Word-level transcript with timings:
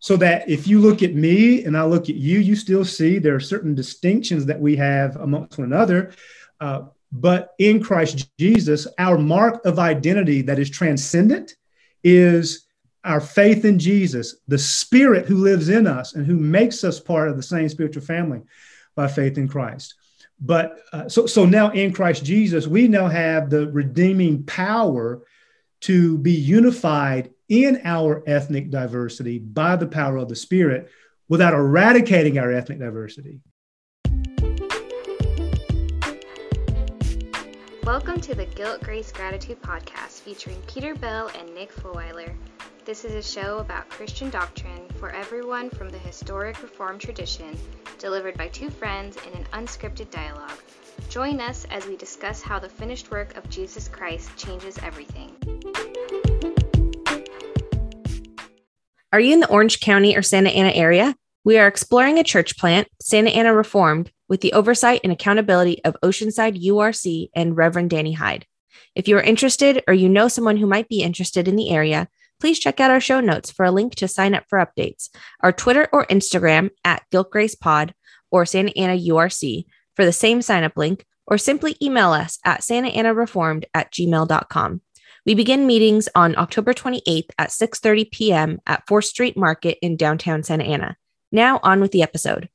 so 0.00 0.16
that 0.16 0.48
if 0.48 0.66
you 0.66 0.80
look 0.80 1.02
at 1.02 1.14
me 1.14 1.64
and 1.64 1.76
I 1.76 1.84
look 1.84 2.08
at 2.08 2.16
you, 2.16 2.38
you 2.40 2.56
still 2.56 2.84
see 2.84 3.18
there 3.18 3.34
are 3.34 3.40
certain 3.40 3.74
distinctions 3.74 4.46
that 4.46 4.58
we 4.58 4.74
have 4.76 5.16
amongst 5.16 5.58
one 5.58 5.66
another. 5.72 6.12
Uh, 6.58 6.86
but 7.12 7.54
in 7.58 7.82
Christ 7.82 8.30
Jesus, 8.38 8.86
our 8.98 9.18
mark 9.18 9.64
of 9.66 9.78
identity 9.78 10.42
that 10.42 10.58
is 10.58 10.70
transcendent 10.70 11.54
is 12.02 12.66
our 13.04 13.20
faith 13.20 13.64
in 13.64 13.78
Jesus, 13.78 14.36
the 14.48 14.58
Spirit 14.58 15.26
who 15.26 15.36
lives 15.36 15.68
in 15.68 15.86
us 15.86 16.14
and 16.14 16.26
who 16.26 16.36
makes 16.36 16.82
us 16.82 16.98
part 16.98 17.28
of 17.28 17.36
the 17.36 17.42
same 17.42 17.68
spiritual 17.68 18.02
family 18.02 18.40
by 18.94 19.06
faith 19.06 19.36
in 19.36 19.48
Christ. 19.48 19.94
But 20.40 20.78
uh, 20.92 21.08
so, 21.08 21.26
so 21.26 21.44
now 21.44 21.70
in 21.70 21.92
Christ 21.92 22.24
Jesus, 22.24 22.66
we 22.66 22.88
now 22.88 23.08
have 23.08 23.50
the 23.50 23.70
redeeming 23.70 24.44
power 24.44 25.22
to 25.80 26.18
be 26.18 26.32
unified 26.32 27.30
in 27.50 27.80
our 27.84 28.22
ethnic 28.28 28.70
diversity 28.70 29.40
by 29.40 29.74
the 29.74 29.86
power 29.86 30.16
of 30.18 30.28
the 30.28 30.36
Spirit 30.36 30.88
without 31.28 31.52
eradicating 31.52 32.38
our 32.38 32.52
ethnic 32.52 32.78
diversity. 32.78 33.40
Welcome 37.82 38.20
to 38.20 38.36
the 38.36 38.46
Guilt, 38.54 38.82
Grace, 38.84 39.10
Gratitude 39.10 39.60
podcast 39.62 40.20
featuring 40.20 40.62
Peter 40.68 40.94
Bell 40.94 41.28
and 41.36 41.52
Nick 41.52 41.74
Fulweiler. 41.74 42.32
This 42.84 43.04
is 43.04 43.14
a 43.14 43.22
show 43.22 43.58
about 43.58 43.88
Christian 43.88 44.30
doctrine 44.30 44.88
for 45.00 45.10
everyone 45.10 45.70
from 45.70 45.90
the 45.90 45.98
historic 45.98 46.62
Reformed 46.62 47.00
tradition, 47.00 47.58
delivered 47.98 48.38
by 48.38 48.46
two 48.46 48.70
friends 48.70 49.16
in 49.26 49.32
an 49.32 49.44
unscripted 49.52 50.08
dialogue. 50.12 50.62
Join 51.08 51.40
us 51.40 51.66
as 51.72 51.84
we 51.86 51.96
discuss 51.96 52.42
how 52.42 52.60
the 52.60 52.68
finished 52.68 53.10
work 53.10 53.36
of 53.36 53.50
Jesus 53.50 53.88
Christ 53.88 54.30
changes 54.36 54.78
everything. 54.78 55.34
Are 59.12 59.18
you 59.18 59.32
in 59.32 59.40
the 59.40 59.48
Orange 59.50 59.80
County 59.80 60.16
or 60.16 60.22
Santa 60.22 60.50
Ana 60.50 60.70
area? 60.70 61.16
We 61.42 61.58
are 61.58 61.66
exploring 61.66 62.18
a 62.18 62.24
church 62.24 62.56
plant, 62.56 62.86
Santa 63.02 63.30
Ana 63.30 63.52
Reformed, 63.52 64.12
with 64.28 64.40
the 64.40 64.52
oversight 64.52 65.00
and 65.02 65.12
accountability 65.12 65.82
of 65.84 65.96
Oceanside 66.00 66.64
URC 66.64 67.30
and 67.34 67.56
Reverend 67.56 67.90
Danny 67.90 68.12
Hyde. 68.12 68.46
If 68.94 69.08
you 69.08 69.16
are 69.16 69.22
interested 69.22 69.82
or 69.88 69.94
you 69.94 70.08
know 70.08 70.28
someone 70.28 70.58
who 70.58 70.66
might 70.66 70.88
be 70.88 71.02
interested 71.02 71.48
in 71.48 71.56
the 71.56 71.70
area, 71.70 72.06
please 72.38 72.60
check 72.60 72.78
out 72.78 72.92
our 72.92 73.00
show 73.00 73.18
notes 73.18 73.50
for 73.50 73.64
a 73.64 73.72
link 73.72 73.96
to 73.96 74.06
sign 74.06 74.32
up 74.32 74.44
for 74.48 74.64
updates, 74.64 75.08
our 75.40 75.50
Twitter 75.50 75.88
or 75.92 76.06
Instagram 76.06 76.70
at 76.84 77.02
Guilt 77.10 77.32
Grace 77.32 77.56
Pod 77.56 77.92
or 78.30 78.46
Santa 78.46 78.72
Ana 78.78 78.96
URC 78.96 79.64
for 79.96 80.04
the 80.04 80.12
same 80.12 80.40
sign 80.40 80.62
up 80.62 80.76
link, 80.76 81.04
or 81.26 81.36
simply 81.36 81.76
email 81.82 82.12
us 82.12 82.38
at 82.44 82.60
santaanareformed 82.60 83.64
at 83.74 83.92
gmail.com. 83.92 84.82
We 85.26 85.34
begin 85.34 85.66
meetings 85.66 86.08
on 86.14 86.36
October 86.38 86.72
28th 86.72 87.28
at 87.38 87.50
6:30 87.50 88.10
p.m. 88.10 88.60
at 88.66 88.86
4th 88.86 89.04
Street 89.04 89.36
Market 89.36 89.76
in 89.82 89.96
downtown 89.96 90.42
Santa 90.42 90.64
Ana. 90.64 90.96
Now 91.30 91.60
on 91.62 91.80
with 91.80 91.92
the 91.92 92.02
episode. 92.02 92.48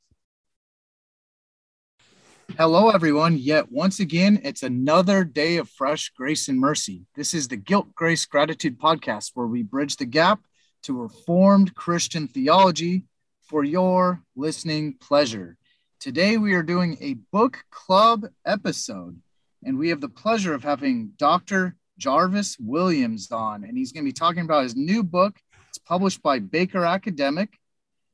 Hello, 2.57 2.89
everyone. 2.89 3.37
Yet 3.37 3.71
once 3.71 3.99
again, 3.99 4.39
it's 4.43 4.63
another 4.63 5.23
day 5.23 5.57
of 5.57 5.69
fresh 5.69 6.09
grace 6.09 6.47
and 6.47 6.59
mercy. 6.59 7.05
This 7.15 7.33
is 7.33 7.47
the 7.47 7.57
Guilt, 7.57 7.93
Grace, 7.93 8.25
Gratitude 8.25 8.79
podcast, 8.79 9.31
where 9.35 9.47
we 9.47 9.61
bridge 9.61 9.97
the 9.97 10.05
gap 10.05 10.39
to 10.83 10.99
Reformed 10.99 11.75
Christian 11.75 12.27
theology 12.27 13.03
for 13.43 13.63
your 13.63 14.23
listening 14.35 14.93
pleasure. 14.93 15.57
Today, 15.99 16.37
we 16.37 16.53
are 16.53 16.63
doing 16.63 16.97
a 16.99 17.15
book 17.31 17.63
club 17.69 18.25
episode, 18.45 19.19
and 19.63 19.77
we 19.77 19.89
have 19.89 20.01
the 20.01 20.09
pleasure 20.09 20.53
of 20.53 20.63
having 20.63 21.11
Dr. 21.17 21.75
Jarvis 21.97 22.57
Williams 22.59 23.31
on, 23.31 23.63
and 23.63 23.77
he's 23.77 23.91
going 23.91 24.03
to 24.03 24.09
be 24.09 24.13
talking 24.13 24.43
about 24.43 24.63
his 24.63 24.75
new 24.75 25.03
book. 25.03 25.37
It's 25.69 25.77
published 25.77 26.21
by 26.21 26.39
Baker 26.39 26.85
Academic. 26.85 27.57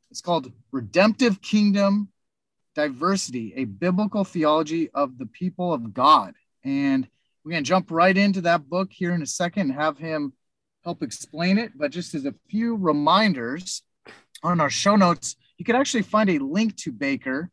It's 0.10 0.22
called 0.22 0.52
Redemptive 0.72 1.42
Kingdom 1.42 2.10
Diversity, 2.76 3.54
a 3.56 3.66
biblical 3.66 4.24
theology 4.24 4.90
of 4.94 5.18
the 5.18 5.26
people 5.26 5.74
of 5.74 5.94
God. 5.94 6.34
And 6.64 7.08
we're 7.44 7.52
going 7.52 7.64
to 7.64 7.68
jump 7.68 7.92
right 7.92 8.16
into 8.16 8.42
that 8.42 8.70
book 8.70 8.92
here 8.92 9.14
in 9.14 9.22
a 9.22 9.28
second 9.28 9.72
and 9.72 9.80
have 9.80 9.98
him 9.98 10.34
help 10.84 11.04
explain 11.04 11.58
it. 11.58 11.72
But 11.76 11.92
just 11.92 12.14
as 12.14 12.26
a 12.26 12.36
few 12.50 12.76
reminders 12.76 13.84
on 14.44 14.60
our 14.60 14.70
show 14.70 14.96
notes, 14.96 15.36
you 15.58 15.66
can 15.66 15.76
actually 15.76 16.04
find 16.04 16.30
a 16.30 16.40
link 16.40 16.76
to 16.78 16.92
Baker 16.92 17.50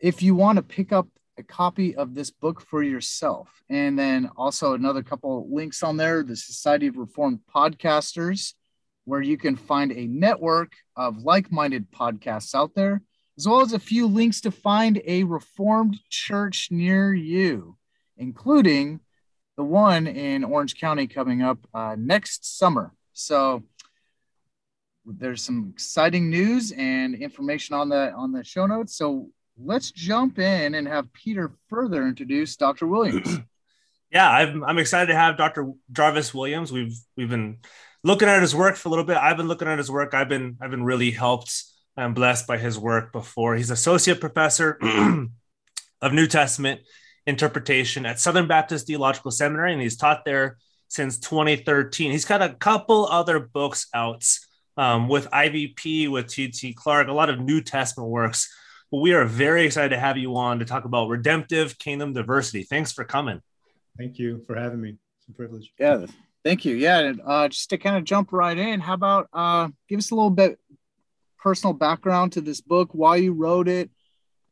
if 0.00 0.22
you 0.22 0.34
want 0.34 0.56
to 0.56 0.62
pick 0.62 0.92
up 0.92 1.08
a 1.38 1.42
copy 1.42 1.96
of 1.96 2.14
this 2.14 2.30
book 2.30 2.60
for 2.60 2.82
yourself. 2.82 3.48
And 3.68 3.98
then 3.98 4.30
also 4.36 4.74
another 4.74 5.02
couple 5.02 5.48
links 5.52 5.82
on 5.82 5.96
there 5.96 6.22
the 6.22 6.36
Society 6.36 6.86
of 6.86 6.96
Reformed 6.96 7.40
Podcasters, 7.54 8.54
where 9.04 9.22
you 9.22 9.36
can 9.36 9.56
find 9.56 9.92
a 9.92 10.06
network 10.06 10.72
of 10.96 11.22
like 11.22 11.50
minded 11.50 11.90
podcasts 11.90 12.54
out 12.54 12.74
there, 12.74 13.02
as 13.38 13.48
well 13.48 13.60
as 13.60 13.72
a 13.72 13.78
few 13.78 14.06
links 14.06 14.40
to 14.42 14.50
find 14.50 15.00
a 15.06 15.24
Reformed 15.24 15.98
church 16.10 16.68
near 16.70 17.14
you, 17.14 17.76
including 18.16 19.00
the 19.56 19.64
one 19.64 20.06
in 20.06 20.44
Orange 20.44 20.76
County 20.76 21.06
coming 21.06 21.42
up 21.42 21.58
uh, 21.74 21.96
next 21.98 22.58
summer. 22.58 22.92
So, 23.12 23.62
there's 25.04 25.42
some 25.42 25.70
exciting 25.72 26.30
news 26.30 26.72
and 26.72 27.14
information 27.14 27.74
on 27.74 27.88
the 27.88 28.12
on 28.12 28.32
the 28.32 28.44
show 28.44 28.66
notes. 28.66 28.96
So 28.96 29.30
let's 29.58 29.90
jump 29.90 30.38
in 30.38 30.74
and 30.74 30.86
have 30.88 31.12
Peter 31.12 31.52
further 31.68 32.06
introduce 32.06 32.56
Dr. 32.56 32.86
Williams. 32.86 33.38
yeah, 34.10 34.28
I'm, 34.28 34.64
I'm 34.64 34.78
excited 34.78 35.06
to 35.06 35.18
have 35.18 35.36
Dr. 35.36 35.72
Jarvis 35.90 36.34
Williams. 36.34 36.72
We've 36.72 36.94
we've 37.16 37.30
been 37.30 37.58
looking 38.04 38.28
at 38.28 38.40
his 38.40 38.54
work 38.54 38.76
for 38.76 38.88
a 38.88 38.90
little 38.90 39.04
bit. 39.04 39.16
I've 39.16 39.36
been 39.36 39.48
looking 39.48 39.68
at 39.68 39.78
his 39.78 39.90
work. 39.90 40.14
I've 40.14 40.28
been 40.28 40.56
I've 40.60 40.70
been 40.70 40.84
really 40.84 41.10
helped 41.10 41.64
and 41.96 42.14
blessed 42.14 42.46
by 42.46 42.58
his 42.58 42.78
work 42.78 43.12
before. 43.12 43.54
He's 43.54 43.70
associate 43.70 44.20
professor 44.20 44.78
of 46.02 46.12
New 46.12 46.26
Testament 46.26 46.80
interpretation 47.26 48.06
at 48.06 48.18
Southern 48.18 48.48
Baptist 48.48 48.86
Theological 48.86 49.30
Seminary, 49.30 49.72
and 49.72 49.82
he's 49.82 49.96
taught 49.96 50.24
there 50.24 50.58
since 50.88 51.18
2013. 51.18 52.10
He's 52.10 52.24
got 52.24 52.42
a 52.42 52.54
couple 52.54 53.06
other 53.06 53.38
books 53.38 53.86
out 53.94 54.26
um, 54.76 55.08
with 55.08 55.30
IVP, 55.30 56.10
with 56.10 56.28
T.T. 56.28 56.72
Clark, 56.74 57.08
a 57.08 57.12
lot 57.12 57.30
of 57.30 57.38
New 57.38 57.60
Testament 57.60 58.10
works 58.10 58.50
but 58.92 58.98
we 58.98 59.14
are 59.14 59.24
very 59.24 59.64
excited 59.64 59.88
to 59.88 59.98
have 59.98 60.18
you 60.18 60.36
on 60.36 60.58
to 60.58 60.66
talk 60.66 60.84
about 60.84 61.08
redemptive 61.08 61.78
kingdom 61.78 62.12
diversity. 62.12 62.62
Thanks 62.62 62.92
for 62.92 63.04
coming. 63.04 63.40
Thank 63.96 64.18
you 64.18 64.44
for 64.46 64.54
having 64.54 64.82
me. 64.82 64.98
It's 65.18 65.28
a 65.28 65.32
privilege. 65.32 65.72
Yeah, 65.78 66.04
thank 66.44 66.66
you. 66.66 66.76
Yeah, 66.76 67.14
uh, 67.24 67.48
just 67.48 67.70
to 67.70 67.78
kind 67.78 67.96
of 67.96 68.04
jump 68.04 68.32
right 68.32 68.56
in, 68.56 68.80
how 68.80 68.92
about 68.92 69.28
uh, 69.32 69.68
give 69.88 69.98
us 69.98 70.10
a 70.10 70.14
little 70.14 70.30
bit 70.30 70.60
personal 71.38 71.72
background 71.72 72.32
to 72.32 72.42
this 72.42 72.60
book, 72.60 72.90
why 72.92 73.16
you 73.16 73.32
wrote 73.32 73.66
it, 73.66 73.90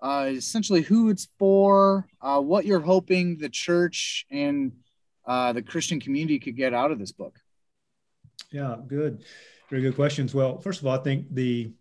uh, 0.01 0.29
essentially 0.31 0.81
who 0.81 1.11
it's 1.11 1.29
for, 1.39 2.09
uh, 2.23 2.41
what 2.41 2.65
you're 2.65 2.81
hoping 2.81 3.37
the 3.37 3.51
church 3.51 4.25
and 4.31 4.73
uh, 5.27 5.53
the 5.53 5.63
Christian 5.63 6.01
community 6.01 6.39
could 6.39 6.57
get 6.57 6.73
out 6.73 6.91
of 6.91 6.99
this 6.99 7.13
book. 7.13 7.39
Yeah, 8.51 8.77
good. 8.89 9.23
Very 9.69 9.83
good 9.83 9.95
questions. 9.95 10.35
Well, 10.35 10.59
first 10.59 10.81
of 10.81 10.87
all, 10.87 10.99
I 10.99 11.03
think 11.03 11.27
the 11.31 11.73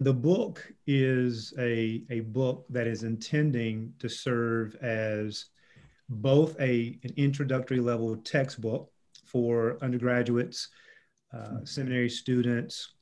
the 0.00 0.12
book 0.12 0.72
is 0.86 1.54
a, 1.58 2.02
a 2.10 2.20
book 2.20 2.66
that 2.68 2.86
is 2.86 3.04
intending 3.04 3.92
to 4.00 4.08
serve 4.08 4.74
as 4.76 5.46
both 6.08 6.58
a, 6.60 6.98
an 7.04 7.12
introductory 7.16 7.80
level 7.80 8.16
textbook 8.16 8.90
for 9.24 9.78
undergraduates, 9.82 10.68
uh, 11.32 11.64
seminary 11.64 12.08
students, 12.08 12.94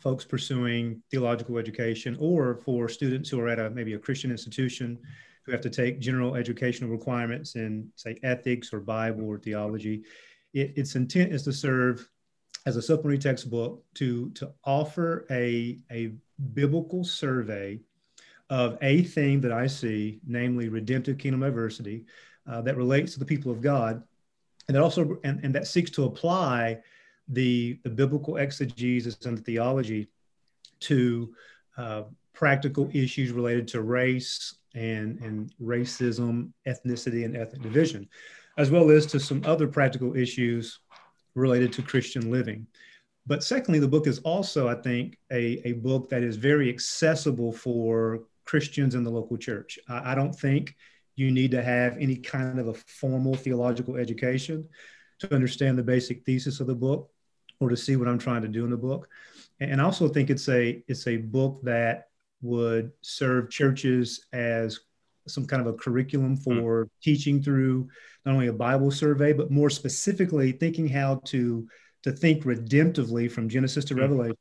folks 0.00 0.24
pursuing 0.24 1.02
theological 1.10 1.58
education, 1.58 2.16
or 2.20 2.56
for 2.56 2.88
students 2.88 3.28
who 3.30 3.40
are 3.40 3.48
at 3.48 3.58
a 3.58 3.70
maybe 3.70 3.94
a 3.94 3.98
Christian 3.98 4.30
institution 4.30 4.98
who 5.44 5.52
have 5.52 5.60
to 5.60 5.70
take 5.70 6.00
general 6.00 6.34
educational 6.36 6.90
requirements 6.90 7.54
in, 7.54 7.90
say, 7.96 8.16
ethics 8.22 8.72
or 8.72 8.80
Bible 8.80 9.24
or 9.26 9.38
theology. 9.38 10.02
It, 10.52 10.72
its 10.76 10.94
intent 10.94 11.32
is 11.32 11.42
to 11.44 11.52
serve 11.52 12.08
as 12.66 12.76
a 12.76 12.82
supplementary 12.82 13.18
textbook 13.18 13.82
to, 13.94 14.30
to 14.30 14.52
offer 14.64 15.26
a, 15.30 15.78
a 15.90 16.12
biblical 16.54 17.04
survey 17.04 17.80
of 18.50 18.78
a 18.82 19.02
theme 19.02 19.40
that 19.40 19.52
I 19.52 19.66
see, 19.66 20.20
namely 20.26 20.68
redemptive 20.68 21.18
kingdom 21.18 21.40
diversity, 21.40 22.04
uh, 22.46 22.60
that 22.62 22.76
relates 22.76 23.14
to 23.14 23.18
the 23.18 23.24
people 23.24 23.50
of 23.50 23.60
God, 23.60 24.02
and 24.68 24.74
that 24.74 24.82
also 24.82 25.18
and, 25.24 25.40
and 25.42 25.54
that 25.54 25.66
seeks 25.66 25.90
to 25.92 26.04
apply 26.04 26.78
the, 27.28 27.78
the 27.84 27.90
biblical 27.90 28.36
exegesis 28.36 29.24
and 29.24 29.38
the 29.38 29.42
theology 29.42 30.08
to 30.80 31.34
uh, 31.78 32.02
practical 32.34 32.90
issues 32.92 33.32
related 33.32 33.66
to 33.68 33.80
race 33.80 34.56
and, 34.74 35.18
and 35.20 35.52
racism, 35.62 36.50
ethnicity, 36.66 37.24
and 37.24 37.36
ethnic 37.36 37.62
division, 37.62 38.08
as 38.58 38.70
well 38.70 38.90
as 38.90 39.06
to 39.06 39.18
some 39.20 39.42
other 39.46 39.66
practical 39.66 40.16
issues 40.16 40.80
related 41.34 41.72
to 41.72 41.82
Christian 41.82 42.30
living. 42.30 42.66
But 43.26 43.42
secondly, 43.42 43.78
the 43.78 43.88
book 43.88 44.06
is 44.06 44.18
also, 44.20 44.68
I 44.68 44.74
think, 44.74 45.18
a, 45.32 45.60
a 45.68 45.72
book 45.72 46.10
that 46.10 46.22
is 46.22 46.36
very 46.36 46.68
accessible 46.68 47.52
for 47.52 48.24
Christians 48.44 48.94
in 48.94 49.02
the 49.02 49.10
local 49.10 49.38
church. 49.38 49.78
I, 49.88 50.12
I 50.12 50.14
don't 50.14 50.34
think 50.34 50.74
you 51.16 51.30
need 51.30 51.52
to 51.52 51.62
have 51.62 51.96
any 51.98 52.16
kind 52.16 52.58
of 52.58 52.68
a 52.68 52.74
formal 52.74 53.34
theological 53.34 53.96
education 53.96 54.68
to 55.20 55.34
understand 55.34 55.78
the 55.78 55.82
basic 55.82 56.24
thesis 56.24 56.60
of 56.60 56.66
the 56.66 56.74
book 56.74 57.10
or 57.60 57.68
to 57.68 57.76
see 57.76 57.96
what 57.96 58.08
I'm 58.08 58.18
trying 58.18 58.42
to 58.42 58.48
do 58.48 58.64
in 58.64 58.70
the 58.70 58.76
book. 58.76 59.08
and 59.60 59.80
I 59.80 59.84
also 59.84 60.08
think 60.08 60.28
it's 60.28 60.48
a 60.48 60.82
it's 60.88 61.06
a 61.06 61.16
book 61.16 61.60
that 61.62 62.08
would 62.42 62.90
serve 63.00 63.48
churches 63.48 64.26
as 64.32 64.80
some 65.26 65.46
kind 65.46 65.62
of 65.62 65.68
a 65.68 65.76
curriculum 65.78 66.36
hmm. 66.36 66.42
for 66.42 66.84
mm. 66.84 66.88
teaching 67.02 67.42
through 67.42 67.88
not 68.26 68.32
only 68.32 68.48
a 68.48 68.52
Bible 68.52 68.90
survey, 68.90 69.32
but 69.32 69.50
more 69.50 69.70
specifically 69.70 70.52
thinking 70.52 70.88
how 70.88 71.16
to 71.24 71.66
to 72.04 72.12
think 72.12 72.44
redemptively 72.44 73.30
from 73.30 73.48
Genesis 73.48 73.84
to 73.86 73.94
mm. 73.94 74.00
Revelation 74.00 74.36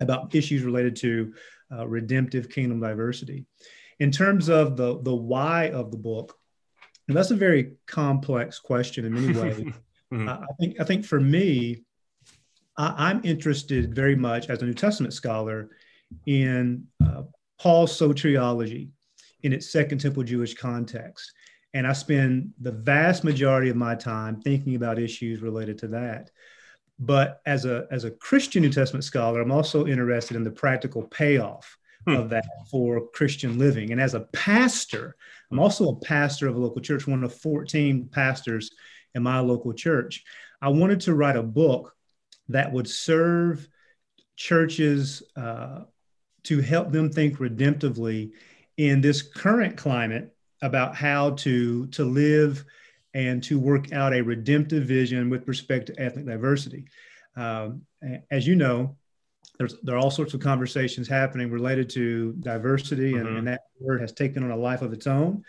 about 0.00 0.34
issues 0.34 0.62
related 0.62 0.94
to 0.96 1.34
uh, 1.72 1.86
redemptive 1.88 2.48
kingdom 2.48 2.80
diversity. 2.80 3.44
In 3.98 4.10
terms 4.10 4.48
of 4.48 4.76
the 4.76 5.00
the 5.02 5.14
why 5.14 5.70
of 5.70 5.90
the 5.90 5.96
book, 5.96 6.38
and 7.08 7.16
that's 7.16 7.30
a 7.30 7.36
very 7.36 7.72
complex 7.86 8.58
question 8.58 9.04
in 9.04 9.14
many 9.14 9.38
ways. 9.38 9.56
mm-hmm. 10.12 10.28
I 10.28 10.46
think 10.60 10.80
I 10.80 10.84
think 10.84 11.04
for 11.04 11.18
me, 11.18 11.82
I, 12.76 13.10
am 13.10 13.22
interested 13.24 13.94
very 13.94 14.14
much 14.14 14.50
as 14.50 14.60
a 14.60 14.66
New 14.66 14.74
Testament 14.74 15.14
scholar 15.14 15.70
in 16.26 16.86
uh, 17.04 17.22
Paul's 17.58 17.98
soteriology 17.98 18.90
in 19.42 19.52
its 19.52 19.70
Second 19.70 19.98
Temple 19.98 20.24
Jewish 20.24 20.54
context. 20.54 21.32
And 21.74 21.86
I 21.86 21.92
spend 21.92 22.52
the 22.60 22.72
vast 22.72 23.24
majority 23.24 23.68
of 23.70 23.76
my 23.76 23.94
time 23.94 24.40
thinking 24.40 24.76
about 24.76 24.98
issues 24.98 25.42
related 25.42 25.78
to 25.78 25.88
that. 25.88 26.30
But 26.98 27.40
as 27.44 27.64
a, 27.64 27.86
as 27.90 28.04
a 28.04 28.10
Christian 28.10 28.62
New 28.62 28.72
Testament 28.72 29.04
scholar, 29.04 29.40
I'm 29.40 29.52
also 29.52 29.86
interested 29.86 30.36
in 30.36 30.44
the 30.44 30.50
practical 30.50 31.02
payoff 31.02 31.76
hmm. 32.06 32.14
of 32.14 32.30
that 32.30 32.46
for 32.70 33.08
Christian 33.08 33.58
living. 33.58 33.92
And 33.92 34.00
as 34.00 34.14
a 34.14 34.20
pastor, 34.32 35.16
I'm 35.50 35.58
also 35.58 35.90
a 35.90 36.00
pastor 36.00 36.48
of 36.48 36.56
a 36.56 36.58
local 36.58 36.80
church, 36.80 37.06
one 37.06 37.24
of 37.24 37.34
14 37.34 38.08
pastors 38.08 38.70
in 39.14 39.22
my 39.22 39.40
local 39.40 39.72
church. 39.72 40.24
I 40.62 40.68
wanted 40.68 41.00
to 41.02 41.14
write 41.14 41.36
a 41.36 41.42
book 41.42 41.94
that 42.48 42.72
would 42.72 42.88
serve 42.88 43.68
churches 44.36 45.22
uh, 45.36 45.82
to 46.44 46.60
help 46.60 46.92
them 46.92 47.10
think 47.10 47.38
redemptively 47.38 48.32
in 48.76 49.00
this 49.00 49.22
current 49.22 49.76
climate 49.76 50.34
about 50.62 50.94
how 50.94 51.30
to 51.30 51.86
to 51.88 52.04
live 52.04 52.64
and 53.16 53.42
to 53.42 53.58
work 53.58 53.94
out 53.94 54.12
a 54.12 54.20
redemptive 54.20 54.84
vision 54.84 55.30
with 55.30 55.48
respect 55.48 55.86
to 55.86 55.98
ethnic 55.98 56.26
diversity. 56.26 56.84
Um, 57.34 57.80
as 58.30 58.46
you 58.46 58.56
know, 58.56 58.94
there's 59.58 59.80
there 59.80 59.96
are 59.96 59.98
all 59.98 60.10
sorts 60.10 60.34
of 60.34 60.40
conversations 60.40 61.08
happening 61.08 61.50
related 61.50 61.88
to 61.90 62.34
diversity, 62.34 63.14
mm-hmm. 63.14 63.26
and, 63.26 63.38
and, 63.38 63.48
that 63.48 63.62
word 63.80 64.02
has 64.02 64.12
taken 64.12 64.44
on 64.44 64.50
a 64.50 64.56
life 64.56 64.82
of 64.82 64.92
its 64.92 65.06
own. 65.06 65.42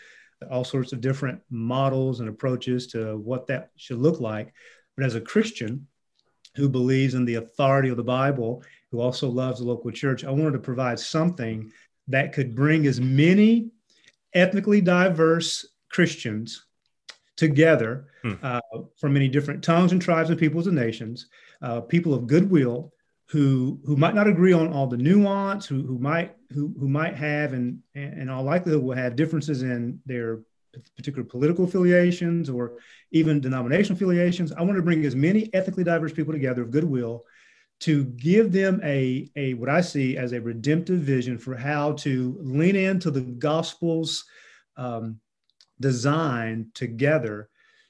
All 0.49 0.63
sorts 0.63 0.93
of 0.93 1.01
different 1.01 1.41
models 1.49 2.21
and 2.21 2.29
approaches 2.29 2.87
to 2.87 3.17
what 3.17 3.47
that 3.47 3.71
should 3.75 3.97
look 3.97 4.21
like. 4.21 4.53
But 4.95 5.05
as 5.05 5.15
a 5.15 5.21
Christian 5.21 5.87
who 6.55 6.69
believes 6.69 7.15
in 7.15 7.25
the 7.25 7.35
authority 7.35 7.89
of 7.89 7.97
the 7.97 8.03
Bible, 8.03 8.63
who 8.91 9.01
also 9.01 9.27
loves 9.27 9.59
the 9.59 9.65
local 9.65 9.91
church, 9.91 10.23
I 10.23 10.31
wanted 10.31 10.53
to 10.53 10.59
provide 10.59 10.99
something 10.99 11.69
that 12.07 12.31
could 12.31 12.55
bring 12.55 12.87
as 12.87 13.01
many 13.01 13.71
ethnically 14.33 14.79
diverse 14.79 15.67
Christians 15.89 16.66
together 17.37 18.07
hmm. 18.23 18.33
uh, 18.43 18.59
from 18.99 19.13
many 19.13 19.29
different 19.29 19.63
tongues 19.63 19.91
and 19.91 20.01
tribes 20.01 20.29
and 20.29 20.39
peoples 20.39 20.67
and 20.67 20.75
nations, 20.75 21.27
uh, 21.61 21.81
people 21.81 22.13
of 22.13 22.27
goodwill 22.27 22.91
who 23.29 23.79
who 23.85 23.95
might 23.95 24.15
not 24.15 24.27
agree 24.27 24.53
on 24.53 24.71
all 24.71 24.87
the 24.87 24.97
nuance, 24.97 25.65
who, 25.65 25.85
who 25.85 25.97
might 25.99 26.35
who, 26.53 26.73
who 26.79 26.87
might 26.87 27.15
have 27.15 27.53
and 27.53 27.79
and 27.95 28.29
all 28.29 28.43
likelihood 28.43 28.83
will 28.83 28.95
have 28.95 29.15
differences 29.15 29.63
in 29.63 29.99
their 30.05 30.39
particular 30.95 31.23
political 31.23 31.65
affiliations 31.65 32.49
or 32.49 32.77
even 33.11 33.41
denominational 33.41 33.95
affiliations. 33.95 34.51
I 34.51 34.61
want 34.61 34.75
to 34.75 34.83
bring 34.83 35.05
as 35.05 35.15
many 35.15 35.49
ethnically 35.53 35.83
diverse 35.83 36.13
people 36.13 36.33
together 36.33 36.61
of 36.61 36.71
goodwill 36.71 37.23
to 37.79 38.05
give 38.05 38.51
them 38.51 38.81
a, 38.83 39.29
a 39.35 39.53
what 39.55 39.69
I 39.69 39.81
see 39.81 40.17
as 40.17 40.33
a 40.33 40.41
redemptive 40.41 40.99
vision 40.99 41.37
for 41.37 41.55
how 41.55 41.93
to 41.93 42.37
lean 42.41 42.75
into 42.75 43.11
the 43.11 43.21
gospel's 43.21 44.25
um, 44.77 45.19
design 45.79 46.71
together 46.73 47.49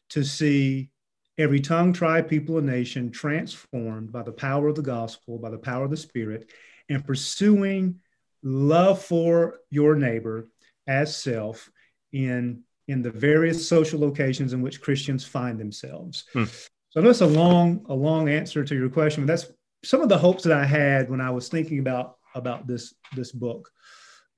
to 0.10 0.24
see 0.24 0.90
every 1.38 1.60
tongue, 1.60 1.94
tribe, 1.94 2.28
people, 2.28 2.58
and 2.58 2.68
nation 2.68 3.12
transformed 3.12 4.12
by 4.12 4.24
the 4.24 4.32
power 4.32 4.68
of 4.68 4.76
the 4.76 4.82
gospel, 4.82 5.38
by 5.38 5.50
the 5.50 5.58
power 5.58 5.86
of 5.86 5.92
the 5.92 5.98
Spirit, 5.98 6.50
and 6.90 7.06
pursuing 7.06 8.00
love 8.44 9.02
for 9.02 9.60
your 9.70 9.96
neighbor 9.96 10.48
as 10.88 11.16
self 11.16 11.70
in 12.14 12.64
in 12.88 13.02
the 13.02 13.12
various 13.12 13.68
social 13.68 14.00
locations 14.00 14.54
in 14.54 14.62
which 14.62 14.82
Christians 14.82 15.26
find 15.26 15.60
themselves. 15.60 16.24
Hmm. 16.32 16.46
So 16.90 17.02
that's 17.02 17.20
a 17.20 17.28
long, 17.28 17.86
a 17.90 17.94
long 17.94 18.30
answer 18.30 18.64
to 18.64 18.76
your 18.76 18.90
question, 18.90 19.26
but 19.26 19.28
that's 19.28 19.52
some 19.84 20.02
of 20.02 20.08
the 20.08 20.18
hopes 20.18 20.44
that 20.44 20.58
I 20.58 20.66
had 20.66 21.10
when 21.10 21.20
I 21.20 21.30
was 21.30 21.50
thinking 21.50 21.80
about 21.80 22.18
about 22.34 22.68
this 22.68 22.94
this 23.16 23.32
book 23.32 23.70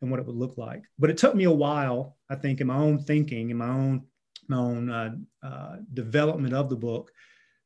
and 0.01 0.09
what 0.09 0.19
it 0.19 0.25
would 0.25 0.35
look 0.35 0.57
like. 0.57 0.83
But 0.97 1.09
it 1.09 1.17
took 1.17 1.35
me 1.35 1.43
a 1.45 1.51
while, 1.51 2.17
I 2.29 2.35
think, 2.35 2.61
in 2.61 2.67
my 2.67 2.77
own 2.77 3.03
thinking, 3.03 3.49
in 3.49 3.57
my 3.57 3.69
own 3.69 4.03
my 4.47 4.57
own 4.57 4.89
uh, 4.89 5.15
uh, 5.43 5.75
development 5.93 6.53
of 6.53 6.69
the 6.69 6.75
book, 6.75 7.11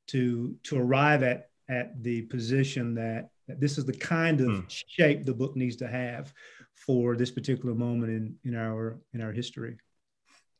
to 0.07 0.55
to 0.63 0.79
arrive 0.79 1.23
at 1.23 1.49
at 1.69 2.03
the 2.03 2.23
position 2.23 2.93
that, 2.95 3.29
that 3.47 3.59
this 3.61 3.77
is 3.77 3.85
the 3.85 3.93
kind 3.93 4.41
of 4.41 4.47
hmm. 4.47 4.59
shape 4.67 5.23
the 5.23 5.33
book 5.33 5.55
needs 5.55 5.77
to 5.77 5.87
have 5.87 6.33
for 6.75 7.15
this 7.15 7.31
particular 7.31 7.73
moment 7.73 8.11
in 8.11 8.35
in 8.43 8.55
our 8.55 8.99
in 9.13 9.21
our 9.21 9.31
history. 9.31 9.77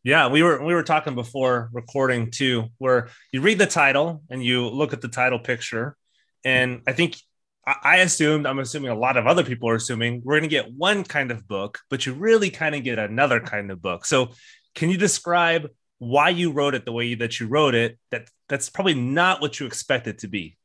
Yeah, 0.04 0.28
we 0.28 0.44
were 0.44 0.64
we 0.64 0.74
were 0.74 0.84
talking 0.84 1.16
before 1.16 1.70
recording 1.72 2.32
too, 2.32 2.66
where 2.78 3.10
you 3.32 3.42
read 3.42 3.58
the 3.58 3.66
title 3.66 4.24
and 4.30 4.44
you 4.44 4.68
look 4.68 4.94
at 4.94 5.02
the 5.02 5.08
title 5.08 5.40
picture 5.40 5.98
and 6.46 6.82
I 6.88 6.94
think 6.94 7.18
I 7.66 7.98
assumed, 7.98 8.46
I'm 8.46 8.60
assuming 8.60 8.92
a 8.92 8.96
lot 8.96 9.16
of 9.16 9.26
other 9.26 9.44
people 9.44 9.70
are 9.70 9.76
assuming 9.76 10.22
we're 10.24 10.34
going 10.34 10.44
to 10.44 10.50
get 10.50 10.74
one 10.74 11.04
kind 11.04 11.32
of 11.32 11.48
book, 11.48 11.80
but 11.90 12.06
you 12.06 12.14
really 12.14 12.50
kind 12.50 12.76
of 12.76 12.84
get 12.84 13.00
another 13.00 13.40
kind 13.40 13.72
of 13.72 13.82
book. 13.82 14.06
So, 14.06 14.32
can 14.76 14.90
you 14.90 14.98
describe 14.98 15.70
why 16.00 16.30
you 16.30 16.52
wrote 16.52 16.76
it 16.76 16.84
the 16.84 16.92
way 16.92 17.16
that 17.16 17.40
you 17.40 17.48
wrote 17.48 17.76
it? 17.76 17.98
That 18.12 18.28
that's 18.50 18.70
probably 18.70 18.96
not 18.96 19.40
what 19.40 19.60
you 19.60 19.66
expect 19.66 20.08
it 20.08 20.20
to 20.20 20.28
be. 20.28 20.58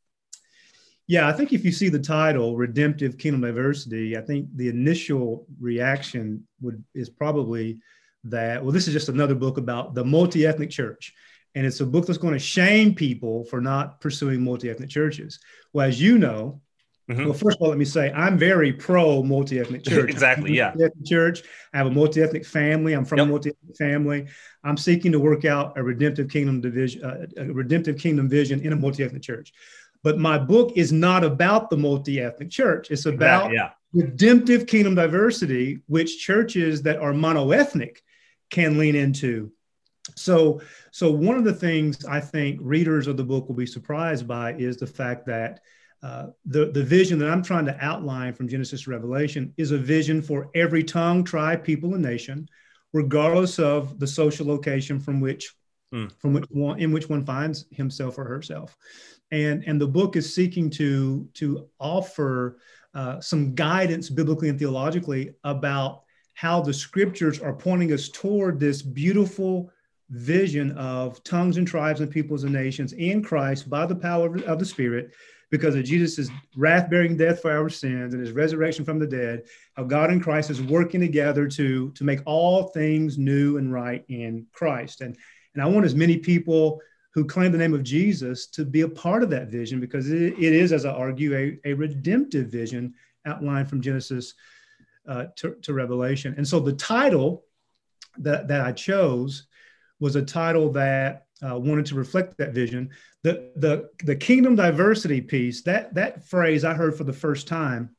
Yeah, 1.07 1.29
I 1.29 1.33
think 1.33 1.53
if 1.53 1.65
you 1.65 1.71
see 1.71 1.89
the 1.89 2.01
title 2.01 2.57
"Redemptive 2.57 3.17
Kingdom 3.17 3.43
Diversity," 3.43 4.17
I 4.17 4.21
think 4.21 4.49
the 4.57 4.69
initial 4.69 5.47
reaction 5.61 6.49
would 6.61 6.83
is 6.95 7.09
probably 7.09 7.79
that 8.25 8.63
well, 8.63 8.73
this 8.73 8.89
is 8.89 8.93
just 8.93 9.09
another 9.09 9.37
book 9.37 9.59
about 9.59 9.95
the 9.95 10.05
multi-ethnic 10.05 10.71
church 10.71 11.15
and 11.55 11.67
it's 11.67 11.81
a 11.81 11.87
book 11.87 12.07
that's 12.07 12.19
going 12.19 12.35
to 12.35 12.39
shame 12.39 12.95
people 12.95 13.45
for 13.45 13.61
not 13.61 14.01
pursuing 14.01 14.43
multi-ethnic 14.43 14.89
churches. 14.89 15.41
Well, 15.73 15.89
as 15.89 16.01
you 16.01 16.19
know, 16.19 16.61
mm-hmm. 17.09 17.25
well, 17.25 17.33
first 17.33 17.57
of 17.57 17.63
all, 17.63 17.69
let 17.69 17.79
me 17.79 17.85
say 17.85 18.11
I'm 18.13 18.39
very 18.39 18.73
pro 18.73 19.23
multi-ethnic 19.23 19.85
church. 19.89 20.11
exactly, 20.11 20.55
yeah. 20.55 20.75
Church. 21.05 21.43
I 21.73 21.79
have 21.79 21.87
a 21.87 21.91
multi-ethnic 21.91 22.47
family. 22.47 22.93
I'm 22.93 23.05
from 23.05 23.19
yep. 23.19 23.27
a 23.27 23.31
multi-ethnic 23.31 23.77
family. 23.77 24.27
I'm 24.65 24.77
seeking 24.77 25.13
to 25.13 25.21
work 25.21 25.45
out 25.45 25.77
a 25.79 25.83
redemptive 25.83 26.29
kingdom 26.29 26.61
division, 26.61 27.05
uh, 27.05 27.27
a 27.37 27.53
redemptive 27.53 27.99
kingdom 27.99 28.29
vision 28.29 28.61
in 28.61 28.73
a 28.73 28.77
multi-ethnic 28.77 29.23
church. 29.23 29.53
But 30.03 30.19
my 30.19 30.39
book 30.39 30.73
is 30.77 30.93
not 30.93 31.25
about 31.25 31.71
the 31.71 31.77
multi-ethnic 31.77 32.51
church. 32.51 32.91
It's 32.91 33.07
about 33.07 33.53
yeah. 33.53 33.71
redemptive 33.93 34.67
kingdom 34.67 34.95
diversity, 34.95 35.81
which 35.87 36.21
churches 36.21 36.83
that 36.83 36.99
are 36.99 37.13
monoethnic 37.13 37.99
can 38.51 38.79
lean 38.79 38.95
into 38.95 39.51
so, 40.17 40.61
so 40.91 41.11
one 41.11 41.37
of 41.37 41.45
the 41.45 41.53
things 41.53 42.05
I 42.05 42.21
think 42.21 42.59
readers 42.63 43.07
of 43.07 43.17
the 43.17 43.25
book 43.25 43.49
will 43.49 43.57
be 43.57 43.67
surprised 43.67 44.27
by 44.27 44.55
is 44.55 44.77
the 44.77 44.87
fact 44.87 45.27
that 45.27 45.61
uh, 46.03 46.27
the, 46.45 46.67
the 46.67 46.83
vision 46.83 47.19
that 47.19 47.29
I'm 47.29 47.43
trying 47.43 47.67
to 47.67 47.85
outline 47.85 48.33
from 48.33 48.49
Genesis 48.49 48.83
to 48.83 48.91
Revelation 48.91 49.53
is 49.57 49.73
a 49.73 49.79
vision 49.79 50.23
for 50.23 50.51
every 50.55 50.85
tongue, 50.85 51.25
tribe, 51.25 51.65
people, 51.65 51.95
and 51.95 52.03
nation, 52.03 52.49
regardless 52.93 53.59
of 53.59 53.99
the 53.99 54.07
social 54.07 54.47
location 54.47 55.01
from 55.01 55.21
which 55.21 55.53
mm. 55.93 56.11
from 56.21 56.35
which 56.35 56.45
one 56.51 56.79
in 56.79 56.93
which 56.93 57.09
one 57.09 57.25
finds 57.25 57.67
himself 57.71 58.19
or 58.19 58.25
herself. 58.25 58.77
And, 59.31 59.65
and 59.67 59.81
the 59.81 59.87
book 59.87 60.17
is 60.17 60.35
seeking 60.35 60.71
to, 60.71 61.29
to 61.35 61.69
offer 61.79 62.59
uh, 62.95 63.21
some 63.21 63.55
guidance 63.55 64.09
biblically 64.09 64.49
and 64.49 64.59
theologically 64.59 65.35
about 65.45 66.03
how 66.35 66.61
the 66.63 66.73
scriptures 66.73 67.41
are 67.41 67.53
pointing 67.53 67.93
us 67.93 68.09
toward 68.09 68.59
this 68.59 68.81
beautiful 68.81 69.71
vision 70.09 70.71
of 70.79 71.23
tongues 71.25 71.59
and 71.59 71.67
tribes 71.67 72.01
and 72.01 72.11
peoples 72.11 72.45
and 72.45 72.53
nations 72.55 72.95
in 72.95 73.23
Christ 73.23 73.69
by 73.69 73.85
the 73.85 73.95
power 73.95 74.35
of 74.45 74.59
the 74.59 74.65
Spirit 74.65 75.13
because 75.51 75.75
of 75.75 75.85
Jesus' 75.85 76.29
wrath 76.57 76.91
bearing 76.91 77.17
death 77.17 77.41
for 77.41 77.51
our 77.51 77.69
sins 77.69 78.13
and 78.13 78.21
his 78.21 78.33
resurrection 78.33 78.85
from 78.85 78.99
the 78.99 79.07
dead, 79.07 79.45
how 79.77 79.85
God 79.85 80.11
and 80.11 80.23
Christ 80.23 80.51
is 80.51 80.61
working 80.61 81.01
together 81.01 81.47
to, 81.49 81.91
to 81.93 82.05
make 82.05 82.21
all 82.27 82.65
things 82.65 83.17
new 83.17 83.57
and 83.57 83.73
right 83.73 84.05
in 84.09 84.47
Christ. 84.53 85.01
And, 85.01 85.17
and 85.55 85.63
I 85.63 85.67
want 85.67 85.87
as 85.87 85.95
many 85.95 86.19
people 86.19 86.81
who 87.15 87.25
claim 87.25 87.51
the 87.51 87.59
name 87.59 87.75
of 87.75 87.83
Jesus 87.83 88.47
to 88.49 88.65
be 88.65 88.83
a 88.83 88.89
part 88.89 89.23
of 89.23 89.31
that 89.31 89.49
vision 89.49 89.81
because 89.81 90.11
it, 90.11 90.35
it 90.35 90.53
is, 90.53 90.73
as 90.73 90.85
I 90.85 90.91
argue, 90.91 91.35
a, 91.35 91.71
a 91.71 91.73
redemptive 91.73 92.49
vision 92.49 92.95
outlined 93.25 93.69
from 93.69 93.81
Genesis 93.81 94.35
uh, 95.09 95.27
to, 95.37 95.55
to 95.63 95.73
Revelation. 95.73 96.35
And 96.37 96.47
so 96.47 96.61
the 96.61 96.75
title 96.75 97.45
that, 98.19 98.49
that 98.49 98.61
I 98.61 98.73
chose 98.73 99.47
was 99.99 100.17
a 100.17 100.23
title 100.23 100.71
that 100.73 101.28
uh, 101.43 101.59
wanted 101.59 101.87
to 101.87 101.95
reflect 101.95 102.37
that 102.39 102.53
vision. 102.53 102.91
The, 103.23 103.51
the, 103.57 103.91
the 104.05 104.17
kingdom 104.17 104.57
diversity 104.57 105.21
piece, 105.21 105.63
that, 105.63 105.95
that 105.95 106.27
phrase 106.29 106.65
I 106.65 106.75
heard 106.75 106.97
for 106.97 107.05
the 107.05 107.13
first 107.13 107.47
time 107.47 107.95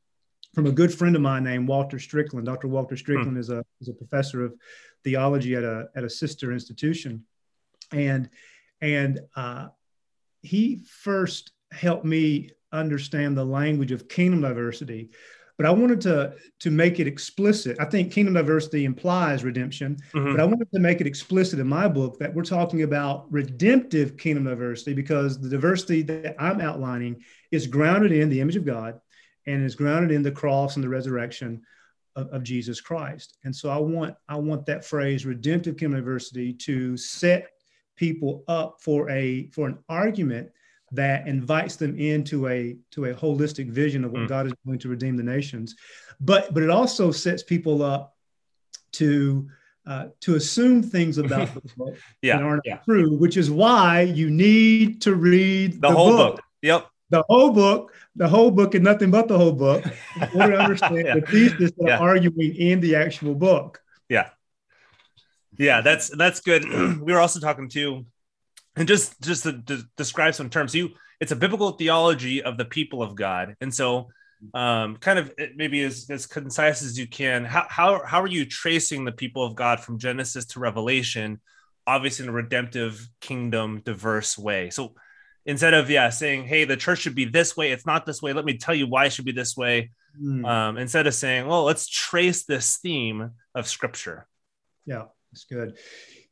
from 0.53 0.65
a 0.65 0.72
good 0.72 0.93
friend 0.93 1.15
of 1.15 1.22
mine 1.22 1.43
named 1.43 1.67
Walter 1.67 2.00
Strickland. 2.00 2.46
Dr. 2.46 2.67
Walter 2.67 2.98
Strickland 2.98 3.34
hmm. 3.34 3.39
is, 3.39 3.50
a, 3.50 3.63
is 3.81 3.89
a 3.89 3.93
professor 3.93 4.43
of 4.43 4.53
theology 5.03 5.55
at 5.55 5.63
a, 5.63 5.89
at 5.96 6.03
a 6.03 6.10
sister 6.10 6.51
institution. 6.51 7.25
And, 7.91 8.29
and 8.81 9.19
uh, 9.36 9.67
he 10.41 10.84
first 10.86 11.51
helped 11.72 12.05
me 12.05 12.51
understand 12.72 13.38
the 13.38 13.46
language 13.46 13.91
of 13.91 14.08
kingdom 14.08 14.41
diversity 14.41 15.10
but 15.60 15.66
I 15.66 15.72
wanted 15.72 16.00
to 16.01 16.36
to 16.60 16.72
make 16.72 17.01
it 17.01 17.08
explicit. 17.08 17.75
I 17.82 17.86
think 17.86 18.13
kingdom 18.13 18.36
diversity 18.36 18.86
implies 18.86 19.44
redemption, 19.44 19.98
mm-hmm. 20.13 20.32
but 20.32 20.39
I 20.39 20.46
wanted 20.46 20.72
to 20.72 20.80
make 20.80 21.01
it 21.01 21.08
explicit 21.08 21.60
in 21.60 21.68
my 21.68 21.86
book 21.86 22.18
that 22.20 22.34
we're 22.34 22.44
talking 22.44 22.84
about 22.84 23.30
redemptive 23.30 24.16
kingdom 24.16 24.46
diversity 24.46 24.94
because 24.94 25.38
the 25.38 25.50
diversity 25.50 26.01
that 26.04 26.42
I'm 26.42 26.62
outlining 26.62 27.25
is 27.51 27.68
grounded 27.68 28.13
in 28.13 28.30
the 28.30 28.39
image 28.39 28.56
of 28.56 28.66
God 28.66 29.01
and 29.48 29.66
is 29.66 29.75
grounded 29.75 30.12
in 30.12 30.24
the 30.24 30.32
cross 30.32 30.78
and 30.78 30.84
the 30.84 30.88
resurrection 30.88 31.62
of, 32.16 32.30
of 32.30 32.42
Jesus 32.42 32.80
Christ. 32.80 33.38
And 33.44 33.54
so 33.54 33.70
I 33.70 33.80
want 33.80 34.16
I 34.30 34.38
want 34.38 34.66
that 34.68 34.86
phrase 34.86 35.25
redemptive 35.25 35.75
kingdom 35.75 36.00
diversity 36.00 36.54
to 36.54 36.96
set 36.96 37.50
people 37.98 38.46
up 38.48 38.78
for 38.80 39.10
a 39.10 39.50
for 39.50 39.68
an 39.68 39.80
argument 39.89 40.51
that 40.91 41.27
invites 41.27 41.75
them 41.75 41.98
into 41.98 42.48
a 42.48 42.77
to 42.91 43.05
a 43.05 43.13
holistic 43.13 43.69
vision 43.69 44.03
of 44.03 44.12
what 44.12 44.24
mm. 44.24 44.27
God 44.27 44.48
is 44.48 44.53
going 44.65 44.79
to 44.79 44.89
redeem 44.89 45.17
the 45.17 45.24
nations. 45.24 45.75
But 46.19 46.53
but 46.53 46.63
it 46.63 46.69
also 46.69 47.12
sets 47.12 47.43
people 47.43 47.84
up 47.84 48.15
to 48.93 49.48
uh, 49.86 50.08
to 50.22 50.36
assume 50.36 50.84
things 50.84 51.17
about 51.25 51.53
the 51.53 51.62
book 51.75 51.98
yeah, 52.22 52.38
that 52.38 52.43
aren't 52.43 52.63
yeah. 52.65 52.77
true, 52.77 53.17
which 53.17 53.38
is 53.38 53.50
why 53.50 54.01
you 54.01 54.29
need 54.29 55.01
to 55.01 55.15
read 55.15 55.74
the, 55.74 55.88
the 55.88 55.91
whole 55.91 56.12
book. 56.12 56.36
book. 56.36 56.46
Yep. 56.62 56.88
The 57.12 57.24
whole 57.27 57.50
book, 57.50 57.91
the 58.15 58.27
whole 58.27 58.51
book, 58.51 58.75
and 58.75 58.84
nothing 58.84 59.10
but 59.10 59.27
the 59.27 59.38
whole 59.38 59.51
book, 59.51 59.84
in 60.15 60.29
order 60.41 60.58
to 60.58 60.60
understand 60.60 61.08
yeah. 61.08 61.15
the 61.15 61.22
thesis 61.22 61.72
that 61.77 61.88
yeah. 61.88 61.98
are 61.98 62.10
arguing 62.10 62.55
in 62.55 62.81
the 62.81 62.96
actual 62.96 63.34
book. 63.34 63.81
Yeah. 64.10 64.29
Yeah, 65.58 65.81
that's 65.81 66.10
that's 66.15 66.39
good. 66.39 66.63
we 67.01 67.12
were 67.12 67.19
also 67.19 67.39
talking 67.39 67.67
to 67.69 68.05
and 68.79 68.88
just 68.88 69.21
just 69.21 69.43
to, 69.43 69.62
to, 69.63 69.83
describe 69.98 70.33
some 70.33 70.50
terms 70.50 70.74
you 70.74 70.91
it's 71.19 71.31
a 71.31 71.36
biblical 71.36 71.71
theology 71.71 72.41
of 72.41 72.57
the 72.57 72.65
people 72.65 73.03
of 73.03 73.15
god. 73.15 73.55
And 73.62 73.74
so 73.74 74.09
um, 74.53 74.95
kind 74.98 75.19
of 75.19 75.33
maybe 75.55 75.83
as, 75.83 76.09
as 76.09 76.25
concise 76.25 76.81
as 76.81 76.98
you 76.98 77.07
can. 77.07 77.43
How, 77.43 77.65
how 77.69 78.05
how 78.05 78.21
are 78.21 78.27
you 78.27 78.45
tracing 78.45 79.03
the 79.03 79.12
people 79.12 79.43
of 79.43 79.55
god 79.55 79.81
from 79.81 80.00
genesis 80.00 80.45
to 80.48 80.59
revelation 80.59 81.41
obviously 81.86 82.24
in 82.24 82.29
a 82.29 82.33
redemptive 82.33 83.07
kingdom 83.19 83.81
diverse 83.83 84.38
way? 84.38 84.69
So 84.69 84.95
instead 85.45 85.74
of 85.74 85.89
yeah 85.89 86.09
saying 86.09 86.45
hey 86.45 86.63
the 86.63 86.77
church 86.77 87.00
should 87.00 87.15
be 87.15 87.25
this 87.25 87.57
way 87.57 87.71
it's 87.71 87.86
not 87.86 88.05
this 88.05 88.21
way 88.21 88.33
let 88.33 88.45
me 88.45 88.57
tell 88.57 88.75
you 88.75 88.88
why 88.88 89.05
it 89.05 89.13
should 89.13 89.25
be 89.25 89.31
this 89.31 89.57
way 89.57 89.89
mm. 90.21 90.45
um, 90.45 90.77
instead 90.77 91.07
of 91.07 91.13
saying 91.13 91.48
well 91.48 91.63
let's 91.63 91.88
trace 91.88 92.45
this 92.45 92.77
theme 92.77 93.31
of 93.55 93.67
scripture. 93.67 94.27
Yeah 94.86 95.05
that's 95.31 95.45
good. 95.45 95.77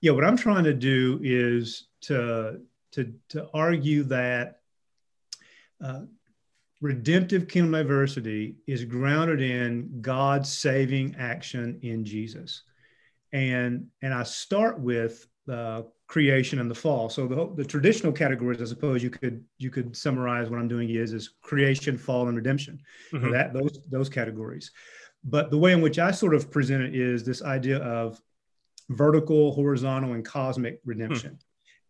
Yeah 0.01 0.11
what 0.11 0.23
i'm 0.23 0.37
trying 0.37 0.63
to 0.65 0.73
do 0.73 1.19
is 1.23 1.87
to 2.07 2.61
to 2.91 3.13
to 3.29 3.47
argue 3.53 4.03
that 4.03 4.59
uh, 5.83 6.01
redemptive 6.81 7.47
kingdom 7.47 7.71
diversity 7.71 8.55
is 8.65 8.83
grounded 8.85 9.41
in 9.41 10.01
God's 10.01 10.51
saving 10.51 11.15
action 11.19 11.79
in 11.81 12.05
Jesus, 12.05 12.63
and 13.31 13.87
and 14.01 14.13
I 14.13 14.23
start 14.23 14.79
with 14.79 15.27
uh, 15.51 15.83
creation 16.07 16.59
and 16.59 16.71
the 16.71 16.75
fall. 16.75 17.09
So 17.09 17.27
the, 17.27 17.53
the 17.55 17.65
traditional 17.65 18.13
categories, 18.13 18.61
I 18.61 18.65
suppose 18.65 19.03
you 19.03 19.09
could 19.09 19.43
you 19.57 19.69
could 19.69 19.95
summarize 19.95 20.49
what 20.49 20.59
I'm 20.59 20.67
doing 20.67 20.89
is 20.89 21.13
is 21.13 21.31
creation, 21.41 21.97
fall, 21.97 22.27
and 22.27 22.37
redemption. 22.37 22.79
Mm-hmm. 23.11 23.31
That 23.31 23.53
those 23.53 23.79
those 23.89 24.09
categories. 24.09 24.71
But 25.23 25.51
the 25.51 25.57
way 25.57 25.73
in 25.73 25.81
which 25.81 25.99
I 25.99 26.11
sort 26.11 26.33
of 26.33 26.49
present 26.49 26.83
it 26.83 26.95
is 26.95 27.23
this 27.25 27.41
idea 27.43 27.79
of 27.79 28.21
vertical, 28.89 29.51
horizontal, 29.53 30.13
and 30.13 30.23
cosmic 30.23 30.79
redemption. 30.85 31.39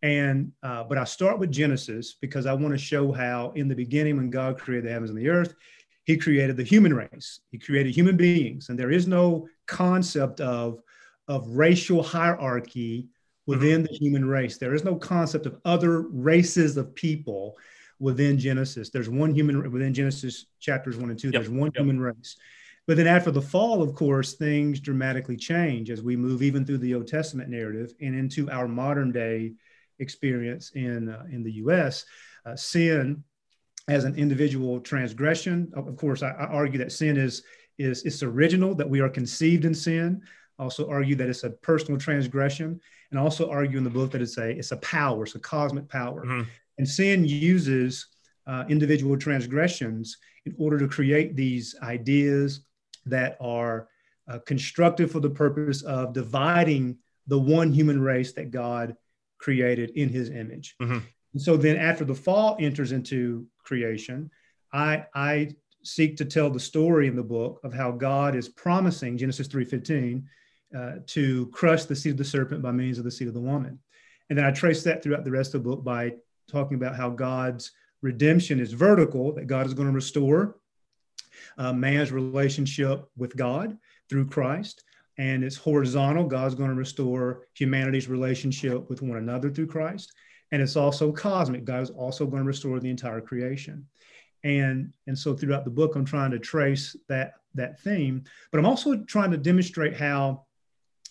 And 0.02 0.52
uh, 0.62 0.84
but 0.84 0.98
I 0.98 1.04
start 1.04 1.38
with 1.38 1.50
Genesis 1.50 2.14
because 2.20 2.46
I 2.46 2.52
want 2.52 2.72
to 2.72 2.78
show 2.78 3.12
how 3.12 3.52
in 3.56 3.68
the 3.68 3.74
beginning, 3.74 4.16
when 4.16 4.30
God 4.30 4.58
created 4.58 4.86
the 4.86 4.92
heavens 4.92 5.10
and 5.10 5.18
the 5.18 5.28
earth, 5.28 5.54
He 6.04 6.16
created 6.16 6.56
the 6.56 6.62
human 6.62 6.94
race. 6.94 7.40
He 7.50 7.58
created 7.58 7.94
human 7.94 8.16
beings, 8.16 8.68
and 8.68 8.78
there 8.78 8.92
is 8.92 9.06
no 9.08 9.48
concept 9.66 10.40
of 10.40 10.80
of 11.26 11.48
racial 11.48 12.02
hierarchy 12.02 13.08
within 13.46 13.82
mm-hmm. 13.82 13.92
the 13.92 13.98
human 13.98 14.24
race. 14.24 14.58
There 14.58 14.74
is 14.74 14.84
no 14.84 14.94
concept 14.94 15.46
of 15.46 15.58
other 15.64 16.02
races 16.02 16.76
of 16.76 16.94
people 16.94 17.56
within 17.98 18.38
Genesis. 18.38 18.90
There's 18.90 19.08
one 19.08 19.34
human 19.34 19.70
within 19.72 19.92
Genesis 19.92 20.46
chapters 20.60 20.96
one 20.96 21.10
and 21.10 21.18
two. 21.18 21.28
Yep. 21.28 21.32
There's 21.32 21.50
one 21.50 21.70
yep. 21.74 21.82
human 21.82 21.98
race. 22.00 22.36
But 22.86 22.96
then 22.96 23.06
after 23.06 23.30
the 23.30 23.42
fall, 23.42 23.82
of 23.82 23.94
course, 23.94 24.34
things 24.34 24.80
dramatically 24.80 25.36
change 25.36 25.90
as 25.90 26.02
we 26.02 26.16
move 26.16 26.42
even 26.42 26.64
through 26.64 26.78
the 26.78 26.94
Old 26.94 27.06
Testament 27.06 27.50
narrative 27.50 27.92
and 28.00 28.14
into 28.14 28.50
our 28.50 28.66
modern 28.66 29.12
day 29.12 29.52
experience 29.98 30.70
in, 30.74 31.08
uh, 31.08 31.24
in 31.30 31.42
the 31.42 31.52
US. 31.52 32.04
Uh, 32.44 32.56
sin 32.56 33.22
as 33.88 34.04
an 34.04 34.14
individual 34.16 34.80
transgression, 34.80 35.70
of 35.74 35.96
course, 35.96 36.22
I, 36.22 36.30
I, 36.30 36.44
argue 36.44 36.78
that 36.78 36.92
sin 36.92 37.16
is, 37.16 37.42
is 37.78 38.02
it's 38.04 38.22
original, 38.22 38.74
that 38.74 38.88
we 38.88 39.00
are 39.00 39.08
conceived 39.08 39.64
in 39.64 39.74
sin. 39.74 40.22
Also 40.58 40.88
argue 40.88 41.14
that 41.16 41.28
it's 41.28 41.44
a 41.44 41.50
personal 41.50 41.98
transgression, 41.98 42.80
and 43.10 43.20
also 43.20 43.48
argue 43.48 43.78
in 43.78 43.84
the 43.84 43.90
book 43.90 44.10
that 44.10 44.20
it's 44.20 44.38
a 44.38 44.50
it's 44.50 44.72
a 44.72 44.76
power, 44.78 45.22
it's 45.22 45.36
a 45.36 45.38
cosmic 45.38 45.88
power. 45.88 46.24
Mm-hmm. 46.24 46.48
And 46.78 46.88
sin 46.88 47.24
uses 47.24 48.08
uh, 48.46 48.64
individual 48.68 49.16
transgressions 49.16 50.18
in 50.46 50.54
order 50.58 50.78
to 50.78 50.88
create 50.88 51.36
these 51.36 51.76
ideas 51.82 52.62
that 53.06 53.36
are 53.40 53.88
uh, 54.28 54.38
constructive 54.46 55.10
for 55.10 55.20
the 55.20 55.30
purpose 55.30 55.82
of 55.82 56.12
dividing 56.12 56.96
the 57.26 57.38
one 57.38 57.72
human 57.72 58.00
race 58.00 58.32
that 58.32 58.50
God 58.50 58.96
created 59.38 59.90
in 59.90 60.08
his 60.08 60.30
image. 60.30 60.76
Mm-hmm. 60.80 60.98
And 61.34 61.42
so 61.42 61.56
then 61.56 61.76
after 61.76 62.04
the 62.04 62.14
fall 62.14 62.56
enters 62.60 62.92
into 62.92 63.46
creation, 63.62 64.30
I, 64.72 65.06
I 65.14 65.50
seek 65.82 66.16
to 66.18 66.24
tell 66.24 66.50
the 66.50 66.60
story 66.60 67.06
in 67.06 67.16
the 67.16 67.22
book 67.22 67.60
of 67.64 67.72
how 67.72 67.90
God 67.90 68.34
is 68.34 68.48
promising 68.48 69.16
Genesis 69.16 69.48
3:15 69.48 70.24
uh, 70.76 70.92
to 71.06 71.46
crush 71.46 71.84
the 71.84 71.96
seed 71.96 72.12
of 72.12 72.18
the 72.18 72.24
serpent 72.24 72.62
by 72.62 72.72
means 72.72 72.98
of 72.98 73.04
the 73.04 73.10
seed 73.10 73.28
of 73.28 73.34
the 73.34 73.40
woman. 73.40 73.78
And 74.28 74.38
then 74.38 74.44
I 74.44 74.50
trace 74.50 74.82
that 74.82 75.02
throughout 75.02 75.24
the 75.24 75.30
rest 75.30 75.54
of 75.54 75.62
the 75.62 75.70
book 75.70 75.84
by 75.84 76.14
talking 76.50 76.76
about 76.76 76.96
how 76.96 77.10
God's 77.10 77.72
redemption 78.02 78.60
is 78.60 78.72
vertical, 78.72 79.32
that 79.32 79.46
God 79.46 79.66
is 79.66 79.74
going 79.74 79.88
to 79.88 79.94
restore 79.94 80.56
uh, 81.56 81.72
man's 81.72 82.12
relationship 82.12 83.08
with 83.16 83.36
God 83.36 83.78
through 84.08 84.26
Christ 84.26 84.84
and 85.18 85.42
it's 85.42 85.56
horizontal. 85.56 86.24
God's 86.24 86.54
going 86.54 86.70
to 86.70 86.76
restore 86.76 87.42
humanity's 87.54 88.08
relationship 88.08 88.88
with 88.88 89.02
one 89.02 89.18
another 89.18 89.50
through 89.50 89.66
Christ. 89.66 90.12
And 90.52 90.62
it's 90.62 90.76
also 90.76 91.12
cosmic. 91.12 91.64
God 91.64 91.82
is 91.82 91.90
also 91.90 92.24
going 92.24 92.42
to 92.42 92.46
restore 92.46 92.80
the 92.80 92.88
entire 92.88 93.20
creation. 93.20 93.86
And, 94.44 94.92
and 95.08 95.18
so 95.18 95.34
throughout 95.34 95.64
the 95.64 95.70
book, 95.70 95.96
I'm 95.96 96.04
trying 96.04 96.30
to 96.30 96.38
trace 96.38 96.96
that, 97.08 97.34
that 97.54 97.80
theme, 97.80 98.24
but 98.50 98.58
I'm 98.58 98.66
also 98.66 98.96
trying 99.04 99.32
to 99.32 99.36
demonstrate 99.36 99.96
how, 99.96 100.46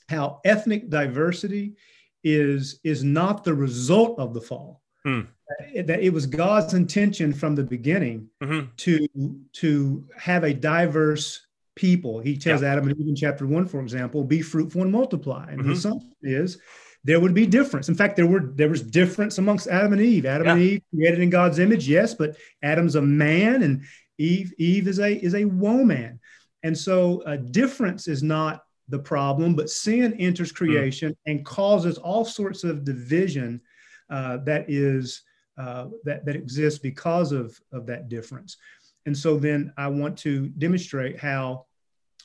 how 0.07 0.39
ethnic 0.45 0.89
diversity 0.89 1.75
is, 2.23 2.79
is 2.85 3.03
not 3.03 3.43
the 3.43 3.53
result 3.53 4.17
of 4.17 4.33
the 4.33 4.41
fall. 4.41 4.81
Hmm. 5.03 5.21
That 5.75 6.01
it 6.01 6.11
was 6.11 6.25
God's 6.25 6.73
intention 6.73 7.33
from 7.33 7.55
the 7.55 7.63
beginning 7.63 8.29
mm-hmm. 8.41 8.67
to, 8.77 9.07
to 9.53 10.05
have 10.17 10.43
a 10.43 10.53
diverse 10.53 11.46
people. 11.77 12.19
He 12.19 12.37
tells 12.37 12.61
yeah. 12.61 12.73
Adam 12.73 12.89
and 12.89 12.99
Eve 12.99 13.07
in 13.07 13.15
chapter 13.15 13.47
one, 13.47 13.67
for 13.67 13.79
example, 13.79 14.23
be 14.23 14.41
fruitful 14.41 14.81
and 14.81 14.91
multiply. 14.91 15.47
And 15.47 15.59
mm-hmm. 15.59 15.69
the 15.69 15.73
assumption 15.75 16.11
is 16.23 16.57
there 17.03 17.19
would 17.21 17.33
be 17.33 17.45
difference. 17.45 17.87
In 17.87 17.95
fact, 17.95 18.17
there 18.17 18.27
were 18.27 18.51
there 18.55 18.67
was 18.67 18.81
difference 18.81 19.37
amongst 19.37 19.67
Adam 19.67 19.93
and 19.93 20.01
Eve. 20.01 20.25
Adam 20.25 20.47
yeah. 20.47 20.53
and 20.53 20.61
Eve 20.61 20.81
created 20.93 21.19
in 21.21 21.29
God's 21.29 21.59
image, 21.59 21.87
yes, 21.87 22.13
but 22.13 22.35
Adam's 22.63 22.95
a 22.95 23.01
man 23.01 23.63
and 23.63 23.83
Eve 24.17 24.53
Eve 24.57 24.87
is 24.87 24.99
a 24.99 25.13
is 25.13 25.35
a 25.35 25.45
woman. 25.45 26.19
And 26.63 26.77
so 26.77 27.21
a 27.25 27.37
difference 27.37 28.07
is 28.07 28.23
not 28.23 28.63
the 28.89 28.99
problem, 28.99 29.55
but 29.55 29.69
sin 29.69 30.15
enters 30.15 30.51
mm. 30.51 30.55
creation 30.55 31.11
mm-hmm. 31.11 31.31
and 31.31 31.45
causes 31.45 31.97
all 31.97 32.25
sorts 32.25 32.63
of 32.63 32.83
division 32.83 33.61
uh, 34.09 34.37
that 34.37 34.69
is 34.69 35.21
uh, 35.57 35.87
that 36.03 36.25
that 36.25 36.35
exists 36.35 36.79
because 36.79 37.31
of 37.31 37.59
of 37.71 37.85
that 37.85 38.09
difference. 38.09 38.57
And 39.07 39.17
so 39.17 39.37
then 39.37 39.73
I 39.77 39.87
want 39.87 40.17
to 40.19 40.49
demonstrate 40.49 41.17
how 41.17 41.65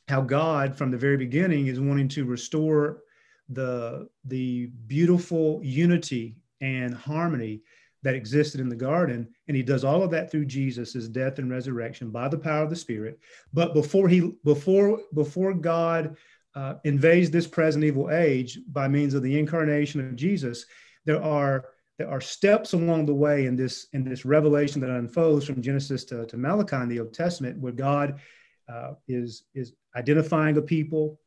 how 0.08 0.20
God 0.20 0.76
from 0.76 0.90
the 0.90 0.98
very 0.98 1.16
beginning 1.16 1.68
is 1.68 1.80
wanting 1.80 2.08
to 2.08 2.24
restore 2.24 3.02
the 3.48 4.08
the 4.24 4.66
beautiful 4.86 5.60
unity 5.62 6.36
and 6.60 6.92
harmony 6.92 7.62
that 8.02 8.16
existed 8.16 8.60
in 8.60 8.68
the 8.68 8.74
garden. 8.74 9.28
And 9.46 9.56
he 9.56 9.62
does 9.62 9.84
all 9.84 10.02
of 10.02 10.10
that 10.10 10.30
through 10.30 10.46
Jesus' 10.46 11.06
death 11.06 11.38
and 11.38 11.48
resurrection 11.48 12.10
by 12.10 12.28
the 12.28 12.38
power 12.38 12.64
of 12.64 12.70
the 12.70 12.76
spirit. 12.76 13.20
But 13.52 13.74
before 13.74 14.08
he 14.08 14.32
before 14.44 15.00
before 15.14 15.54
God 15.54 16.16
uh, 16.56 16.74
invades 16.82 17.30
this 17.30 17.46
present 17.46 17.84
evil 17.84 18.10
age 18.10 18.58
by 18.72 18.88
means 18.88 19.14
of 19.14 19.22
the 19.22 19.38
incarnation 19.38 20.00
of 20.00 20.16
Jesus 20.16 20.66
there 21.04 21.22
are 21.22 21.64
there 22.02 22.10
are 22.10 22.20
steps 22.20 22.72
along 22.72 23.06
the 23.06 23.14
way 23.14 23.46
in 23.46 23.54
this 23.54 23.86
in 23.92 24.02
this 24.02 24.24
revelation 24.24 24.80
that 24.80 24.90
unfolds 24.90 25.46
from 25.46 25.62
Genesis 25.62 26.04
to, 26.06 26.26
to 26.26 26.36
Malachi 26.36 26.76
in 26.76 26.88
the 26.88 26.98
Old 26.98 27.14
Testament, 27.14 27.60
where 27.60 27.72
God 27.72 28.18
uh, 28.68 28.94
is 29.06 29.44
is 29.54 29.72
identifying 29.94 30.56
a 30.56 30.62
people, 30.62 31.20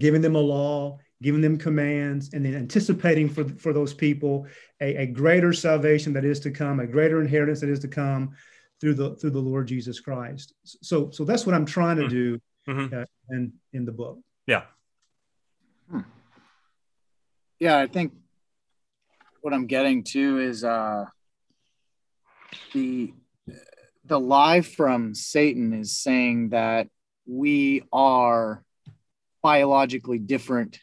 giving 0.00 0.20
them 0.20 0.34
a 0.34 0.40
law, 0.40 0.98
giving 1.22 1.40
them 1.40 1.56
commands, 1.56 2.32
and 2.32 2.44
then 2.44 2.56
anticipating 2.56 3.28
for 3.28 3.44
for 3.44 3.72
those 3.72 3.94
people 3.94 4.48
a, 4.80 5.04
a 5.04 5.06
greater 5.06 5.52
salvation 5.52 6.12
that 6.14 6.24
is 6.24 6.40
to 6.40 6.50
come, 6.50 6.80
a 6.80 6.86
greater 6.88 7.20
inheritance 7.20 7.60
that 7.60 7.70
is 7.70 7.80
to 7.80 7.88
come 7.88 8.32
through 8.80 8.94
the 8.94 9.14
through 9.14 9.30
the 9.30 9.38
Lord 9.38 9.68
Jesus 9.68 10.00
Christ. 10.00 10.54
So 10.64 11.10
so 11.10 11.24
that's 11.24 11.46
what 11.46 11.54
I'm 11.54 11.66
trying 11.66 11.98
to 11.98 12.02
mm-hmm. 12.02 12.10
do 12.10 12.40
mm-hmm. 12.68 12.94
uh, 13.00 13.04
in 13.36 13.52
in 13.72 13.84
the 13.84 13.92
book. 13.92 14.18
Yeah. 14.48 14.62
Hmm. 15.88 16.00
Yeah, 17.60 17.78
I 17.78 17.86
think 17.86 18.14
what 19.40 19.54
I'm 19.54 19.66
getting 19.66 20.04
to 20.04 20.38
is 20.38 20.64
uh, 20.64 21.06
the 22.72 23.12
the 24.04 24.20
lie 24.20 24.60
from 24.60 25.14
Satan 25.14 25.72
is 25.72 25.96
saying 25.96 26.50
that 26.50 26.88
we 27.26 27.84
are 27.92 28.64
biologically 29.42 30.18
different 30.18 30.80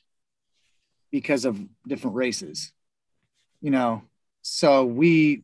because 1.11 1.45
of 1.45 1.59
different 1.87 2.15
races. 2.15 2.71
You 3.61 3.71
know, 3.71 4.03
so 4.41 4.85
we 4.85 5.43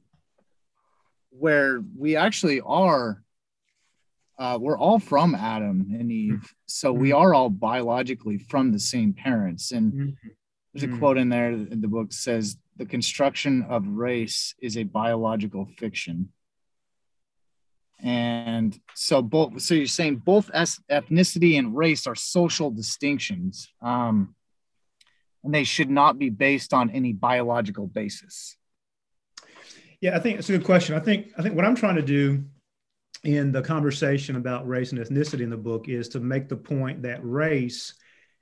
where 1.32 1.84
we 1.98 2.16
actually 2.16 2.62
are 2.62 3.22
uh, 4.40 4.58
we're 4.60 4.78
all 4.78 5.00
from 5.00 5.36
Adam 5.36 5.88
and 5.94 6.12
Eve, 6.12 6.54
so 6.66 6.92
we 6.92 7.10
mm-hmm. 7.10 7.18
are 7.18 7.34
all 7.34 7.50
biologically 7.50 8.40
from 8.40 8.72
the 8.72 8.80
same 8.80 9.14
parents. 9.14 9.72
And 9.72 9.94
mm-hmm. 9.94 10.10
there's 10.74 10.84
a 10.84 10.88
mm-hmm. 10.88 11.00
quote 11.00 11.18
in 11.18 11.30
there 11.30 11.52
in 11.52 11.82
the 11.82 11.88
book 11.88 12.12
says 12.12 12.58
the 12.78 12.86
construction 12.86 13.66
of 13.70 13.88
race 13.88 14.56
is 14.60 14.78
a 14.78 14.84
biological 14.84 15.66
fiction. 15.78 16.30
And 18.02 18.78
so 18.96 19.22
both, 19.22 19.62
so 19.62 19.76
you're 19.76 19.88
saying 19.88 20.18
both 20.26 20.52
ethnicity 20.52 21.58
and 21.58 21.76
race 21.76 22.06
are 22.06 22.16
social 22.16 22.70
distinctions, 22.70 23.72
um, 23.82 24.36
and 25.44 25.54
they 25.54 25.64
should 25.64 25.90
not 25.90 26.20
be 26.20 26.30
based 26.30 26.74
on 26.74 26.90
any 26.90 27.14
biological 27.14 27.88
basis. 27.88 28.58
Yeah, 30.02 30.18
I 30.18 30.20
think 30.20 30.40
it's 30.40 30.50
a 30.50 30.54
good 30.54 30.66
question. 30.66 30.96
I 30.96 31.00
think 31.00 31.32
I 31.38 31.42
think 31.42 31.56
what 31.56 31.64
I'm 31.64 31.76
trying 31.76 31.96
to 31.96 32.02
do 32.02 32.44
in 33.24 33.54
the 33.54 33.62
conversation 33.62 34.36
about 34.36 34.68
race 34.68 34.92
and 34.92 35.00
ethnicity 35.00 35.42
in 35.42 35.50
the 35.50 35.56
book 35.56 35.88
is 35.88 36.10
to 36.10 36.20
make 36.20 36.50
the 36.50 36.58
point 36.58 37.04
that 37.04 37.24
race 37.24 37.94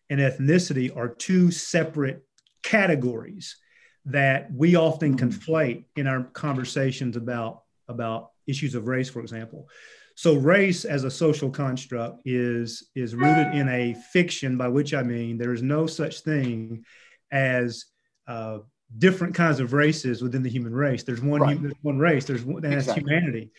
and 0.10 0.20
ethnicity 0.20 0.96
are 0.96 1.08
two 1.08 1.52
separate 1.52 2.26
categories 2.64 3.58
that 4.06 4.52
we 4.52 4.76
often 4.76 5.16
mm-hmm. 5.16 5.28
conflate 5.28 5.86
in 5.96 6.08
our 6.08 6.24
conversations 6.34 7.16
about 7.16 7.64
about 7.88 8.32
issues 8.48 8.76
of 8.76 8.88
race, 8.88 9.10
for 9.10 9.20
example. 9.20 9.70
So 10.16 10.36
race 10.36 10.86
as 10.86 11.04
a 11.04 11.12
social 11.12 11.50
construct 11.50 12.22
is 12.26 12.90
is 12.96 13.16
rooted 13.16 13.56
in 13.56 13.70
a 13.70 13.96
fiction, 14.12 14.58
by 14.58 14.68
which 14.68 14.94
I 14.94 15.04
mean 15.04 15.38
there 15.38 15.54
is 15.54 15.62
no 15.62 15.88
such 15.88 16.22
thing 16.22 16.86
as 17.32 17.86
uh, 18.28 18.60
different 18.98 19.36
kinds 19.36 19.60
of 19.60 19.74
races 19.74 20.22
within 20.22 20.44
the 20.44 20.50
human 20.50 20.74
race. 20.74 21.04
There's 21.04 21.22
one 21.22 21.42
right. 21.42 21.62
there's 21.62 21.74
one 21.82 21.98
race. 21.98 22.26
There's 22.26 22.44
one 22.44 22.62
that's 22.62 22.88
exactly. 22.88 23.04
humanity. 23.04 23.52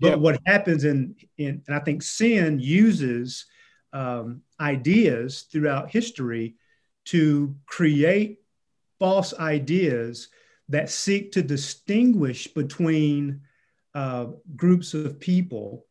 But 0.00 0.10
yep. 0.10 0.18
what 0.20 0.40
happens 0.46 0.84
in 0.84 1.16
in 1.36 1.62
and 1.66 1.76
I 1.76 1.80
think 1.80 2.02
sin 2.02 2.58
uses 2.60 3.46
um, 3.92 4.42
ideas 4.60 5.42
throughout 5.50 5.90
history 5.90 6.56
to 7.06 7.54
create 7.66 8.38
false 8.98 9.34
ideas 9.38 10.28
that 10.68 10.90
seek 10.90 11.32
to 11.32 11.42
distinguish 11.42 12.46
between 12.48 13.40
uh, 13.94 14.26
groups 14.56 14.94
of 14.94 15.18
people 15.18 15.86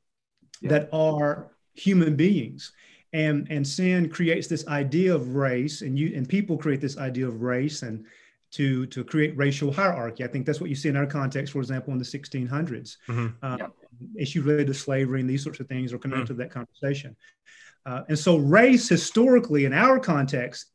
yeah. 0.62 0.70
that 0.70 0.90
are 0.94 1.52
human 1.74 2.16
beings 2.16 2.74
and 3.14 3.48
and 3.50 3.66
sin 3.66 4.10
creates 4.10 4.48
this 4.48 4.68
idea 4.68 5.14
of 5.14 5.36
race 5.36 5.82
and 5.82 5.98
you 5.98 6.14
and 6.16 6.28
people 6.28 6.58
create 6.58 6.82
this 6.82 6.98
idea 6.98 7.28
of 7.28 7.42
race 7.42 7.84
and 7.84 8.06
to 8.52 8.86
to 8.88 9.04
create 9.04 9.36
racial 9.38 9.72
hierarchy 9.72 10.24
i 10.24 10.28
think 10.28 10.46
that's 10.46 10.60
what 10.60 10.70
you 10.70 10.76
see 10.76 10.90
in 10.90 10.98
our 10.98 11.06
context 11.06 11.54
for 11.54 11.60
example 11.60 11.94
in 11.94 12.00
the 12.00 12.06
1600s 12.06 12.98
mm-hmm. 13.08 13.28
uh, 13.42 13.58
yeah. 13.60 13.68
issues 14.18 14.44
related 14.44 14.68
to 14.68 14.74
slavery 14.74 15.22
and 15.22 15.30
these 15.30 15.44
sorts 15.44 15.60
of 15.60 15.68
things 15.68 15.94
are 15.94 15.98
connected 15.98 16.26
mm-hmm. 16.26 16.34
to 16.34 16.44
that 16.44 16.52
conversation 16.52 17.16
uh, 17.86 18.04
and 18.10 18.20
so 18.20 18.38
race 18.38 18.90
historically 18.90 19.66
in 19.66 19.74
our 19.74 20.00
context 20.00 20.72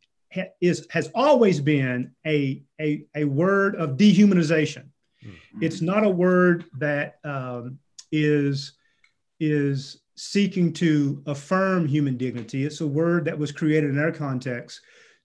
is 0.61 0.87
has 0.91 1.11
always 1.15 1.61
been 1.61 2.13
a, 2.27 2.63
a, 2.81 3.05
a 3.15 3.25
word 3.25 3.77
of 3.77 3.97
dehumanization. 3.97 4.87
Mm-hmm. 5.25 5.63
It's 5.63 5.81
not 5.81 6.05
a 6.05 6.09
word 6.09 6.65
that 6.79 7.19
um, 7.25 7.79
is 8.11 8.73
is 9.41 10.03
seeking 10.17 10.73
to 10.73 11.23
affirm 11.27 11.87
human 11.87 12.17
dignity. 12.17 12.65
It's 12.65 12.81
a 12.81 12.87
word 12.87 13.25
that 13.25 13.39
was 13.39 13.51
created 13.51 13.91
in 13.91 13.99
our 13.99 14.13
context 14.13 14.81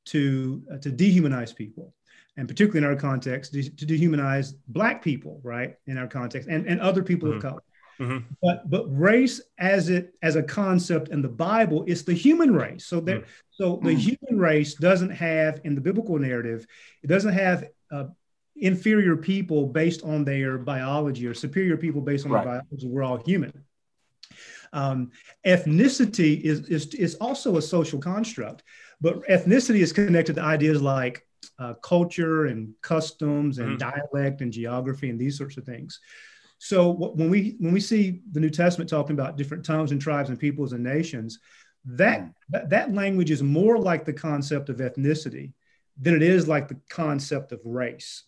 to 0.06 0.64
uh, 0.74 0.78
to 0.78 0.90
dehumanize 0.90 1.56
people, 1.56 1.94
and 2.38 2.48
particularly 2.48 2.86
in 2.86 2.92
our 2.92 3.00
context, 3.00 3.54
to, 3.54 3.64
to, 3.70 3.86
dehumanize 3.86 4.54
Black 4.70 5.04
people, 5.04 5.42
right? 5.44 5.76
In 5.88 5.98
our 5.98 6.08
context, 6.08 6.48
and 6.50 6.66
and 6.66 6.80
other 6.82 7.04
people 7.04 7.30
mm-hmm. 7.30 7.38
of 7.38 7.44
color. 7.44 7.64
Mm-hmm. 8.00 8.34
But 8.42 8.70
but 8.70 8.86
race 8.88 9.42
as 9.58 9.90
it 9.90 10.14
as 10.22 10.36
a 10.36 10.44
concept 10.44 11.10
in 11.10 11.22
the 11.22 11.30
Bible 11.30 11.84
is 11.88 12.04
the 12.04 12.14
human 12.14 12.54
race. 12.54 12.86
So 12.86 13.00
there, 13.00 13.20
mm-hmm. 13.20 13.30
so 13.52 13.80
the 13.82 13.90
mm-hmm. 13.90 14.00
human 14.00 14.40
race 14.40 14.76
doesn't 14.76 15.10
have 15.12 15.62
in 15.64 15.76
the 15.76 15.82
biblical 15.82 16.20
narrative, 16.20 16.68
it 17.04 17.08
doesn't 17.08 17.34
have 17.34 17.66
uh, 17.92 18.06
inferior 18.56 19.16
people 19.16 19.68
based 19.68 20.04
on 20.04 20.24
their 20.24 20.58
biology 20.58 21.28
or 21.28 21.34
superior 21.34 21.78
people 21.78 22.02
based 22.02 22.26
on 22.26 22.32
right. 22.32 22.44
their 22.44 22.54
biology. 22.62 22.88
We're 22.88 23.04
all 23.04 23.18
human. 23.18 23.54
Um, 24.74 25.12
ethnicity 25.46 26.42
is, 26.42 26.68
is 26.68 26.94
is 26.94 27.16
also 27.16 27.58
a 27.58 27.62
social 27.62 28.00
construct, 28.00 28.64
but 29.02 29.24
ethnicity 29.28 29.80
is 29.80 29.94
connected 29.94 30.36
to 30.36 30.42
ideas 30.42 30.82
like 30.82 31.26
uh, 31.60 31.74
culture 31.76 32.46
and 32.46 32.74
customs 32.82 33.60
and 33.60 33.80
mm-hmm. 33.80 33.90
dialect 33.90 34.42
and 34.42 34.52
geography 34.52 35.10
and 35.10 35.20
these 35.20 35.38
sorts 35.38 35.58
of 35.58 35.64
things. 35.64 36.00
So 36.60 36.92
when 36.92 37.30
we 37.30 37.56
when 37.60 37.74
we 37.74 37.80
see 37.80 38.22
the 38.32 38.40
New 38.40 38.50
Testament 38.50 38.90
talking 38.90 39.14
about 39.14 39.38
different 39.38 39.66
tongues 39.66 39.92
and 39.92 40.02
tribes 40.02 40.30
and 40.30 40.40
peoples 40.40 40.74
and 40.74 40.84
nations, 40.84 41.40
that 41.86 42.22
hmm. 42.22 42.28
that, 42.50 42.70
that 42.70 42.94
language 42.94 43.32
is 43.32 43.44
more 43.44 43.78
like 43.78 44.06
the 44.06 44.14
concept 44.14 44.70
of 44.70 44.78
ethnicity 44.78 45.54
than 46.00 46.16
it 46.16 46.22
is 46.22 46.48
like 46.48 46.68
the 46.68 46.80
concept 46.90 47.52
of 47.52 47.60
race. 47.64 48.24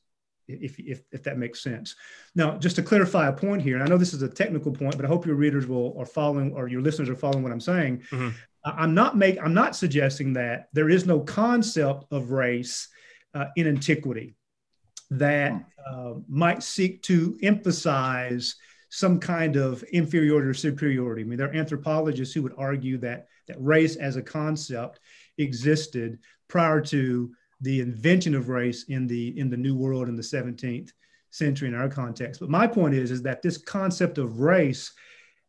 If, 0.51 0.79
if, 0.79 1.01
if 1.11 1.21
that 1.25 1.37
makes 1.37 1.61
sense. 1.61 1.95
Now, 2.33 2.57
just 2.57 2.75
to 2.77 2.81
clarify 2.81 3.27
a 3.27 3.31
point 3.31 3.61
here, 3.61 3.75
and 3.75 3.83
I 3.83 3.87
know 3.87 3.99
this 3.99 4.15
is 4.15 4.23
a 4.23 4.27
technical 4.27 4.71
point, 4.71 4.95
but 4.95 5.05
I 5.05 5.07
hope 5.07 5.27
your 5.27 5.35
readers 5.35 5.67
will 5.67 5.95
are 5.99 6.07
following 6.07 6.53
or 6.53 6.67
your 6.67 6.81
listeners 6.81 7.07
are 7.07 7.15
following 7.15 7.43
what 7.43 7.51
I'm 7.51 7.59
saying. 7.59 8.01
Mm-hmm. 8.09 8.29
I'm 8.65 8.95
not 8.95 9.15
make 9.15 9.37
I'm 9.39 9.53
not 9.53 9.75
suggesting 9.75 10.33
that 10.33 10.69
there 10.73 10.89
is 10.89 11.05
no 11.05 11.19
concept 11.19 12.05
of 12.11 12.31
race 12.31 12.87
uh, 13.35 13.45
in 13.55 13.67
antiquity 13.67 14.35
that 15.11 15.51
hmm. 15.51 15.59
uh, 15.87 16.13
might 16.27 16.63
seek 16.63 17.01
to 17.03 17.37
emphasize 17.41 18.55
some 18.89 19.19
kind 19.19 19.55
of 19.55 19.83
inferiority 19.83 20.47
or 20.47 20.53
superiority. 20.53 21.21
I 21.21 21.25
mean, 21.25 21.37
there 21.37 21.49
are 21.49 21.55
anthropologists 21.55 22.33
who 22.33 22.41
would 22.43 22.55
argue 22.57 22.97
that 22.99 23.27
that 23.47 23.57
race 23.59 23.95
as 23.95 24.15
a 24.15 24.21
concept 24.21 24.99
existed 25.37 26.19
prior 26.47 26.81
to 26.81 27.31
the 27.61 27.81
invention 27.81 28.35
of 28.35 28.49
race 28.49 28.83
in 28.83 29.07
the 29.07 29.37
in 29.39 29.49
the 29.49 29.57
New 29.57 29.75
World 29.75 30.07
in 30.07 30.15
the 30.15 30.21
17th 30.21 30.91
century 31.31 31.67
in 31.67 31.75
our 31.75 31.89
context. 31.89 32.39
But 32.39 32.49
my 32.49 32.65
point 32.65 32.95
is 32.95 33.11
is 33.11 33.21
that 33.23 33.41
this 33.41 33.57
concept 33.57 34.17
of 34.17 34.39
race, 34.39 34.91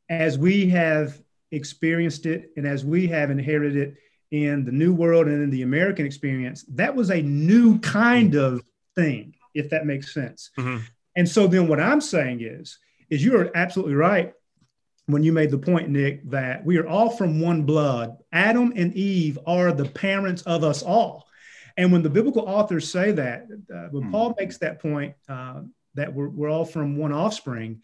as 0.08 0.38
we 0.38 0.68
have 0.70 1.20
experienced 1.52 2.26
it 2.26 2.50
and 2.56 2.66
as 2.66 2.84
we 2.84 3.06
have 3.08 3.30
inherited 3.30 3.76
it 3.76 3.96
in 4.30 4.64
the 4.64 4.72
New 4.72 4.92
World 4.92 5.26
and 5.26 5.42
in 5.42 5.50
the 5.50 5.62
American 5.62 6.04
experience, 6.04 6.64
that 6.68 6.94
was 6.94 7.10
a 7.10 7.22
new 7.22 7.78
kind 7.80 8.34
of 8.34 8.62
thing 8.94 9.34
if 9.54 9.70
that 9.70 9.86
makes 9.86 10.14
sense. 10.14 10.50
Mm-hmm. 10.58 10.84
And 11.16 11.28
so 11.28 11.46
then 11.46 11.68
what 11.68 11.80
I'm 11.80 12.00
saying 12.00 12.40
is, 12.42 12.78
is 13.08 13.24
you're 13.24 13.50
absolutely 13.56 13.94
right 13.94 14.32
when 15.06 15.22
you 15.22 15.32
made 15.32 15.50
the 15.50 15.58
point, 15.58 15.88
Nick, 15.88 16.28
that 16.30 16.64
we 16.64 16.78
are 16.78 16.86
all 16.86 17.10
from 17.10 17.40
one 17.40 17.62
blood. 17.62 18.16
Adam 18.32 18.72
and 18.76 18.94
Eve 18.94 19.38
are 19.46 19.72
the 19.72 19.86
parents 19.86 20.42
of 20.42 20.62
us 20.62 20.82
all. 20.82 21.26
And 21.76 21.92
when 21.92 22.02
the 22.02 22.10
biblical 22.10 22.42
authors 22.42 22.90
say 22.90 23.12
that, 23.12 23.42
uh, 23.42 23.88
when 23.90 24.04
mm-hmm. 24.04 24.12
Paul 24.12 24.34
makes 24.38 24.58
that 24.58 24.80
point 24.80 25.14
uh, 25.28 25.62
that 25.94 26.12
we're, 26.12 26.28
we're 26.28 26.50
all 26.50 26.64
from 26.64 26.96
one 26.96 27.12
offspring, 27.12 27.82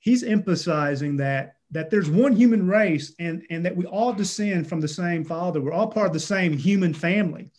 he's 0.00 0.22
emphasizing 0.22 1.18
that 1.18 1.56
that 1.70 1.90
there's 1.90 2.08
one 2.08 2.36
human 2.36 2.68
race 2.68 3.14
and, 3.18 3.44
and 3.50 3.66
that 3.66 3.76
we 3.76 3.84
all 3.84 4.12
descend 4.12 4.68
from 4.68 4.80
the 4.80 4.86
same 4.86 5.24
father. 5.24 5.60
We're 5.60 5.72
all 5.72 5.88
part 5.88 6.06
of 6.06 6.12
the 6.12 6.20
same 6.20 6.52
human 6.52 6.94
family. 6.94 7.50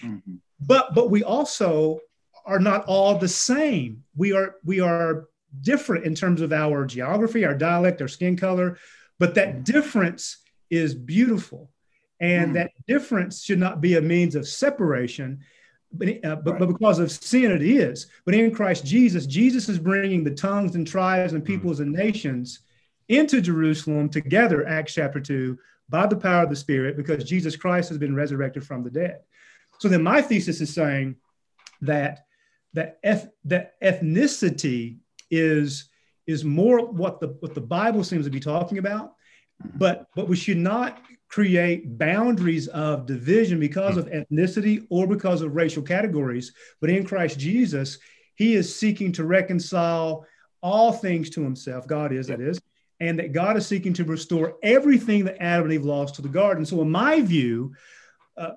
Mm-hmm. 0.00 0.34
But 0.60 0.94
but 0.94 1.10
we 1.10 1.24
also 1.24 2.00
are 2.44 2.58
not 2.58 2.84
all 2.86 3.18
the 3.18 3.28
same. 3.28 4.04
We 4.16 4.32
are 4.32 4.56
we 4.64 4.80
are 4.80 5.28
different 5.60 6.04
in 6.04 6.14
terms 6.14 6.40
of 6.40 6.52
our 6.52 6.84
geography, 6.84 7.44
our 7.44 7.54
dialect, 7.54 8.02
our 8.02 8.08
skin 8.08 8.36
color, 8.36 8.78
but 9.18 9.34
that 9.34 9.56
mm. 9.56 9.64
difference 9.64 10.38
is 10.70 10.94
beautiful. 10.94 11.70
And 12.20 12.50
mm. 12.50 12.54
that 12.54 12.72
difference 12.86 13.42
should 13.42 13.58
not 13.58 13.80
be 13.80 13.96
a 13.96 14.00
means 14.00 14.34
of 14.34 14.48
separation, 14.48 15.40
but, 15.92 16.08
uh, 16.08 16.36
but, 16.36 16.52
right. 16.52 16.60
but, 16.60 16.68
because 16.68 16.98
of 16.98 17.10
sin, 17.10 17.50
it 17.50 17.62
is. 17.62 18.08
But 18.24 18.34
in 18.34 18.54
Christ 18.54 18.84
Jesus, 18.84 19.26
Jesus 19.26 19.68
is 19.68 19.78
bringing 19.78 20.24
the 20.24 20.34
tongues 20.34 20.74
and 20.74 20.86
tribes 20.86 21.32
and 21.32 21.42
mm-hmm. 21.42 21.52
peoples 21.52 21.78
mm-hmm. 21.78 21.94
and 21.94 21.96
nations 21.96 22.60
into 23.08 23.40
Jerusalem 23.40 24.08
together, 24.08 24.66
Acts 24.66 24.94
chapter 24.94 25.20
2, 25.20 25.58
by 25.88 26.06
the 26.06 26.16
power 26.16 26.44
of 26.44 26.50
the 26.50 26.56
Spirit, 26.56 26.96
because 26.96 27.24
Jesus 27.24 27.56
Christ 27.56 27.90
has 27.90 27.98
been 27.98 28.14
resurrected 28.14 28.64
from 28.64 28.82
the 28.82 28.90
dead. 28.90 29.20
So 29.78 29.88
then 29.88 30.02
my 30.02 30.22
thesis 30.22 30.60
is 30.60 30.72
saying 30.72 31.16
that 31.82 32.23
that, 32.74 32.98
eth- 33.02 33.32
that 33.44 33.80
ethnicity 33.80 34.98
is, 35.30 35.88
is 36.26 36.44
more 36.44 36.86
what 36.86 37.20
the, 37.20 37.36
what 37.40 37.54
the 37.54 37.60
Bible 37.60 38.04
seems 38.04 38.24
to 38.26 38.30
be 38.30 38.40
talking 38.40 38.78
about, 38.78 39.14
mm-hmm. 39.62 39.78
but, 39.78 40.06
but 40.14 40.28
we 40.28 40.36
should 40.36 40.58
not 40.58 41.02
create 41.28 41.98
boundaries 41.98 42.68
of 42.68 43.06
division 43.06 43.58
because 43.58 43.96
of 43.96 44.06
ethnicity 44.06 44.86
or 44.90 45.06
because 45.06 45.42
of 45.42 45.56
racial 45.56 45.82
categories. 45.82 46.52
But 46.80 46.90
in 46.90 47.04
Christ 47.04 47.38
Jesus, 47.38 47.98
he 48.36 48.54
is 48.54 48.74
seeking 48.74 49.10
to 49.12 49.24
reconcile 49.24 50.26
all 50.62 50.92
things 50.92 51.30
to 51.30 51.42
himself. 51.42 51.86
God 51.86 52.12
is, 52.12 52.28
that 52.28 52.40
is. 52.40 52.60
And 53.00 53.18
that 53.18 53.32
God 53.32 53.56
is 53.56 53.66
seeking 53.66 53.92
to 53.94 54.04
restore 54.04 54.54
everything 54.62 55.24
that 55.24 55.42
Adam 55.42 55.64
and 55.64 55.74
Eve 55.74 55.84
lost 55.84 56.14
to 56.14 56.22
the 56.22 56.28
garden. 56.28 56.64
So, 56.64 56.80
in 56.82 56.90
my 56.90 57.20
view, 57.20 57.74
uh, 58.36 58.52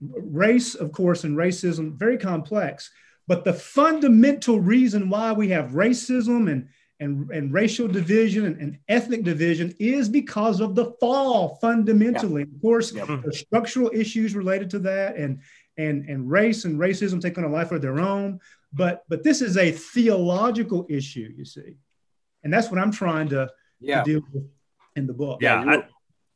race, 0.00 0.74
of 0.74 0.92
course, 0.92 1.24
and 1.24 1.36
racism, 1.36 1.94
very 1.98 2.16
complex. 2.16 2.90
But 3.28 3.44
the 3.44 3.52
fundamental 3.52 4.60
reason 4.60 5.08
why 5.08 5.32
we 5.32 5.48
have 5.48 5.70
racism 5.70 6.50
and 6.50 6.68
and, 7.00 7.28
and 7.32 7.52
racial 7.52 7.88
division 7.88 8.46
and, 8.46 8.60
and, 8.60 8.78
ethnic 8.88 9.24
division 9.24 9.74
is 9.80 10.08
because 10.08 10.60
of 10.60 10.76
the 10.76 10.92
fall 11.00 11.56
fundamentally. 11.56 12.42
Yeah. 12.42 12.54
Of 12.54 12.62
course, 12.62 12.92
yeah. 12.92 13.18
there's 13.22 13.40
structural 13.40 13.90
issues 13.92 14.36
related 14.36 14.70
to 14.70 14.78
that 14.80 15.16
and 15.16 15.40
and 15.76 16.08
and 16.08 16.30
race 16.30 16.64
and 16.64 16.78
racism 16.78 17.20
take 17.20 17.38
on 17.38 17.44
a 17.44 17.48
life 17.48 17.72
of 17.72 17.82
their 17.82 17.98
own. 17.98 18.40
But 18.72 19.02
but 19.08 19.24
this 19.24 19.42
is 19.42 19.56
a 19.56 19.72
theological 19.72 20.86
issue, 20.88 21.32
you 21.36 21.44
see. 21.44 21.76
And 22.44 22.52
that's 22.52 22.70
what 22.70 22.80
I'm 22.80 22.92
trying 22.92 23.28
to, 23.30 23.50
yeah. 23.80 24.02
to 24.02 24.10
deal 24.10 24.22
with 24.32 24.44
in 24.96 25.06
the 25.06 25.12
book. 25.12 25.42
Yeah, 25.42 25.64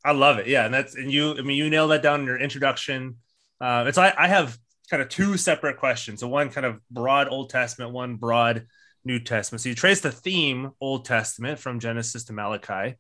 I, 0.04 0.10
I, 0.10 0.12
love 0.12 0.38
it. 0.38 0.46
Yeah. 0.46 0.64
And 0.64 0.74
that's 0.74 0.94
and 0.94 1.12
you 1.12 1.36
I 1.38 1.42
mean 1.42 1.56
you 1.56 1.70
nailed 1.70 1.90
that 1.90 2.02
down 2.02 2.20
in 2.20 2.26
your 2.26 2.38
introduction. 2.38 3.16
Uh, 3.60 3.84
it's 3.86 3.98
I, 3.98 4.12
I 4.16 4.28
have 4.28 4.58
kind 4.90 5.02
of 5.02 5.08
two 5.08 5.36
separate 5.36 5.78
questions. 5.78 6.20
So 6.20 6.28
one 6.28 6.50
kind 6.50 6.66
of 6.66 6.80
broad 6.90 7.28
Old 7.28 7.50
Testament, 7.50 7.92
one 7.92 8.16
broad 8.16 8.66
New 9.04 9.20
Testament. 9.20 9.60
So 9.60 9.68
you 9.68 9.74
trace 9.74 10.00
the 10.00 10.12
theme 10.12 10.72
Old 10.80 11.04
Testament 11.04 11.58
from 11.58 11.80
Genesis 11.80 12.24
to 12.24 12.32
Malachi, 12.32 12.96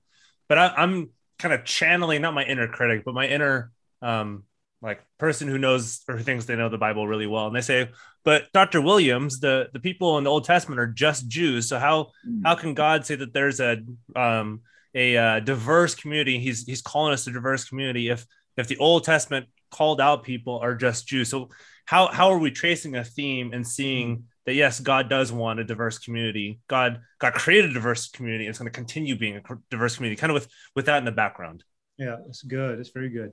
but 0.48 0.58
I, 0.58 0.82
am 0.82 1.10
kind 1.38 1.54
of 1.54 1.64
channeling 1.64 2.22
not 2.22 2.34
my 2.34 2.44
inner 2.44 2.68
critic, 2.68 3.02
but 3.04 3.14
my 3.14 3.26
inner 3.26 3.72
um, 4.02 4.44
like 4.82 5.02
person 5.18 5.48
who 5.48 5.58
knows 5.58 6.02
or 6.08 6.16
who 6.16 6.22
thinks 6.22 6.44
they 6.44 6.56
know 6.56 6.68
the 6.68 6.78
Bible 6.78 7.08
really 7.08 7.26
well. 7.26 7.46
And 7.46 7.56
they 7.56 7.60
say, 7.60 7.90
but 8.24 8.52
Dr. 8.52 8.80
Williams, 8.80 9.40
the 9.40 9.68
the 9.72 9.80
people 9.80 10.18
in 10.18 10.24
the 10.24 10.30
Old 10.30 10.44
Testament 10.44 10.80
are 10.80 10.86
just 10.86 11.28
Jews. 11.28 11.68
So 11.68 11.78
how 11.78 12.12
mm. 12.26 12.42
how 12.44 12.54
can 12.54 12.74
God 12.74 13.04
say 13.04 13.16
that 13.16 13.32
there's 13.32 13.60
a 13.60 13.78
um, 14.14 14.60
a 14.94 15.16
uh, 15.16 15.40
diverse 15.40 15.94
community? 15.94 16.38
He's 16.38 16.64
he's 16.64 16.82
calling 16.82 17.12
us 17.12 17.26
a 17.26 17.32
diverse 17.32 17.64
community 17.68 18.08
if 18.08 18.26
if 18.56 18.68
the 18.68 18.76
Old 18.78 19.04
Testament 19.04 19.46
called 19.70 20.00
out 20.00 20.22
people 20.22 20.58
are 20.58 20.74
just 20.74 21.06
Jews. 21.06 21.28
So 21.28 21.50
how 21.84 22.08
how 22.08 22.30
are 22.32 22.38
we 22.38 22.50
tracing 22.50 22.96
a 22.96 23.04
theme 23.04 23.52
and 23.52 23.66
seeing 23.66 24.18
mm 24.18 24.22
that 24.46 24.54
yes, 24.54 24.80
God 24.80 25.10
does 25.10 25.32
want 25.32 25.60
a 25.60 25.64
diverse 25.64 25.98
community. 25.98 26.60
God 26.68 27.00
God 27.18 27.34
created 27.34 27.72
a 27.72 27.74
diverse 27.74 28.08
community. 28.08 28.46
It's 28.46 28.58
going 28.58 28.70
to 28.70 28.74
continue 28.74 29.18
being 29.18 29.36
a 29.36 29.42
diverse 29.70 29.96
community, 29.96 30.18
kind 30.18 30.30
of 30.30 30.34
with 30.34 30.48
with 30.74 30.86
that 30.86 30.98
in 30.98 31.04
the 31.04 31.12
background. 31.12 31.64
Yeah, 31.98 32.16
it's 32.28 32.42
good. 32.42 32.78
It's 32.78 32.90
very 32.90 33.08
good. 33.08 33.32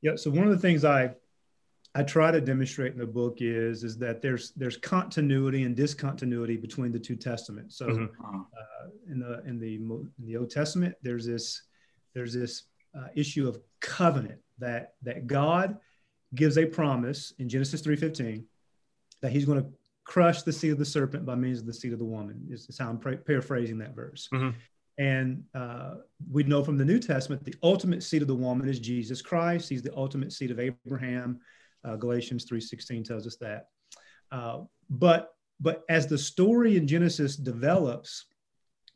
Yeah. 0.00 0.16
So 0.16 0.30
one 0.30 0.44
of 0.44 0.50
the 0.50 0.58
things 0.58 0.84
I 0.84 1.10
I 1.94 2.02
try 2.02 2.30
to 2.30 2.40
demonstrate 2.40 2.92
in 2.92 2.98
the 2.98 3.06
book 3.06 3.38
is 3.40 3.84
is 3.84 3.98
that 3.98 4.22
there's 4.22 4.52
there's 4.52 4.78
continuity 4.78 5.64
and 5.64 5.76
discontinuity 5.76 6.56
between 6.56 6.90
the 6.90 6.98
two 6.98 7.16
testaments. 7.16 7.76
So 7.76 7.86
mm-hmm. 7.86 8.04
uh, 8.04 8.88
in 9.10 9.20
the 9.20 9.42
in 9.46 9.60
the 9.60 9.74
in 9.74 10.26
the 10.26 10.38
Old 10.38 10.50
Testament, 10.50 10.94
there's 11.02 11.26
this 11.26 11.62
there's 12.14 12.32
this 12.32 12.62
uh, 12.96 13.08
issue 13.14 13.48
of 13.48 13.58
covenant 13.80 14.40
that 14.58 14.94
that 15.02 15.26
God 15.26 15.78
gives 16.34 16.58
a 16.58 16.66
promise 16.66 17.32
in 17.38 17.48
Genesis 17.48 17.82
3:15 17.82 18.44
that 19.22 19.32
He's 19.32 19.44
going 19.44 19.62
to 19.62 19.68
crush 20.04 20.42
the 20.42 20.52
seed 20.52 20.72
of 20.72 20.78
the 20.78 20.84
serpent 20.84 21.24
by 21.24 21.34
means 21.34 21.60
of 21.60 21.66
the 21.66 21.72
seed 21.72 21.92
of 21.92 21.98
the 21.98 22.04
woman 22.04 22.46
is, 22.50 22.66
is 22.68 22.78
how 22.78 22.88
i'm 22.88 22.98
pra- 22.98 23.16
paraphrasing 23.16 23.78
that 23.78 23.94
verse. 23.94 24.28
Mm-hmm. 24.32 24.50
and 24.98 25.42
uh, 25.54 25.94
we 26.30 26.44
know 26.44 26.62
from 26.62 26.76
the 26.76 26.84
new 26.84 26.98
testament 26.98 27.44
the 27.44 27.54
ultimate 27.62 28.02
seed 28.02 28.22
of 28.22 28.28
the 28.28 28.34
woman 28.34 28.68
is 28.68 28.78
jesus 28.78 29.22
christ. 29.22 29.68
He's 29.68 29.82
the 29.82 29.96
ultimate 29.96 30.32
seed 30.32 30.50
of 30.50 30.60
abraham. 30.60 31.40
Uh, 31.84 31.96
galatians 31.96 32.46
3.16 32.46 33.04
tells 33.04 33.26
us 33.26 33.36
that. 33.36 33.68
Uh, 34.30 34.60
but 34.90 35.34
but 35.60 35.84
as 35.88 36.06
the 36.06 36.18
story 36.18 36.76
in 36.76 36.86
genesis 36.86 37.36
develops 37.36 38.26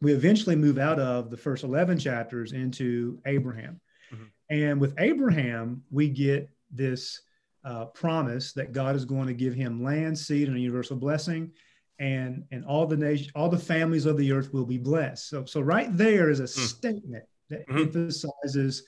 we 0.00 0.12
eventually 0.12 0.56
move 0.56 0.78
out 0.78 1.00
of 1.00 1.30
the 1.30 1.37
first 1.37 1.64
11 1.64 1.98
chapters 1.98 2.52
into 2.52 3.18
abraham 3.24 3.80
mm-hmm. 4.12 4.24
and 4.50 4.80
with 4.80 4.94
abraham 4.98 5.82
we 5.90 6.08
get 6.08 6.48
this 6.70 7.20
uh, 7.64 7.86
promise 7.86 8.52
that 8.52 8.72
God 8.72 8.96
is 8.96 9.04
going 9.04 9.26
to 9.26 9.34
give 9.34 9.54
him 9.54 9.82
land, 9.82 10.18
seed, 10.18 10.48
and 10.48 10.56
a 10.56 10.60
universal 10.60 10.96
blessing, 10.96 11.52
and 11.98 12.44
and 12.52 12.64
all 12.64 12.86
the 12.86 12.96
nation, 12.96 13.30
all 13.34 13.48
the 13.48 13.58
families 13.58 14.06
of 14.06 14.16
the 14.16 14.32
earth 14.32 14.52
will 14.52 14.64
be 14.64 14.78
blessed. 14.78 15.28
So 15.28 15.44
so 15.44 15.60
right 15.60 15.94
there 15.96 16.30
is 16.30 16.40
a 16.40 16.44
mm. 16.44 16.48
statement 16.48 17.24
that 17.50 17.68
mm-hmm. 17.68 17.78
emphasizes 17.78 18.84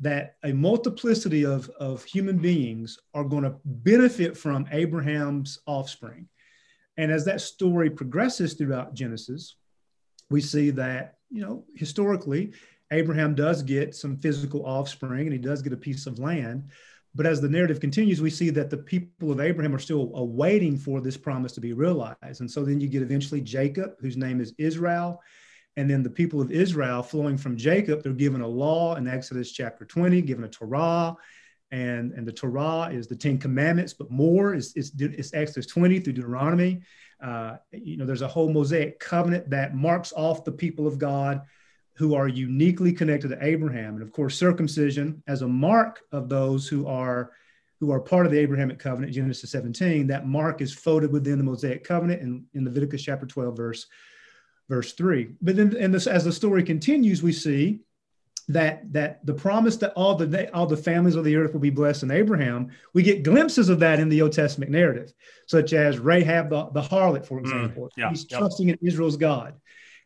that 0.00 0.36
a 0.44 0.52
multiplicity 0.52 1.44
of, 1.44 1.68
of 1.78 2.02
human 2.04 2.38
beings 2.38 2.98
are 3.12 3.24
going 3.24 3.44
to 3.44 3.54
benefit 3.64 4.36
from 4.36 4.66
Abraham's 4.72 5.58
offspring. 5.66 6.26
And 6.96 7.12
as 7.12 7.26
that 7.26 7.42
story 7.42 7.90
progresses 7.90 8.54
throughout 8.54 8.94
Genesis, 8.94 9.56
we 10.30 10.40
see 10.40 10.70
that, 10.70 11.18
you 11.28 11.42
know, 11.42 11.64
historically, 11.74 12.54
Abraham 12.92 13.34
does 13.34 13.62
get 13.62 13.94
some 13.94 14.16
physical 14.16 14.66
offspring 14.66 15.22
and 15.22 15.32
he 15.32 15.38
does 15.38 15.62
get 15.62 15.72
a 15.72 15.76
piece 15.76 16.06
of 16.06 16.18
land. 16.18 16.70
But 17.14 17.26
as 17.26 17.40
the 17.40 17.48
narrative 17.48 17.80
continues, 17.80 18.20
we 18.20 18.30
see 18.30 18.50
that 18.50 18.70
the 18.70 18.76
people 18.76 19.32
of 19.32 19.40
Abraham 19.40 19.74
are 19.74 19.80
still 19.80 20.12
awaiting 20.14 20.76
for 20.76 21.00
this 21.00 21.16
promise 21.16 21.52
to 21.52 21.60
be 21.60 21.72
realized. 21.72 22.40
And 22.40 22.50
so 22.50 22.64
then 22.64 22.80
you 22.80 22.88
get 22.88 23.02
eventually 23.02 23.40
Jacob, 23.40 23.94
whose 24.00 24.16
name 24.16 24.40
is 24.40 24.54
Israel. 24.58 25.20
And 25.76 25.90
then 25.90 26.02
the 26.02 26.10
people 26.10 26.40
of 26.40 26.52
Israel 26.52 27.02
flowing 27.02 27.36
from 27.36 27.56
Jacob, 27.56 28.02
they're 28.02 28.12
given 28.12 28.42
a 28.42 28.46
law 28.46 28.94
in 28.94 29.08
Exodus 29.08 29.52
chapter 29.52 29.84
20, 29.84 30.22
given 30.22 30.44
a 30.44 30.48
Torah. 30.48 31.16
And, 31.72 32.12
and 32.12 32.26
the 32.26 32.32
Torah 32.32 32.90
is 32.92 33.06
the 33.06 33.16
Ten 33.16 33.38
Commandments, 33.38 33.92
but 33.92 34.10
more 34.10 34.54
is, 34.54 34.72
is, 34.74 34.92
is 34.98 35.32
Exodus 35.32 35.66
20 35.66 36.00
through 36.00 36.14
Deuteronomy. 36.14 36.82
Uh, 37.22 37.56
you 37.72 37.96
know, 37.96 38.06
there's 38.06 38.22
a 38.22 38.28
whole 38.28 38.52
Mosaic 38.52 38.98
covenant 38.98 39.50
that 39.50 39.74
marks 39.74 40.12
off 40.12 40.44
the 40.44 40.52
people 40.52 40.86
of 40.86 40.98
God 40.98 41.42
who 41.94 42.14
are 42.14 42.28
uniquely 42.28 42.92
connected 42.92 43.28
to 43.28 43.44
Abraham. 43.44 43.94
And 43.94 44.02
of 44.02 44.12
course, 44.12 44.36
circumcision 44.36 45.22
as 45.26 45.42
a 45.42 45.48
mark 45.48 46.00
of 46.12 46.28
those 46.28 46.66
who 46.66 46.86
are 46.86 47.32
who 47.80 47.90
are 47.90 48.00
part 48.00 48.26
of 48.26 48.32
the 48.32 48.38
Abrahamic 48.38 48.78
covenant, 48.78 49.14
Genesis 49.14 49.50
17, 49.50 50.06
that 50.06 50.26
mark 50.26 50.60
is 50.60 50.74
folded 50.74 51.10
within 51.10 51.38
the 51.38 51.44
Mosaic 51.44 51.82
covenant 51.82 52.20
in, 52.20 52.44
in 52.52 52.66
Leviticus 52.66 53.02
chapter 53.02 53.24
12, 53.24 53.56
verse, 53.56 53.86
verse 54.68 54.92
3. 54.92 55.30
But 55.40 55.56
then 55.56 55.74
and 55.78 55.92
this, 55.92 56.06
as 56.06 56.22
the 56.22 56.32
story 56.32 56.62
continues, 56.62 57.22
we 57.22 57.32
see 57.32 57.80
that 58.48 58.92
that 58.92 59.24
the 59.24 59.32
promise 59.32 59.76
that 59.76 59.92
all 59.94 60.14
the 60.14 60.52
all 60.52 60.66
the 60.66 60.76
families 60.76 61.14
of 61.14 61.24
the 61.24 61.36
earth 61.36 61.52
will 61.52 61.60
be 61.60 61.70
blessed 61.70 62.02
in 62.02 62.10
Abraham, 62.10 62.70
we 62.92 63.02
get 63.02 63.22
glimpses 63.22 63.68
of 63.68 63.78
that 63.80 64.00
in 64.00 64.08
the 64.08 64.20
Old 64.22 64.32
Testament 64.32 64.70
narrative, 64.70 65.12
such 65.46 65.72
as 65.72 65.98
Rahab 65.98 66.50
the, 66.50 66.66
the 66.70 66.82
harlot, 66.82 67.24
for 67.24 67.38
mm, 67.38 67.42
example. 67.42 67.84
Mm, 67.84 67.90
yeah, 67.96 68.10
He's 68.10 68.26
yeah. 68.28 68.38
trusting 68.38 68.68
in 68.68 68.78
Israel's 68.82 69.16
God. 69.16 69.54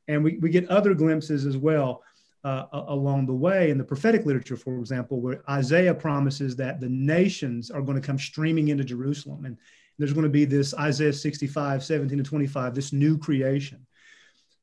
And 0.08 0.22
we, 0.22 0.38
we 0.38 0.50
get 0.50 0.68
other 0.68 0.94
glimpses 0.94 1.46
as 1.46 1.56
well 1.56 2.02
uh, 2.44 2.66
along 2.72 3.26
the 3.26 3.32
way 3.32 3.70
in 3.70 3.78
the 3.78 3.84
prophetic 3.84 4.26
literature, 4.26 4.56
for 4.56 4.78
example, 4.78 5.20
where 5.20 5.42
Isaiah 5.50 5.94
promises 5.94 6.54
that 6.56 6.78
the 6.78 6.88
nations 6.88 7.70
are 7.70 7.80
going 7.80 8.00
to 8.00 8.06
come 8.06 8.18
streaming 8.18 8.68
into 8.68 8.84
Jerusalem. 8.84 9.46
And 9.46 9.56
there's 9.98 10.12
going 10.12 10.24
to 10.24 10.30
be 10.30 10.44
this 10.44 10.74
Isaiah 10.74 11.12
65, 11.12 11.82
17 11.82 12.18
to 12.18 12.24
25, 12.24 12.74
this 12.74 12.92
new 12.92 13.16
creation. 13.16 13.86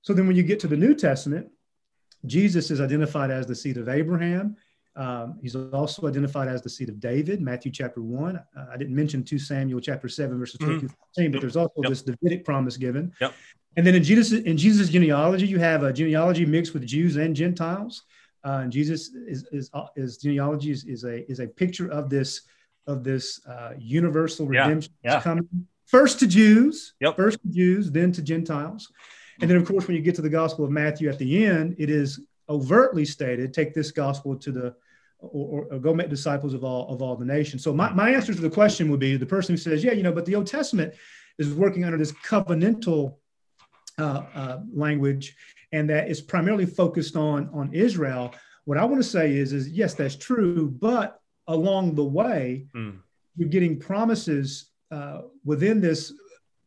So 0.03 0.13
then 0.13 0.27
when 0.27 0.35
you 0.35 0.43
get 0.43 0.59
to 0.61 0.67
the 0.67 0.77
New 0.77 0.93
Testament, 0.93 1.47
Jesus 2.25 2.69
is 2.69 2.79
identified 2.81 3.31
as 3.31 3.47
the 3.47 3.55
seed 3.55 3.77
of 3.77 3.89
Abraham. 3.89 4.55
Um, 4.95 5.39
he's 5.41 5.55
also 5.55 6.07
identified 6.07 6.49
as 6.49 6.61
the 6.61 6.69
seed 6.69 6.89
of 6.89 6.99
David, 6.99 7.41
Matthew 7.41 7.71
chapter 7.71 8.01
1. 8.01 8.35
Uh, 8.35 8.65
I 8.71 8.77
didn't 8.77 8.95
mention 8.95 9.23
2 9.23 9.39
Samuel 9.39 9.79
chapter 9.79 10.09
7, 10.09 10.37
verses 10.37 10.57
12 10.59 10.75
mm-hmm. 10.75 10.87
14, 11.15 11.31
but 11.31 11.41
there's 11.41 11.55
also 11.55 11.73
yep. 11.77 11.89
this 11.89 12.01
Davidic 12.01 12.43
promise 12.43 12.77
given. 12.77 13.13
Yep. 13.21 13.33
And 13.77 13.85
then 13.85 13.95
in 13.95 14.03
Jesus 14.03 14.31
in 14.31 14.57
Jesus' 14.57 14.89
genealogy, 14.89 15.47
you 15.47 15.59
have 15.59 15.83
a 15.83 15.93
genealogy 15.93 16.45
mixed 16.45 16.73
with 16.73 16.85
Jews 16.85 17.15
and 17.15 17.35
Gentiles. 17.35 18.03
Uh, 18.43 18.61
and 18.63 18.71
Jesus 18.71 19.11
is, 19.27 19.45
is, 19.51 19.69
is 19.95 20.17
genealogy 20.17 20.71
is, 20.71 20.83
is, 20.85 21.03
a 21.03 21.29
is 21.31 21.39
a 21.39 21.47
picture 21.47 21.89
of 21.91 22.09
this 22.09 22.41
of 22.87 23.03
this 23.03 23.45
uh, 23.45 23.73
universal 23.77 24.47
redemption 24.47 24.91
yeah, 25.03 25.13
yeah. 25.13 25.21
coming 25.21 25.47
first 25.85 26.19
to 26.19 26.27
Jews, 26.27 26.93
yep. 26.99 27.15
first 27.15 27.41
to 27.41 27.49
Jews, 27.49 27.91
then 27.91 28.11
to 28.13 28.21
Gentiles. 28.21 28.91
And 29.41 29.49
then, 29.49 29.57
of 29.57 29.65
course, 29.65 29.87
when 29.87 29.95
you 29.95 30.01
get 30.01 30.15
to 30.15 30.21
the 30.21 30.29
Gospel 30.29 30.65
of 30.65 30.71
Matthew 30.71 31.09
at 31.09 31.17
the 31.17 31.45
end, 31.45 31.75
it 31.77 31.89
is 31.89 32.19
overtly 32.49 33.05
stated. 33.05 33.53
Take 33.53 33.73
this 33.73 33.91
gospel 33.91 34.35
to 34.37 34.51
the 34.51 34.75
or, 35.19 35.67
or, 35.71 35.79
go 35.79 35.93
make 35.93 36.09
disciples 36.09 36.55
of 36.55 36.63
all 36.63 36.89
of 36.89 37.01
all 37.01 37.15
the 37.15 37.25
nations. 37.25 37.63
So 37.63 37.73
my, 37.73 37.93
my 37.93 38.09
answer 38.09 38.33
to 38.33 38.41
the 38.41 38.49
question 38.49 38.89
would 38.89 38.99
be 38.99 39.17
the 39.17 39.25
person 39.25 39.53
who 39.53 39.57
says, 39.57 39.83
yeah, 39.83 39.91
you 39.91 40.01
know, 40.01 40.11
but 40.11 40.25
the 40.25 40.35
Old 40.35 40.47
Testament 40.47 40.95
is 41.37 41.53
working 41.53 41.85
under 41.85 41.97
this 41.97 42.11
covenantal 42.11 43.15
uh, 44.01 44.23
uh, 44.33 44.59
language, 44.73 45.35
and 45.71 45.89
that 45.89 46.09
is 46.09 46.21
primarily 46.21 46.65
focused 46.65 47.15
on 47.15 47.49
on 47.53 47.73
Israel. 47.73 48.33
What 48.65 48.77
I 48.77 48.85
want 48.85 49.01
to 49.03 49.09
say 49.17 49.35
is, 49.35 49.53
is 49.53 49.69
yes, 49.69 49.93
that's 49.93 50.15
true, 50.15 50.69
but 50.69 51.19
along 51.47 51.95
the 51.95 52.03
way, 52.21 52.65
mm. 52.75 52.97
you're 53.35 53.49
getting 53.49 53.79
promises 53.79 54.71
uh, 54.91 55.21
within 55.45 55.81
this 55.81 56.13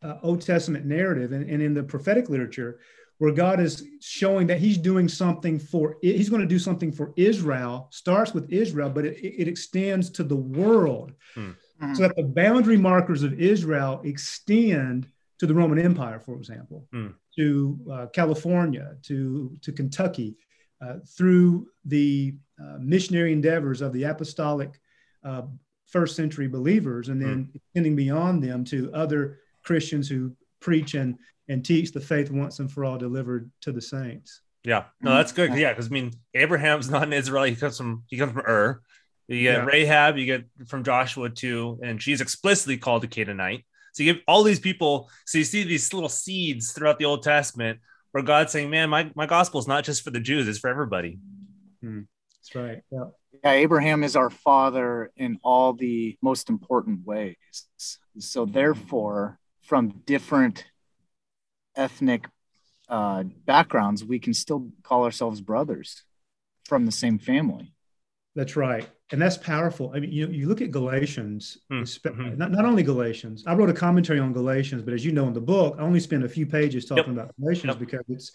uh, 0.03 0.17
Old 0.23 0.41
Testament 0.43 0.85
narrative 0.85 1.33
and, 1.33 1.49
and 1.49 1.63
in 1.63 1.75
the 1.75 1.83
prophetic 1.83 2.29
literature 2.29 2.81
where 3.19 3.33
God 3.33 3.61
is 3.61 3.87
showing 4.01 4.47
that 4.49 4.59
He's 4.59 4.79
doing 4.79 5.09
something 5.09 5.59
for 5.59 5.97
He's 6.03 6.29
going 6.29 6.43
to 6.43 6.49
do 6.49 6.59
something 6.59 6.93
for 6.93 7.13
Israel. 7.17 7.89
Starts 7.91 8.35
with 8.35 8.51
Israel, 8.51 8.91
but 8.91 9.05
it, 9.05 9.17
it 9.25 9.49
extends 9.49 10.11
to 10.11 10.25
the 10.25 10.37
world, 10.37 11.13
mm-hmm. 11.37 11.95
so 11.95 12.03
that 12.03 12.17
the 12.17 12.23
boundary 12.25 12.77
markers 12.77 13.23
of 13.23 13.41
Israel 13.41 14.01
extend 14.05 15.09
to 15.39 15.47
the 15.47 15.55
Roman 15.55 15.79
Empire, 15.79 16.21
for 16.21 16.37
example, 16.37 16.87
mm. 16.93 17.13
To 17.37 17.79
uh, 17.91 18.07
California, 18.13 18.97
to 19.03 19.57
to 19.63 19.73
Kentucky, 19.73 20.37
uh, 20.81 20.97
through 21.17 21.67
the 21.85 22.35
uh, 22.61 22.79
missionary 22.81 23.33
endeavors 23.33 23.81
of 23.81 23.93
the 23.93 24.05
apostolic 24.05 24.81
uh, 25.25 25.43
first 25.87 26.17
century 26.17 26.49
believers, 26.49 27.09
and 27.09 27.21
then 27.21 27.45
mm. 27.47 27.55
extending 27.55 27.97
beyond 27.97 28.43
them 28.43 28.65
to 28.65 28.93
other 28.93 29.39
Christians 29.63 30.09
who 30.09 30.35
preach 30.61 30.95
and 30.95 31.17
and 31.49 31.65
teach 31.65 31.93
the 31.93 32.01
faith 32.01 32.31
once 32.31 32.59
and 32.59 32.71
for 32.71 32.85
all 32.85 32.99
delivered 32.99 33.51
to 33.61 33.73
the 33.73 33.81
saints. 33.81 34.41
Yeah, 34.65 34.85
no, 35.03 35.15
that's 35.15 35.33
good. 35.33 35.55
Yeah, 35.55 35.73
because 35.73 35.87
I 35.87 35.91
mean, 35.91 36.13
Abraham's 36.33 36.89
not 36.89 37.03
an 37.03 37.13
Israel. 37.13 37.45
He 37.45 37.55
comes 37.55 37.77
from 37.77 38.05
he 38.07 38.17
comes 38.17 38.33
from 38.33 38.43
Ur. 38.47 38.81
You 39.29 39.43
get 39.43 39.59
yeah. 39.59 39.65
Rahab, 39.65 40.19
you 40.19 40.27
get 40.27 40.45
from 40.67 40.85
Joshua 40.85 41.31
too, 41.31 41.79
and 41.83 42.03
she's 42.03 42.21
explicitly 42.21 42.77
called 42.77 43.05
a 43.05 43.07
Canaanite. 43.07 43.65
So 43.95 44.03
you 44.03 44.15
get 44.15 44.23
all 44.27 44.43
these 44.43 44.61
people. 44.61 45.09
So 45.25 45.39
you 45.39 45.45
see 45.45 45.63
these 45.63 45.93
little 45.95 46.09
seeds 46.09 46.73
throughout 46.73 46.99
the 46.99 47.05
Old 47.07 47.23
Testament 47.23 47.79
where 48.11 48.23
God's 48.23 48.53
saying, 48.53 48.69
"Man, 48.69 48.91
my 48.91 49.11
my 49.15 49.27
gospel 49.27 49.61
is 49.61 49.69
not 49.69 49.85
just 49.85 50.03
for 50.03 50.11
the 50.11 50.21
Jews; 50.21 50.47
it's 50.47 50.59
for 50.59 50.69
everybody." 50.69 51.19
Hmm. 51.81 52.03
That's 52.37 52.55
right. 52.55 52.83
Yeah. 52.91 53.05
Yeah, 53.43 53.53
Abraham 53.53 54.05
is 54.05 54.17
our 54.17 54.31
father 54.31 55.11
in 55.17 55.39
all 55.43 55.73
the 55.73 56.19
most 56.21 56.51
important 56.51 57.07
ways. 57.07 57.37
So 58.19 58.45
therefore, 58.45 59.39
from 59.63 60.03
different 60.07 60.65
ethnic 61.77 62.27
uh, 62.89 63.25
backgrounds, 63.45 64.05
we 64.05 64.19
can 64.19 64.35
still 64.35 64.71
call 64.83 65.05
ourselves 65.05 65.41
brothers 65.41 66.03
from 66.65 66.87
the 66.87 66.93
same 66.93 67.19
family. 67.19 67.73
That's 68.35 68.57
right. 68.57 68.89
And 69.15 69.23
that's 69.23 69.37
powerful. 69.37 69.93
I 69.95 70.01
mean, 70.01 70.11
you, 70.11 70.27
you 70.27 70.49
look 70.49 70.61
at 70.61 70.73
Galatians, 70.73 71.59
mm-hmm. 71.71 72.37
not, 72.37 72.51
not 72.51 72.65
only 72.65 72.83
Galatians. 72.83 73.45
I 73.47 73.55
wrote 73.55 73.71
a 73.71 73.73
commentary 73.73 74.19
on 74.19 74.33
Galatians, 74.33 74.83
but 74.83 74.93
as 74.93 75.05
you 75.05 75.13
know 75.13 75.29
in 75.29 75.33
the 75.33 75.41
book, 75.41 75.77
I 75.79 75.83
only 75.83 76.01
spend 76.01 76.25
a 76.25 76.29
few 76.29 76.47
pages 76.47 76.85
talking 76.85 77.15
yep. 77.15 77.27
about 77.27 77.37
Galatians 77.37 77.75
yep. 77.75 77.79
because 77.79 78.05
it's, 78.09 78.33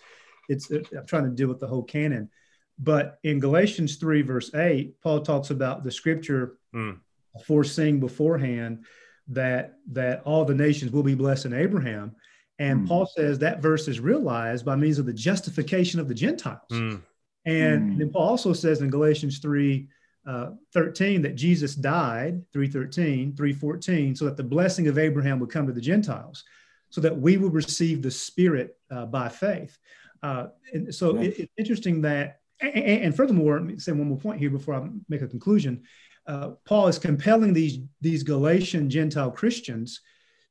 it's, 0.48 0.72
it, 0.72 0.88
I'm 0.98 1.06
trying 1.06 1.26
to 1.26 1.32
deal 1.32 1.50
with 1.50 1.60
the 1.60 1.68
whole 1.68 1.84
canon. 1.84 2.30
But 2.78 3.20
in 3.26 3.42
Galatians 3.42 3.98
3, 3.98 4.22
verse 4.22 4.56
8, 4.56 5.02
Paul 5.02 5.20
talks 5.20 5.50
about 5.50 5.84
the 5.84 5.92
scripture 5.92 6.60
mm. 6.74 6.98
foreseeing 7.44 8.00
beforehand 8.00 8.86
that 9.28 9.74
that 9.92 10.22
all 10.24 10.46
the 10.46 10.56
nations 10.56 10.94
will 10.94 11.04
be 11.04 11.14
blessed 11.14 11.44
in 11.44 11.54
Abraham. 11.54 12.16
And 12.58 12.86
mm. 12.86 12.88
Paul 12.88 13.06
says 13.06 13.38
that 13.40 13.62
verse 13.62 13.90
is 13.90 14.00
realized 14.00 14.64
by 14.64 14.78
means 14.78 14.98
of 14.98 15.06
the 15.06 15.14
justification 15.14 16.00
of 16.00 16.08
the 16.08 16.16
Gentiles. 16.16 16.62
Mm. 16.72 17.02
And 17.46 17.92
mm. 17.92 17.98
then 17.98 18.12
Paul 18.12 18.30
also 18.30 18.54
says 18.54 18.80
in 18.80 18.90
Galatians 18.90 19.40
3 19.40 19.90
uh, 20.30 20.52
13 20.74 21.24
that 21.24 21.36
Jesus 21.36 21.74
died, 21.74 22.44
313, 22.54 23.36
314, 23.36 24.16
so 24.16 24.26
that 24.26 24.38
the 24.38 24.44
blessing 24.44 24.88
of 24.88 25.00
Abraham 25.00 25.40
would 25.40 25.50
come 25.50 25.66
to 25.66 25.74
the 25.74 25.82
Gentiles, 25.82 26.44
so 26.92 27.02
that 27.02 27.20
we 27.20 27.38
would 27.38 27.54
receive 27.54 28.04
the 28.04 28.12
Spirit 28.12 28.78
uh, 28.92 29.08
by 29.08 29.28
faith. 29.28 29.76
Uh, 30.22 30.48
and 30.72 30.94
so 30.94 31.16
yeah. 31.16 31.30
it, 31.30 31.40
it's 31.40 31.54
interesting 31.58 32.02
that, 32.02 32.42
and, 32.62 32.76
and 32.76 33.16
furthermore, 33.16 33.56
let 33.56 33.64
me 33.64 33.80
say 33.80 33.92
one 33.92 34.08
more 34.08 34.20
point 34.20 34.40
here 34.40 34.52
before 34.52 34.76
I 34.76 34.88
make 35.08 35.24
a 35.24 35.28
conclusion. 35.28 35.82
Uh, 36.28 36.52
Paul 36.64 36.88
is 36.90 37.00
compelling 37.00 37.54
these, 37.54 37.80
these 38.00 38.22
Galatian 38.22 38.88
Gentile 38.88 39.32
Christians 39.32 40.02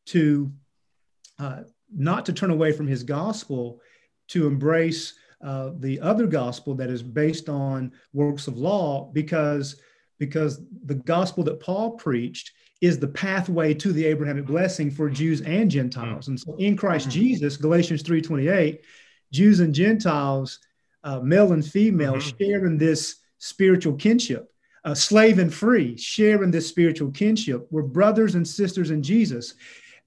to 0.07 0.51
uh, 1.39 1.61
not 1.95 2.27
to 2.27 2.33
turn 2.33 2.51
away 2.51 2.73
from 2.73 2.89
his 2.89 3.05
gospel, 3.05 3.81
to 4.29 4.49
embrace 4.49 5.15
uh, 5.43 5.71
the 5.79 6.01
other 6.01 6.27
gospel 6.27 6.75
that 6.75 6.91
is 6.91 7.03
based 7.03 7.49
on 7.49 7.93
works 8.13 8.47
of 8.49 8.57
law, 8.57 9.11
because 9.13 9.81
because 10.19 10.61
the 10.85 10.97
gospel 10.97 11.45
that 11.45 11.61
Paul 11.61 11.93
preached 11.93 12.51
is 12.81 12.99
the 12.99 13.09
pathway 13.09 13.73
to 13.75 13.93
the 13.93 14.05
Abrahamic 14.05 14.47
blessing 14.47 14.91
for 14.91 15.09
Jews 15.09 15.41
and 15.43 15.71
Gentiles. 15.71 16.29
And 16.29 16.39
so 16.39 16.57
in 16.57 16.77
Christ 16.77 17.09
mm-hmm. 17.09 17.21
Jesus, 17.21 17.57
Galatians 17.57 18.03
3:28, 18.03 18.81
Jews 19.33 19.61
and 19.61 19.75
Gentiles, 19.75 20.59
uh, 21.05 21.21
male 21.21 21.53
and 21.53 21.65
female, 21.65 22.15
mm-hmm. 22.15 22.37
share 22.39 22.67
in 22.67 22.77
this 22.79 23.17
spiritual 23.39 23.95
kinship. 23.95 24.53
Uh, 24.85 24.95
slave 24.95 25.39
and 25.39 25.53
free, 25.53 25.97
share 25.97 26.43
in 26.43 26.51
this 26.51 26.67
spiritual 26.67 27.11
kinship. 27.11 27.67
We're 27.71 27.83
brothers 27.83 28.37
and 28.37 28.47
sisters 28.47 28.91
in 28.91 29.03
Jesus. 29.03 29.55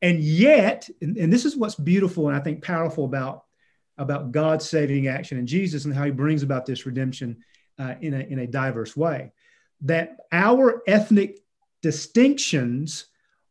And 0.02 0.20
yet, 0.20 0.90
and, 1.02 1.18
and 1.18 1.32
this 1.32 1.46
is 1.46 1.56
what's 1.56 1.76
beautiful 1.76 2.30
and 2.30 2.38
I 2.38 2.40
think 2.40 2.64
powerful 2.64 3.06
about, 3.06 3.44
about 4.02 4.32
God's 4.32 4.68
saving 4.68 5.08
action 5.08 5.38
in 5.38 5.46
Jesus 5.46 5.86
and 5.86 5.94
how 5.94 6.04
he 6.04 6.12
brings 6.12 6.44
about 6.44 6.66
this 6.66 6.86
redemption 6.86 7.38
uh, 7.78 7.94
in, 8.02 8.14
a, 8.14 8.20
in 8.20 8.40
a 8.40 8.48
diverse 8.48 8.98
way, 8.98 9.32
that 9.82 10.18
our 10.32 10.82
ethnic 10.88 11.40
distinctions 11.82 13.06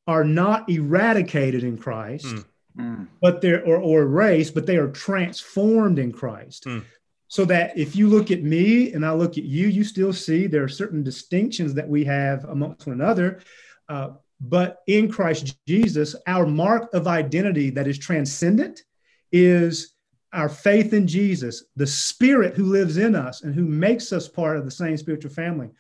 are 0.07 0.25
not 0.25 0.69
eradicated 0.69 1.63
in 1.63 1.79
Christ, 1.79 2.35
mm. 2.77 3.07
but 3.23 3.41
they're 3.41 3.65
or, 3.65 3.77
or 3.77 4.03
erased, 4.03 4.55
but 4.55 4.67
they 4.67 4.77
are 4.77 4.91
transformed 4.91 5.99
in 5.99 6.11
Christ. 6.13 6.65
Mm. 6.65 6.85
So 7.29 7.45
that 7.45 7.79
if 7.79 7.95
you 7.95 8.09
look 8.09 8.33
at 8.33 8.43
me 8.43 8.93
and 8.93 9.07
I 9.07 9.13
look 9.13 9.39
at 9.39 9.45
you, 9.45 9.69
you 9.69 9.85
still 9.85 10.13
see 10.13 10.49
there 10.49 10.65
are 10.65 10.69
certain 10.83 11.05
distinctions 11.05 11.75
that 11.75 11.89
we 11.89 12.05
have 12.05 12.45
amongst 12.47 12.89
one 12.89 13.01
another. 13.01 13.41
Uh, 13.89 14.09
but 14.41 14.79
in 14.89 15.09
Christ 15.09 15.57
Jesus, 15.69 16.17
our 16.27 16.45
mark 16.45 16.93
of 16.93 17.07
identity 17.07 17.71
that 17.71 17.87
is 17.87 17.99
transcendent 17.99 18.83
is 19.31 19.95
our 20.33 20.49
faith 20.49 20.93
in 20.93 21.07
Jesus, 21.07 21.65
the 21.77 21.87
Spirit 21.87 22.55
who 22.55 22.67
lives 22.67 22.97
in 22.97 23.15
us 23.15 23.43
and 23.43 23.55
who 23.55 23.65
makes 23.65 24.13
us 24.13 24.29
part 24.29 24.57
of 24.57 24.65
the 24.65 24.71
same 24.71 24.97
spiritual 24.97 25.33
family 25.33 25.71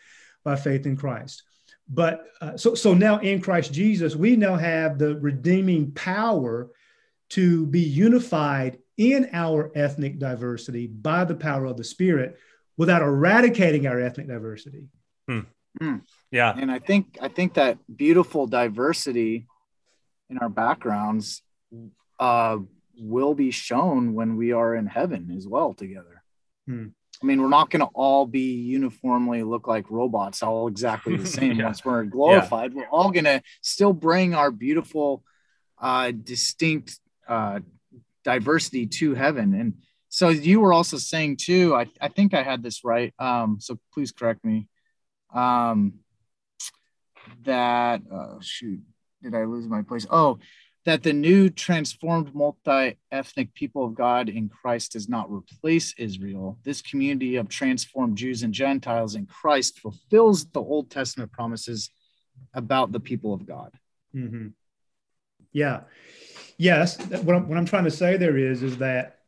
by 0.44 0.56
faith 0.56 0.86
in 0.86 0.96
Christ. 0.96 1.42
But 1.88 2.24
uh, 2.40 2.56
so, 2.56 2.74
so 2.74 2.94
now 2.94 3.18
in 3.18 3.40
Christ 3.40 3.72
Jesus, 3.72 4.14
we 4.14 4.36
now 4.36 4.56
have 4.56 4.98
the 4.98 5.16
redeeming 5.16 5.92
power 5.92 6.70
to 7.30 7.66
be 7.66 7.80
unified 7.80 8.78
in 8.96 9.28
our 9.32 9.72
ethnic 9.74 10.18
diversity 10.18 10.86
by 10.86 11.24
the 11.24 11.34
power 11.34 11.64
of 11.64 11.76
the 11.76 11.84
Spirit 11.84 12.38
without 12.76 13.02
eradicating 13.02 13.86
our 13.86 14.00
ethnic 14.00 14.28
diversity. 14.28 14.84
Hmm. 15.28 15.40
Mm. 15.80 16.02
Yeah. 16.30 16.52
And 16.56 16.70
I 16.70 16.78
think 16.80 17.18
I 17.20 17.28
think 17.28 17.54
that 17.54 17.78
beautiful 17.94 18.46
diversity 18.46 19.46
in 20.28 20.38
our 20.38 20.48
backgrounds 20.48 21.42
uh, 22.18 22.58
will 23.00 23.34
be 23.34 23.50
shown 23.50 24.14
when 24.14 24.36
we 24.36 24.52
are 24.52 24.74
in 24.74 24.86
heaven 24.86 25.32
as 25.36 25.46
well 25.46 25.72
together. 25.74 26.22
Hmm. 26.66 26.88
I 27.22 27.26
mean, 27.26 27.42
we're 27.42 27.48
not 27.48 27.70
going 27.70 27.80
to 27.80 27.90
all 27.92 28.26
be 28.26 28.54
uniformly 28.54 29.42
look 29.42 29.66
like 29.66 29.90
robots, 29.90 30.42
all 30.42 30.68
exactly 30.68 31.16
the 31.16 31.26
same 31.38 31.58
yeah. 31.58 31.66
once 31.66 31.84
we're 31.84 32.04
glorified. 32.04 32.72
Yeah. 32.72 32.78
We're 32.78 32.88
all 32.88 33.10
going 33.10 33.24
to 33.24 33.42
still 33.60 33.92
bring 33.92 34.34
our 34.34 34.50
beautiful, 34.50 35.22
uh, 35.78 36.12
distinct 36.12 36.98
uh, 37.28 37.60
diversity 38.24 38.86
to 38.86 39.14
heaven. 39.14 39.54
And 39.54 39.74
so 40.08 40.28
you 40.28 40.60
were 40.60 40.72
also 40.72 40.96
saying 40.96 41.38
too, 41.38 41.74
I, 41.74 41.86
I 42.00 42.08
think 42.08 42.34
I 42.34 42.42
had 42.42 42.62
this 42.62 42.84
right. 42.84 43.12
Um, 43.18 43.58
so 43.60 43.78
please 43.92 44.12
correct 44.12 44.44
me 44.44 44.68
um, 45.34 45.94
that 47.44 48.02
uh, 48.10 48.40
shoot, 48.40 48.80
did 49.22 49.34
I 49.34 49.44
lose 49.44 49.66
my 49.66 49.82
place? 49.82 50.06
Oh, 50.10 50.38
that 50.87 51.03
the 51.03 51.12
new 51.12 51.51
transformed 51.51 52.35
multi-ethnic 52.35 53.55
people 53.55 53.85
of 53.85 53.95
God 53.95 54.29
in 54.29 54.49
Christ 54.49 54.93
does 54.93 55.09
not 55.09 55.31
replace 55.31 55.95
Israel. 55.99 56.59
This 56.64 56.81
community 56.81 57.37
of 57.37 57.49
transformed 57.49 58.16
Jews 58.16 58.43
and 58.43 58.55
Gentiles 58.55 59.14
in 59.14 59.27
Christ 59.27 59.81
fulfills 59.81 60.47
the 60.47 60.61
Old 60.61 60.90
Testament 60.90 61.33
promises 61.33 61.90
about 62.55 62.93
the 62.93 63.01
people 63.01 63.35
of 63.35 63.47
God. 63.47 63.73
Mm-hmm. 64.16 64.49
Yeah, 65.53 65.81
yes. 66.57 66.99
What 67.09 67.37
I'm, 67.37 67.49
what 67.49 67.59
I'm 67.59 67.66
trying 67.66 67.85
to 67.85 67.90
say 67.90 68.16
there 68.16 68.38
is 68.38 68.62
is 68.62 68.79
that 68.79 69.19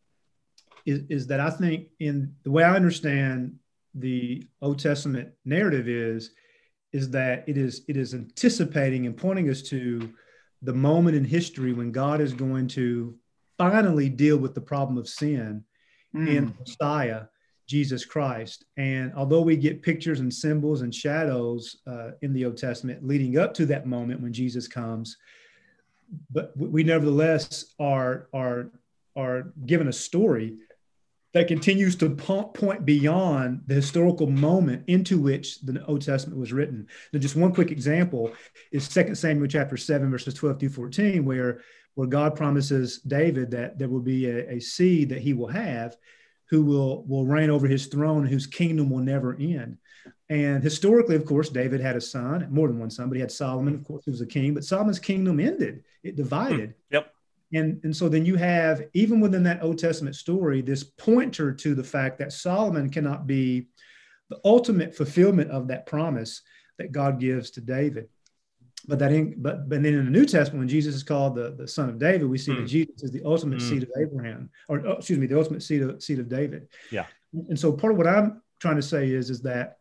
is, 0.86 1.02
is 1.08 1.26
that 1.28 1.40
I 1.40 1.50
think 1.50 1.88
in 2.00 2.34
the 2.44 2.50
way 2.50 2.64
I 2.64 2.74
understand 2.74 3.56
the 3.94 4.44
Old 4.60 4.78
Testament 4.78 5.32
narrative 5.44 5.86
is, 5.86 6.30
is 6.92 7.10
that 7.10 7.44
it 7.46 7.58
is 7.58 7.82
it 7.88 7.96
is 7.96 8.14
anticipating 8.14 9.06
and 9.06 9.16
pointing 9.16 9.50
us 9.50 9.62
to 9.62 10.12
the 10.62 10.72
moment 10.72 11.16
in 11.16 11.24
history 11.24 11.72
when 11.72 11.92
God 11.92 12.20
is 12.20 12.32
going 12.32 12.68
to 12.68 13.14
finally 13.58 14.08
deal 14.08 14.36
with 14.36 14.54
the 14.54 14.60
problem 14.60 14.96
of 14.96 15.08
sin 15.08 15.64
mm. 16.14 16.28
in 16.28 16.54
Messiah 16.58 17.24
Jesus 17.68 18.04
Christ. 18.04 18.64
And 18.76 19.12
although 19.14 19.40
we 19.40 19.56
get 19.56 19.82
pictures 19.82 20.20
and 20.20 20.32
symbols 20.32 20.82
and 20.82 20.94
shadows 20.94 21.78
uh, 21.86 22.10
in 22.20 22.32
the 22.32 22.44
Old 22.44 22.56
Testament 22.56 23.06
leading 23.06 23.38
up 23.38 23.54
to 23.54 23.66
that 23.66 23.86
moment 23.86 24.20
when 24.20 24.32
Jesus 24.32 24.68
comes, 24.68 25.16
but 26.30 26.52
we 26.56 26.84
nevertheless 26.84 27.72
are 27.80 28.28
are 28.34 28.70
are 29.16 29.52
given 29.64 29.88
a 29.88 29.92
story 29.92 30.56
that 31.32 31.48
continues 31.48 31.96
to 31.96 32.10
point 32.10 32.84
beyond 32.84 33.62
the 33.66 33.74
historical 33.74 34.28
moment 34.28 34.84
into 34.86 35.18
which 35.18 35.60
the 35.60 35.84
Old 35.86 36.02
Testament 36.02 36.38
was 36.38 36.52
written. 36.52 36.86
Now, 37.12 37.20
just 37.20 37.36
one 37.36 37.54
quick 37.54 37.70
example 37.70 38.32
is 38.70 38.88
2 38.88 39.14
Samuel 39.14 39.48
chapter 39.48 39.76
7, 39.76 40.10
verses 40.10 40.34
12 40.34 40.60
through 40.60 40.68
14, 40.68 41.24
where, 41.24 41.60
where 41.94 42.06
God 42.06 42.36
promises 42.36 42.98
David 42.98 43.50
that 43.52 43.78
there 43.78 43.88
will 43.88 44.00
be 44.00 44.26
a, 44.26 44.56
a 44.56 44.60
seed 44.60 45.08
that 45.08 45.22
he 45.22 45.32
will 45.32 45.48
have 45.48 45.96
who 46.50 46.62
will, 46.62 47.04
will 47.04 47.24
reign 47.24 47.48
over 47.48 47.66
his 47.66 47.86
throne, 47.86 48.26
whose 48.26 48.46
kingdom 48.46 48.90
will 48.90 48.98
never 48.98 49.34
end. 49.40 49.78
And 50.28 50.62
historically, 50.62 51.16
of 51.16 51.24
course, 51.24 51.48
David 51.48 51.80
had 51.80 51.96
a 51.96 52.00
son, 52.00 52.46
more 52.50 52.68
than 52.68 52.78
one 52.78 52.90
son, 52.90 53.08
but 53.08 53.14
he 53.14 53.20
had 53.20 53.32
Solomon, 53.32 53.74
of 53.74 53.84
course, 53.84 54.04
who 54.04 54.10
was 54.10 54.20
a 54.20 54.26
king, 54.26 54.52
but 54.52 54.64
Solomon's 54.64 54.98
kingdom 54.98 55.40
ended, 55.40 55.84
it 56.02 56.16
divided. 56.16 56.70
Mm, 56.70 56.74
yep. 56.90 57.14
And, 57.52 57.80
and 57.84 57.94
so 57.94 58.08
then 58.08 58.24
you 58.24 58.36
have, 58.36 58.82
even 58.94 59.20
within 59.20 59.42
that 59.44 59.62
Old 59.62 59.78
Testament 59.78 60.16
story, 60.16 60.62
this 60.62 60.84
pointer 60.84 61.52
to 61.52 61.74
the 61.74 61.84
fact 61.84 62.18
that 62.18 62.32
Solomon 62.32 62.88
cannot 62.88 63.26
be 63.26 63.68
the 64.30 64.40
ultimate 64.44 64.94
fulfillment 64.94 65.50
of 65.50 65.68
that 65.68 65.86
promise 65.86 66.42
that 66.78 66.92
God 66.92 67.20
gives 67.20 67.50
to 67.52 67.60
David. 67.60 68.08
But 68.88 68.98
that 68.98 69.12
in, 69.12 69.34
but, 69.36 69.68
but 69.68 69.82
then 69.82 69.94
in 69.94 70.04
the 70.04 70.10
New 70.10 70.24
Testament, 70.24 70.60
when 70.60 70.68
Jesus 70.68 70.94
is 70.94 71.02
called 71.02 71.36
the, 71.36 71.54
the 71.56 71.68
son 71.68 71.88
of 71.88 71.98
David, 71.98 72.28
we 72.28 72.38
see 72.38 72.52
mm. 72.52 72.60
that 72.60 72.66
Jesus 72.66 73.02
is 73.02 73.12
the 73.12 73.22
ultimate 73.24 73.60
mm. 73.60 73.68
seed 73.68 73.82
of 73.84 73.90
Abraham, 74.00 74.50
or 74.68 74.84
oh, 74.86 74.92
excuse 74.92 75.18
me, 75.18 75.26
the 75.26 75.38
ultimate 75.38 75.62
seed 75.62 75.82
of 75.82 76.02
seed 76.02 76.18
of 76.18 76.28
David. 76.28 76.66
Yeah. 76.90 77.06
And 77.32 77.58
so 77.58 77.70
part 77.72 77.92
of 77.92 77.98
what 77.98 78.08
I'm 78.08 78.42
trying 78.60 78.76
to 78.76 78.82
say 78.82 79.10
is, 79.10 79.30
is 79.30 79.42
that 79.42 79.76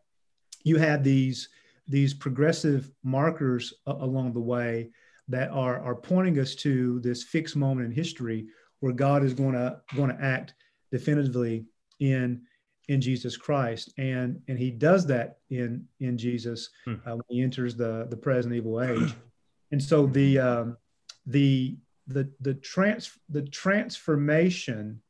you 0.62 0.76
had 0.76 1.02
these 1.02 1.48
these 1.88 2.14
progressive 2.14 2.90
markers 3.02 3.74
uh, 3.86 3.96
along 3.98 4.34
the 4.34 4.40
way 4.40 4.90
that 5.28 5.50
are, 5.50 5.80
are 5.80 5.94
pointing 5.94 6.38
us 6.38 6.54
to 6.56 7.00
this 7.00 7.22
fixed 7.22 7.56
moment 7.56 7.86
in 7.86 7.92
history 7.92 8.46
where 8.80 8.92
God 8.92 9.24
is 9.24 9.34
going 9.34 9.54
to 9.54 9.80
going 9.94 10.10
to 10.10 10.22
act 10.22 10.54
definitively 10.90 11.64
in 12.00 12.42
in 12.88 13.00
Jesus 13.00 13.36
Christ, 13.36 13.92
and 13.96 14.40
and 14.48 14.58
He 14.58 14.70
does 14.70 15.06
that 15.06 15.38
in 15.50 15.86
in 16.00 16.18
Jesus 16.18 16.68
hmm. 16.84 16.94
uh, 17.06 17.12
when 17.12 17.24
He 17.28 17.42
enters 17.42 17.76
the 17.76 18.06
the 18.10 18.16
present 18.16 18.54
evil 18.54 18.82
age, 18.82 19.14
and 19.70 19.82
so 19.82 20.06
the 20.06 20.38
um, 20.38 20.76
the 21.26 21.76
the 22.08 22.30
the 22.40 22.54
trans 22.54 23.16
the 23.28 23.42
transformation 23.42 25.00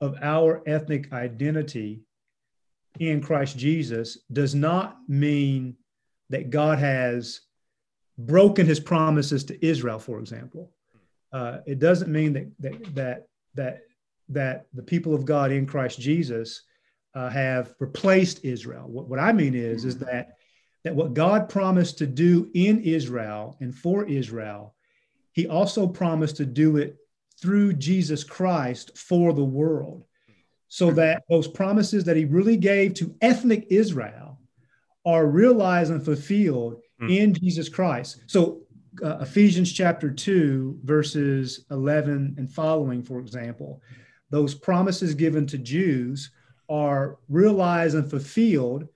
of 0.00 0.16
our 0.22 0.62
ethnic 0.66 1.12
identity 1.12 2.02
in 2.98 3.20
Christ 3.20 3.56
Jesus 3.56 4.18
does 4.32 4.54
not 4.54 4.98
mean 5.08 5.76
that 6.30 6.50
God 6.50 6.78
has 6.78 7.40
broken 8.18 8.66
his 8.66 8.80
promises 8.80 9.44
to 9.44 9.66
Israel, 9.66 9.98
for 9.98 10.18
example. 10.18 10.70
Uh, 11.32 11.58
it 11.66 11.78
doesn't 11.78 12.10
mean 12.10 12.32
that, 12.32 12.50
that, 12.58 12.94
that, 12.94 13.28
that, 13.54 13.82
that 14.28 14.66
the 14.74 14.82
people 14.82 15.14
of 15.14 15.24
God 15.24 15.52
in 15.52 15.66
Christ 15.66 16.00
Jesus 16.00 16.62
uh, 17.14 17.30
have 17.30 17.74
replaced 17.78 18.44
Israel. 18.44 18.88
What, 18.88 19.08
what 19.08 19.18
I 19.18 19.32
mean 19.32 19.54
is, 19.54 19.84
is 19.84 19.98
that, 19.98 20.36
that 20.84 20.94
what 20.94 21.14
God 21.14 21.48
promised 21.48 21.98
to 21.98 22.06
do 22.06 22.50
in 22.54 22.80
Israel 22.80 23.56
and 23.60 23.74
for 23.74 24.04
Israel, 24.06 24.74
he 25.32 25.46
also 25.46 25.86
promised 25.86 26.36
to 26.38 26.46
do 26.46 26.76
it 26.76 26.96
through 27.40 27.74
Jesus 27.74 28.24
Christ 28.24 28.96
for 28.98 29.32
the 29.32 29.44
world. 29.44 30.04
So 30.70 30.90
that 30.92 31.22
those 31.30 31.48
promises 31.48 32.04
that 32.04 32.16
he 32.16 32.24
really 32.26 32.56
gave 32.56 32.94
to 32.94 33.14
ethnic 33.22 33.68
Israel 33.70 34.38
are 35.06 35.26
realized 35.26 35.90
and 35.90 36.04
fulfilled 36.04 36.82
mm. 37.00 37.16
in 37.16 37.34
Jesus 37.34 37.68
Christ. 37.68 38.22
So, 38.26 38.62
uh, 39.02 39.18
Ephesians 39.20 39.72
chapter 39.72 40.10
2, 40.10 40.80
verses 40.82 41.66
11 41.70 42.34
and 42.36 42.50
following, 42.50 43.02
for 43.02 43.20
example, 43.20 43.80
those 44.30 44.54
promises 44.54 45.14
given 45.14 45.46
to 45.46 45.58
Jews 45.58 46.30
are 46.68 47.18
realized 47.28 47.94
and 47.94 48.08
fulfilled 48.08 48.88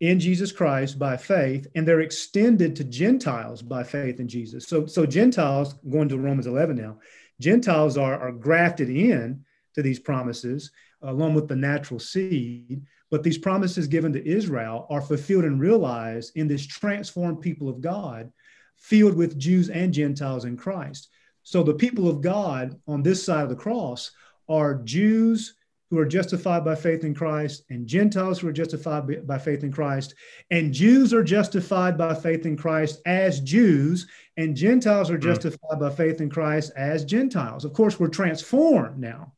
in 0.00 0.18
Jesus 0.18 0.50
Christ 0.50 0.98
by 0.98 1.16
faith, 1.16 1.68
and 1.76 1.86
they're 1.86 2.00
extended 2.00 2.74
to 2.74 2.84
Gentiles 2.84 3.62
by 3.62 3.84
faith 3.84 4.18
in 4.18 4.26
Jesus. 4.26 4.66
So, 4.66 4.84
so 4.86 5.06
Gentiles, 5.06 5.74
going 5.88 6.08
to 6.08 6.18
Romans 6.18 6.48
11 6.48 6.74
now, 6.74 6.98
Gentiles 7.40 7.96
are, 7.96 8.18
are 8.18 8.32
grafted 8.32 8.90
in 8.90 9.44
to 9.74 9.82
these 9.82 10.00
promises 10.00 10.72
along 11.02 11.34
with 11.34 11.48
the 11.48 11.56
natural 11.56 12.00
seed. 12.00 12.82
But 13.12 13.22
these 13.22 13.36
promises 13.36 13.88
given 13.88 14.14
to 14.14 14.26
Israel 14.26 14.86
are 14.88 15.02
fulfilled 15.02 15.44
and 15.44 15.60
realized 15.60 16.32
in 16.34 16.48
this 16.48 16.66
transformed 16.66 17.42
people 17.42 17.68
of 17.68 17.82
God, 17.82 18.32
filled 18.78 19.14
with 19.14 19.38
Jews 19.38 19.68
and 19.68 19.92
Gentiles 19.92 20.46
in 20.46 20.56
Christ. 20.56 21.10
So 21.42 21.62
the 21.62 21.74
people 21.74 22.08
of 22.08 22.22
God 22.22 22.80
on 22.88 23.02
this 23.02 23.22
side 23.22 23.42
of 23.42 23.50
the 23.50 23.54
cross 23.54 24.12
are 24.48 24.76
Jews 24.82 25.56
who 25.90 25.98
are 25.98 26.06
justified 26.06 26.64
by 26.64 26.74
faith 26.74 27.04
in 27.04 27.14
Christ 27.14 27.64
and 27.68 27.86
Gentiles 27.86 28.40
who 28.40 28.48
are 28.48 28.52
justified 28.52 29.26
by 29.26 29.38
faith 29.38 29.62
in 29.62 29.70
Christ. 29.70 30.14
And 30.50 30.72
Jews 30.72 31.12
are 31.12 31.22
justified 31.22 31.98
by 31.98 32.14
faith 32.14 32.46
in 32.46 32.56
Christ 32.56 33.02
as 33.04 33.40
Jews, 33.40 34.06
and 34.38 34.56
Gentiles 34.56 35.10
are 35.10 35.16
hmm. 35.16 35.20
justified 35.20 35.78
by 35.78 35.90
faith 35.90 36.22
in 36.22 36.30
Christ 36.30 36.72
as 36.78 37.04
Gentiles. 37.04 37.66
Of 37.66 37.74
course, 37.74 38.00
we're 38.00 38.08
transformed 38.08 38.98
now. 38.98 39.34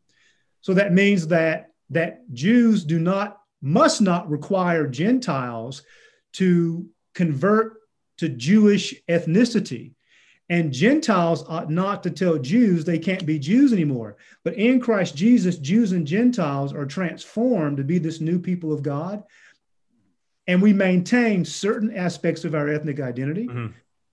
So 0.61 0.75
that 0.75 0.93
means 0.93 1.27
that 1.27 1.71
that 1.91 2.33
Jews 2.33 2.85
do 2.85 3.01
not 3.01 3.41
must 3.65 4.03
not 4.03 4.29
require 4.29 4.87
Gentiles 4.87 5.83
to 6.35 6.87
convert 7.15 7.79
to 8.19 8.29
Jewish 8.29 8.95
ethnicity. 9.09 9.93
And 10.51 10.71
Gentiles 10.71 11.45
ought 11.49 11.71
not 11.71 12.03
to 12.03 12.11
tell 12.11 12.37
Jews 12.37 12.85
they 12.85 12.99
can't 12.99 13.25
be 13.25 13.39
Jews 13.39 13.73
anymore. 13.73 14.19
But 14.45 14.55
in 14.55 14.81
Christ 14.81 15.17
Jesus, 15.17 15.57
Jews 15.57 15.93
and 15.93 16.07
Gentiles 16.07 16.75
are 16.75 16.85
transformed 16.85 17.79
to 17.79 17.85
be 17.85 17.99
this 17.99 18.21
new 18.21 18.39
people 18.39 18.71
of 18.71 18.83
God. 18.83 19.23
And 20.47 20.61
we 20.61 20.75
maintain 20.75 21.47
certain 21.47 21.97
aspects 21.97 22.45
of 22.45 22.55
our 22.55 22.69
ethnic 22.69 23.01
identity. 23.01 23.47
Mm-hmm. 23.47 23.69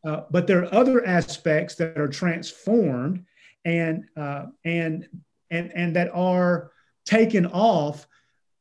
Uh, 0.06 0.22
but 0.32 0.48
there 0.48 0.64
are 0.64 0.74
other 0.74 1.06
aspects 1.06 1.76
that 1.76 1.98
are 1.98 2.08
transformed 2.08 3.26
and, 3.66 4.06
uh, 4.16 4.46
and, 4.64 5.10
and, 5.50 5.72
and 5.76 5.96
that 5.98 6.10
are 6.14 6.72
taken 7.06 7.46
off 7.48 8.08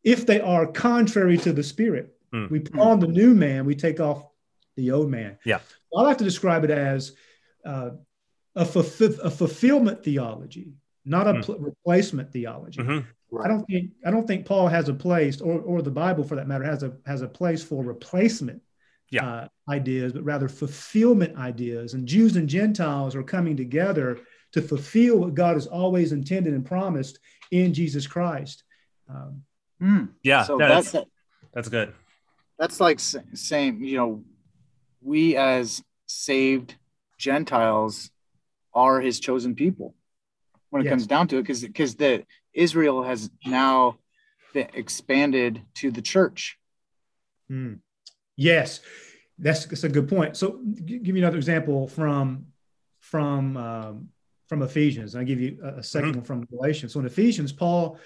if 0.04 0.26
they 0.26 0.40
are 0.40 0.66
contrary 0.66 1.36
to 1.38 1.52
the 1.52 1.62
spirit. 1.62 2.14
Mm. 2.32 2.50
We 2.50 2.60
put 2.60 2.80
on 2.80 3.00
the 3.00 3.06
new 3.06 3.34
man, 3.34 3.64
we 3.64 3.74
take 3.74 4.00
off 4.00 4.24
the 4.76 4.92
old 4.92 5.10
man. 5.10 5.38
Yeah. 5.44 5.60
I 5.96 6.02
like 6.02 6.18
to 6.18 6.24
describe 6.24 6.64
it 6.64 6.70
as 6.70 7.12
uh, 7.64 7.90
a, 8.54 8.64
fulf- 8.64 9.18
a, 9.18 9.30
fulfillment 9.30 10.04
theology, 10.04 10.72
not 11.04 11.26
a 11.26 11.34
mm. 11.34 11.44
pl- 11.44 11.58
replacement 11.58 12.32
theology. 12.32 12.80
Mm-hmm. 12.80 13.06
Right. 13.32 13.44
I 13.44 13.48
don't 13.48 13.64
think 13.66 13.90
I 14.04 14.10
don't 14.10 14.26
think 14.26 14.44
Paul 14.44 14.66
has 14.66 14.88
a 14.88 14.94
place, 14.94 15.40
or, 15.40 15.60
or 15.60 15.82
the 15.82 15.90
Bible 15.90 16.24
for 16.24 16.34
that 16.34 16.48
matter, 16.48 16.64
has 16.64 16.82
a 16.82 16.96
has 17.06 17.22
a 17.22 17.28
place 17.28 17.62
for 17.62 17.84
replacement 17.84 18.60
yeah. 19.10 19.24
uh, 19.24 19.48
ideas, 19.68 20.12
but 20.12 20.24
rather 20.24 20.48
fulfillment 20.48 21.36
ideas. 21.36 21.94
And 21.94 22.08
Jews 22.08 22.36
and 22.36 22.48
Gentiles 22.48 23.14
are 23.14 23.22
coming 23.22 23.56
together 23.56 24.18
to 24.52 24.62
fulfill 24.62 25.18
what 25.18 25.34
God 25.34 25.54
has 25.54 25.68
always 25.68 26.10
intended 26.10 26.54
and 26.54 26.66
promised 26.66 27.20
in 27.52 27.72
Jesus 27.72 28.06
Christ. 28.06 28.64
Um, 29.08 29.42
Mm. 29.82 30.10
Yeah, 30.22 30.44
so 30.44 30.58
that's 30.58 30.94
that's 31.54 31.68
good. 31.68 31.92
That's 32.58 32.80
like 32.80 33.00
saying, 33.00 33.82
you 33.82 33.96
know, 33.96 34.24
we 35.00 35.36
as 35.36 35.82
saved 36.06 36.74
Gentiles 37.18 38.10
are 38.74 39.00
His 39.00 39.20
chosen 39.20 39.54
people 39.54 39.94
when 40.68 40.82
it 40.82 40.84
yes. 40.84 40.92
comes 40.92 41.06
down 41.06 41.28
to 41.28 41.38
it, 41.38 41.42
because 41.42 41.62
because 41.62 41.94
the 41.94 42.24
Israel 42.52 43.02
has 43.02 43.30
now 43.46 43.96
been 44.52 44.68
expanded 44.74 45.62
to 45.74 45.90
the 45.90 46.02
church. 46.02 46.58
Mm. 47.50 47.80
Yes, 48.36 48.80
that's, 49.38 49.66
that's 49.66 49.84
a 49.84 49.88
good 49.88 50.08
point. 50.08 50.36
So, 50.36 50.60
give 50.84 51.14
me 51.14 51.20
another 51.20 51.36
example 51.36 51.88
from 51.88 52.46
from 53.00 53.56
um, 53.56 54.08
from 54.48 54.62
Ephesians. 54.62 55.14
I'll 55.14 55.24
give 55.24 55.40
you 55.40 55.58
a, 55.62 55.68
a 55.68 55.72
2nd 55.78 56.00
mm-hmm. 56.00 56.12
one 56.12 56.22
from 56.22 56.44
Galatians. 56.46 56.92
So 56.92 57.00
in 57.00 57.06
Ephesians, 57.06 57.52
Paul 57.52 57.98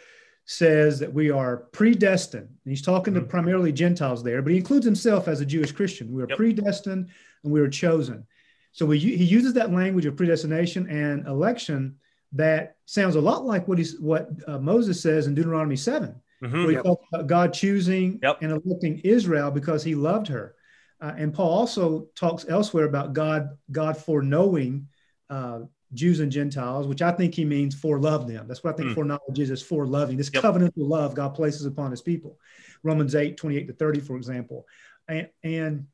says 0.46 0.98
that 0.98 1.12
we 1.12 1.30
are 1.30 1.56
predestined. 1.72 2.48
And 2.48 2.70
he's 2.70 2.82
talking 2.82 3.14
mm-hmm. 3.14 3.24
to 3.24 3.28
primarily 3.28 3.72
Gentiles 3.72 4.22
there, 4.22 4.42
but 4.42 4.52
he 4.52 4.58
includes 4.58 4.84
himself 4.84 5.28
as 5.28 5.40
a 5.40 5.46
Jewish 5.46 5.72
Christian. 5.72 6.12
We 6.12 6.22
are 6.22 6.28
yep. 6.28 6.36
predestined 6.36 7.08
and 7.42 7.52
we 7.52 7.60
are 7.60 7.68
chosen. 7.68 8.26
So 8.72 8.86
we, 8.86 8.98
he 8.98 9.24
uses 9.24 9.54
that 9.54 9.72
language 9.72 10.04
of 10.04 10.16
predestination 10.16 10.88
and 10.88 11.26
election 11.26 11.96
that 12.32 12.76
sounds 12.86 13.14
a 13.14 13.20
lot 13.20 13.46
like 13.46 13.68
what 13.68 13.78
he's 13.78 13.98
what 14.00 14.28
uh, 14.48 14.58
Moses 14.58 15.00
says 15.00 15.28
in 15.28 15.34
Deuteronomy 15.34 15.76
7, 15.76 16.14
mm-hmm. 16.42 16.52
where 16.52 16.68
he 16.68 16.74
yep. 16.74 16.84
talks 16.84 17.06
about 17.12 17.28
God 17.28 17.54
choosing 17.54 18.18
yep. 18.22 18.38
and 18.42 18.50
electing 18.50 19.00
Israel 19.04 19.50
because 19.50 19.84
he 19.84 19.94
loved 19.94 20.26
her. 20.26 20.56
Uh, 21.00 21.12
and 21.16 21.32
Paul 21.32 21.50
also 21.50 22.08
talks 22.16 22.46
elsewhere 22.48 22.86
about 22.86 23.12
God 23.12 23.50
God 23.70 23.96
foreknowing 23.96 24.88
uh, 25.30 25.60
Jews 25.94 26.20
and 26.20 26.30
Gentiles, 26.30 26.86
which 26.86 27.02
I 27.02 27.12
think 27.12 27.34
he 27.34 27.44
means 27.44 27.74
for 27.74 27.98
love 27.98 28.26
them. 28.26 28.46
That's 28.46 28.62
what 28.62 28.74
I 28.74 28.76
think 28.76 28.90
mm. 28.90 28.94
foreknowledge 28.94 29.38
is, 29.38 29.50
is 29.50 29.62
for 29.62 29.86
loving. 29.86 30.16
This 30.16 30.30
yep. 30.32 30.42
covenantal 30.42 30.72
love 30.76 31.14
God 31.14 31.34
places 31.34 31.66
upon 31.66 31.90
his 31.90 32.02
people. 32.02 32.38
Romans 32.82 33.14
8, 33.14 33.36
28 33.36 33.66
to 33.68 33.72
30, 33.72 34.00
for 34.00 34.16
example. 34.16 34.66
And, 35.08 35.28
and, 35.42 35.86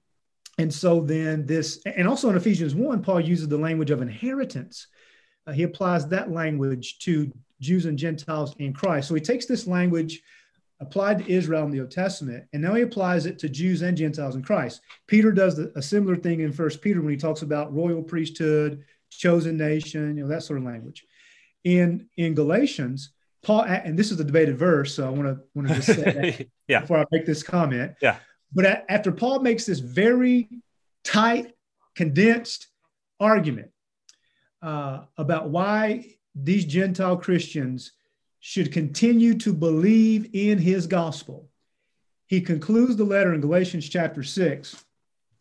and 0.58 0.72
so 0.72 1.00
then 1.00 1.46
this, 1.46 1.82
and 1.84 2.08
also 2.08 2.30
in 2.30 2.36
Ephesians 2.36 2.74
1, 2.74 3.02
Paul 3.02 3.20
uses 3.20 3.48
the 3.48 3.58
language 3.58 3.90
of 3.90 4.02
inheritance. 4.02 4.86
Uh, 5.46 5.52
he 5.52 5.62
applies 5.62 6.06
that 6.08 6.30
language 6.30 6.98
to 7.00 7.32
Jews 7.60 7.86
and 7.86 7.98
Gentiles 7.98 8.54
in 8.58 8.72
Christ. 8.72 9.08
So 9.08 9.14
he 9.14 9.20
takes 9.20 9.46
this 9.46 9.66
language 9.66 10.22
applied 10.80 11.18
to 11.18 11.30
Israel 11.30 11.64
in 11.64 11.70
the 11.70 11.80
Old 11.80 11.90
Testament, 11.90 12.44
and 12.52 12.62
now 12.62 12.74
he 12.74 12.82
applies 12.82 13.26
it 13.26 13.38
to 13.38 13.48
Jews 13.48 13.82
and 13.82 13.96
Gentiles 13.96 14.34
in 14.34 14.42
Christ. 14.42 14.80
Peter 15.06 15.30
does 15.30 15.56
the, 15.56 15.70
a 15.76 15.82
similar 15.82 16.16
thing 16.16 16.40
in 16.40 16.52
First 16.52 16.80
Peter 16.80 17.02
when 17.02 17.10
he 17.10 17.18
talks 17.18 17.42
about 17.42 17.74
royal 17.74 18.02
priesthood, 18.02 18.82
chosen 19.10 19.56
nation, 19.56 20.16
you 20.16 20.22
know 20.22 20.28
that 20.28 20.42
sort 20.42 20.58
of 20.58 20.64
language. 20.64 21.04
In 21.64 22.08
in 22.16 22.34
Galatians, 22.34 23.12
Paul, 23.42 23.62
and 23.62 23.98
this 23.98 24.10
is 24.10 24.20
a 24.20 24.24
debated 24.24 24.58
verse, 24.58 24.94
so 24.94 25.06
I 25.06 25.10
want 25.10 25.28
to 25.28 25.40
want 25.54 25.68
to 25.68 25.74
just 25.74 25.86
say 25.86 26.02
that 26.02 26.46
yeah. 26.68 26.80
before 26.80 26.98
I 26.98 27.04
make 27.10 27.26
this 27.26 27.42
comment. 27.42 27.92
Yeah. 28.00 28.16
But 28.52 28.84
after 28.88 29.12
Paul 29.12 29.40
makes 29.40 29.66
this 29.66 29.78
very 29.78 30.48
tight, 31.04 31.54
condensed 31.94 32.68
argument 33.20 33.70
uh, 34.62 35.04
about 35.16 35.50
why 35.50 36.16
these 36.34 36.64
Gentile 36.64 37.16
Christians 37.16 37.92
should 38.40 38.72
continue 38.72 39.34
to 39.38 39.52
believe 39.52 40.30
in 40.32 40.58
his 40.58 40.86
gospel. 40.86 41.48
He 42.26 42.40
concludes 42.40 42.96
the 42.96 43.04
letter 43.04 43.34
in 43.34 43.40
Galatians 43.40 43.88
chapter 43.88 44.22
6 44.22 44.84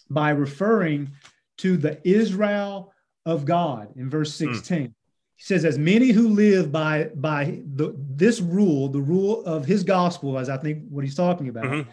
by 0.09 0.31
referring 0.31 1.11
to 1.57 1.77
the 1.77 1.99
Israel 2.07 2.93
of 3.29 3.45
God 3.45 3.89
in 3.95 4.09
verse 4.09 4.37
hmm. 4.37 4.53
16. 4.53 4.87
Mm. 4.87 4.93
He 5.39 5.43
says, 5.43 5.63
As 5.63 5.77
many 5.77 6.09
who 6.09 6.29
live 6.29 6.71
by, 6.71 7.11
by 7.15 7.61
the, 7.75 7.95
this 7.97 8.41
rule, 8.41 8.89
the 8.89 8.99
rule 8.99 9.43
of 9.45 9.65
his 9.65 9.83
gospel, 9.83 10.37
as 10.37 10.49
I 10.49 10.57
think 10.57 10.83
what 10.89 11.05
he's 11.05 11.15
talking 11.15 11.47
about, 11.47 11.63
mm-hmm. 11.63 11.89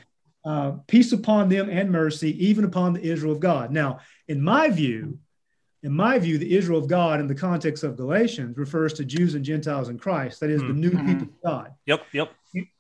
uh, 0.49 0.73
peace 0.89 1.13
upon 1.13 1.49
them 1.49 1.71
and 1.71 1.91
mercy, 1.91 2.45
even 2.45 2.65
upon 2.65 2.95
the 2.95 3.03
Israel 3.03 3.33
of 3.33 3.41
God. 3.41 3.71
Now, 3.71 4.01
in 4.27 4.43
my 4.43 4.69
view, 4.69 5.19
in 5.85 5.93
my 5.93 6.19
view, 6.19 6.39
the 6.39 6.57
Israel 6.57 6.81
of 6.81 6.89
God 6.89 7.21
in 7.21 7.29
the 7.29 7.35
context 7.37 7.85
of 7.85 7.97
Galatians 7.97 8.59
refers 8.59 8.93
to 8.95 9.05
Jews 9.05 9.37
and 9.37 9.45
Gentiles 9.45 9.89
in 9.89 9.99
Christ. 9.99 10.41
That 10.41 10.51
is 10.51 10.61
mm. 10.61 10.69
the 10.69 10.75
new 10.75 10.91
mm-hmm. 10.91 11.07
people 11.07 11.29
of 11.29 11.43
God. 11.45 11.73
Yep, 11.87 12.07
yep. 12.13 12.33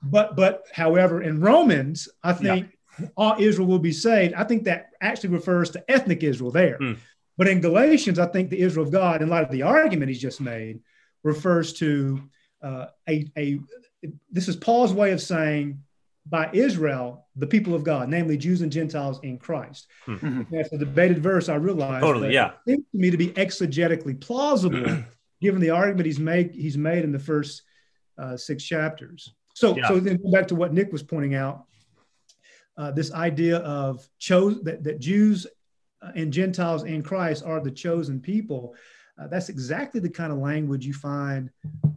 But 0.02 0.34
but 0.34 0.64
however, 0.72 1.22
in 1.22 1.40
Romans, 1.40 2.08
I 2.24 2.32
think 2.32 2.72
yeah. 2.98 3.06
all 3.16 3.36
Israel 3.38 3.68
will 3.68 3.78
be 3.78 3.92
saved. 3.92 4.34
I 4.34 4.42
think 4.42 4.64
that 4.64 4.90
actually 5.00 5.30
refers 5.30 5.70
to 5.70 5.84
ethnic 5.88 6.24
Israel 6.24 6.50
there. 6.50 6.78
Mm. 6.78 6.98
But 7.36 7.48
in 7.48 7.60
Galatians, 7.60 8.18
I 8.18 8.26
think 8.26 8.50
the 8.50 8.60
Israel 8.60 8.86
of 8.86 8.92
God, 8.92 9.22
in 9.22 9.28
light 9.28 9.44
of 9.44 9.50
the 9.50 9.62
argument 9.62 10.08
he's 10.08 10.20
just 10.20 10.40
made, 10.40 10.80
refers 11.22 11.74
to 11.74 12.22
uh, 12.62 12.86
a, 13.08 13.30
a 13.36 13.60
this 14.30 14.48
is 14.48 14.56
Paul's 14.56 14.92
way 14.92 15.12
of 15.12 15.20
saying 15.20 15.80
by 16.28 16.50
Israel, 16.52 17.26
the 17.36 17.46
people 17.46 17.74
of 17.74 17.84
God, 17.84 18.08
namely 18.08 18.36
Jews 18.36 18.62
and 18.62 18.72
Gentiles 18.72 19.20
in 19.22 19.38
Christ. 19.38 19.86
Mm-hmm. 20.06 20.42
That's 20.50 20.72
a 20.72 20.78
debated 20.78 21.22
verse, 21.22 21.48
I 21.48 21.54
realize. 21.54 22.02
Totally, 22.02 22.32
yeah. 22.32 22.52
It 22.66 22.72
seems 22.72 22.84
to 22.92 22.98
me 22.98 23.10
to 23.10 23.16
be 23.16 23.28
exegetically 23.28 24.20
plausible, 24.20 25.04
given 25.40 25.60
the 25.60 25.70
argument 25.70 26.06
he's 26.06 26.18
made 26.18 26.54
he's 26.54 26.76
made 26.76 27.04
in 27.04 27.12
the 27.12 27.18
first 27.18 27.62
uh, 28.18 28.36
six 28.36 28.64
chapters. 28.64 29.32
So, 29.54 29.76
yeah. 29.76 29.88
so 29.88 30.00
then 30.00 30.18
back 30.30 30.48
to 30.48 30.54
what 30.54 30.72
Nick 30.72 30.92
was 30.92 31.02
pointing 31.02 31.34
out, 31.34 31.64
uh, 32.76 32.90
this 32.90 33.12
idea 33.12 33.58
of 33.58 34.06
chose 34.18 34.62
that, 34.64 34.84
that 34.84 34.98
Jews 34.98 35.46
and 36.14 36.32
Gentiles 36.32 36.84
in 36.84 37.02
Christ 37.02 37.44
are 37.44 37.60
the 37.60 37.70
chosen 37.70 38.20
people. 38.20 38.74
Uh, 39.18 39.26
that's 39.28 39.48
exactly 39.48 39.98
the 39.98 40.10
kind 40.10 40.30
of 40.30 40.38
language 40.38 40.84
you 40.84 40.92
find, 40.92 41.50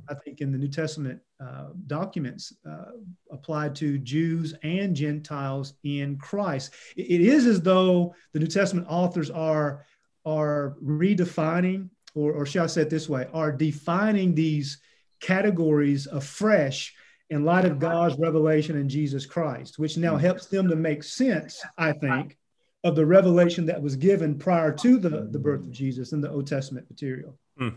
I 0.07 0.13
think, 0.13 0.39
in 0.39 0.51
the 0.51 0.57
New 0.57 0.69
Testament 0.69 1.19
uh, 1.43 1.67
documents 1.87 2.53
uh, 2.69 2.91
applied 3.29 3.75
to 3.75 3.97
Jews 3.97 4.53
and 4.63 4.95
Gentiles 4.95 5.73
in 5.83 6.17
Christ. 6.17 6.73
It, 6.95 7.11
it 7.11 7.21
is 7.21 7.45
as 7.45 7.61
though 7.61 8.15
the 8.31 8.39
New 8.39 8.47
Testament 8.47 8.87
authors 8.89 9.29
are, 9.29 9.85
are 10.25 10.77
redefining, 10.81 11.89
or, 12.15 12.31
or 12.31 12.45
shall 12.45 12.63
I 12.63 12.67
say 12.67 12.81
it 12.83 12.89
this 12.89 13.09
way, 13.09 13.27
are 13.33 13.51
defining 13.51 14.33
these 14.33 14.79
categories 15.19 16.07
afresh 16.07 16.95
in 17.29 17.45
light 17.45 17.65
of 17.65 17.79
God's 17.79 18.17
revelation 18.17 18.77
in 18.77 18.89
Jesus 18.89 19.25
Christ, 19.25 19.77
which 19.77 19.97
now 19.97 20.15
helps 20.15 20.47
them 20.47 20.67
to 20.69 20.75
make 20.75 21.03
sense, 21.03 21.61
I 21.77 21.91
think, 21.91 22.38
of 22.83 22.95
the 22.95 23.05
revelation 23.05 23.65
that 23.65 23.81
was 23.81 23.95
given 23.95 24.37
prior 24.37 24.71
to 24.71 24.97
the, 24.97 25.27
the 25.31 25.39
birth 25.39 25.61
of 25.61 25.71
Jesus 25.71 26.13
in 26.13 26.21
the 26.21 26.31
Old 26.31 26.47
Testament 26.47 26.89
material. 26.89 27.37
Mm. 27.59 27.75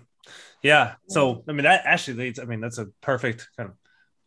Yeah. 0.62 0.94
So, 1.08 1.42
I 1.48 1.52
mean, 1.52 1.64
that 1.64 1.82
actually 1.84 2.18
leads, 2.18 2.38
I 2.38 2.44
mean, 2.44 2.60
that's 2.60 2.78
a 2.78 2.86
perfect 3.00 3.48
kind 3.56 3.70
of 3.70 3.76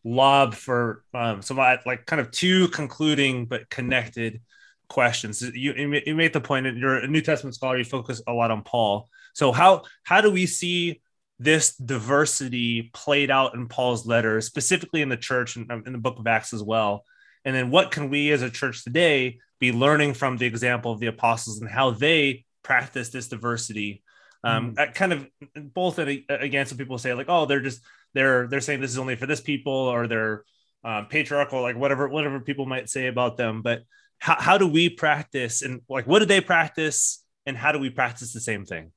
lob 0.04 0.54
for 0.54 1.04
um, 1.14 1.42
some 1.42 1.58
like 1.58 2.06
kind 2.06 2.20
of 2.20 2.32
two 2.32 2.68
concluding 2.68 3.46
but 3.46 3.70
connected 3.70 4.42
questions. 4.90 5.42
You, 5.42 6.02
you 6.06 6.16
made 6.16 6.34
the 6.34 6.42
point 6.42 6.66
that 6.66 6.76
you're 6.76 6.98
a 6.98 7.08
New 7.08 7.22
Testament 7.22 7.56
scholar, 7.56 7.78
you 7.78 7.86
focus 7.86 8.22
a 8.28 8.34
lot 8.34 8.52
on 8.52 8.62
Paul. 8.64 9.10
So 9.34 9.54
how, 9.54 9.84
how 10.04 10.20
do 10.20 10.30
we 10.30 10.46
see 10.46 11.02
this 11.40 11.76
diversity 11.78 12.92
played 12.94 13.32
out 13.32 13.56
in 13.56 13.68
Paul's 13.68 14.06
letters, 14.06 14.46
specifically 14.46 15.02
in 15.02 15.10
the 15.10 15.18
church 15.18 15.56
and 15.56 15.72
in 15.88 15.94
the 15.94 16.00
book 16.00 16.20
of 16.20 16.28
Acts 16.28 16.54
as 16.54 16.62
well? 16.62 17.06
And 17.46 17.56
then 17.56 17.70
what 17.72 17.92
can 17.92 18.10
we 18.10 18.32
as 18.32 18.42
a 18.42 18.50
church 18.50 18.84
today 18.84 19.38
be 19.60 19.72
learning 19.72 20.14
from 20.14 20.38
the 20.38 20.46
example 20.46 20.92
of 20.92 21.00
the 21.00 21.08
apostles 21.08 21.62
and 21.62 21.70
how 21.70 21.92
they 21.92 22.46
practice 22.64 23.10
this 23.10 23.28
diversity. 23.28 24.04
Um, 24.44 24.76
mm. 24.76 24.94
kind 24.94 25.14
of 25.14 25.28
both 25.56 26.00
at, 26.00 26.08
again, 26.30 26.66
some 26.66 26.78
people 26.78 26.98
say 26.98 27.14
like, 27.14 27.30
oh, 27.30 27.46
they're 27.46 27.62
just 27.62 27.82
they're 28.14 28.48
they're 28.48 28.62
saying 28.62 28.82
this 28.82 28.92
is 28.92 28.98
only 28.98 29.16
for 29.16 29.26
this 29.26 29.42
people 29.42 29.74
or 29.74 30.08
they're 30.08 30.44
um, 30.84 31.08
patriarchal, 31.08 31.62
like 31.62 31.78
whatever 31.78 32.08
whatever 32.08 32.40
people 32.40 32.66
might 32.66 32.90
say 32.90 33.08
about 33.08 33.38
them. 33.38 33.62
But 33.62 33.84
how, 34.20 34.36
how 34.40 34.58
do 34.58 34.68
we 34.68 34.90
practice 34.90 35.62
and 35.62 35.82
like 35.90 36.06
what 36.06 36.20
do 36.20 36.26
they 36.26 36.42
practice 36.42 37.24
and 37.46 37.58
how 37.58 37.72
do 37.72 37.80
we 37.80 37.90
practice 37.90 38.34
the 38.34 38.42
same 38.42 38.66
thing? 38.66 38.92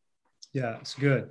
Yeah, 0.53 0.77
it's 0.81 0.95
good. 0.95 1.31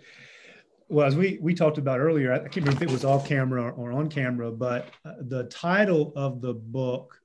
Well, 0.89 1.05
as 1.05 1.15
we 1.15 1.37
we 1.41 1.53
talked 1.53 1.77
about 1.77 1.99
earlier, 1.99 2.31
I 2.31 2.39
can't 2.39 2.57
remember 2.57 2.83
if 2.83 2.89
it 2.89 2.91
was 2.91 3.03
off 3.03 3.27
camera 3.27 3.69
or 3.71 3.91
on 3.91 4.09
camera, 4.09 4.51
but 4.51 4.89
uh, 5.03 5.13
the 5.19 5.45
title 5.45 6.13
of 6.15 6.41
the 6.41 6.53
book 6.53 7.19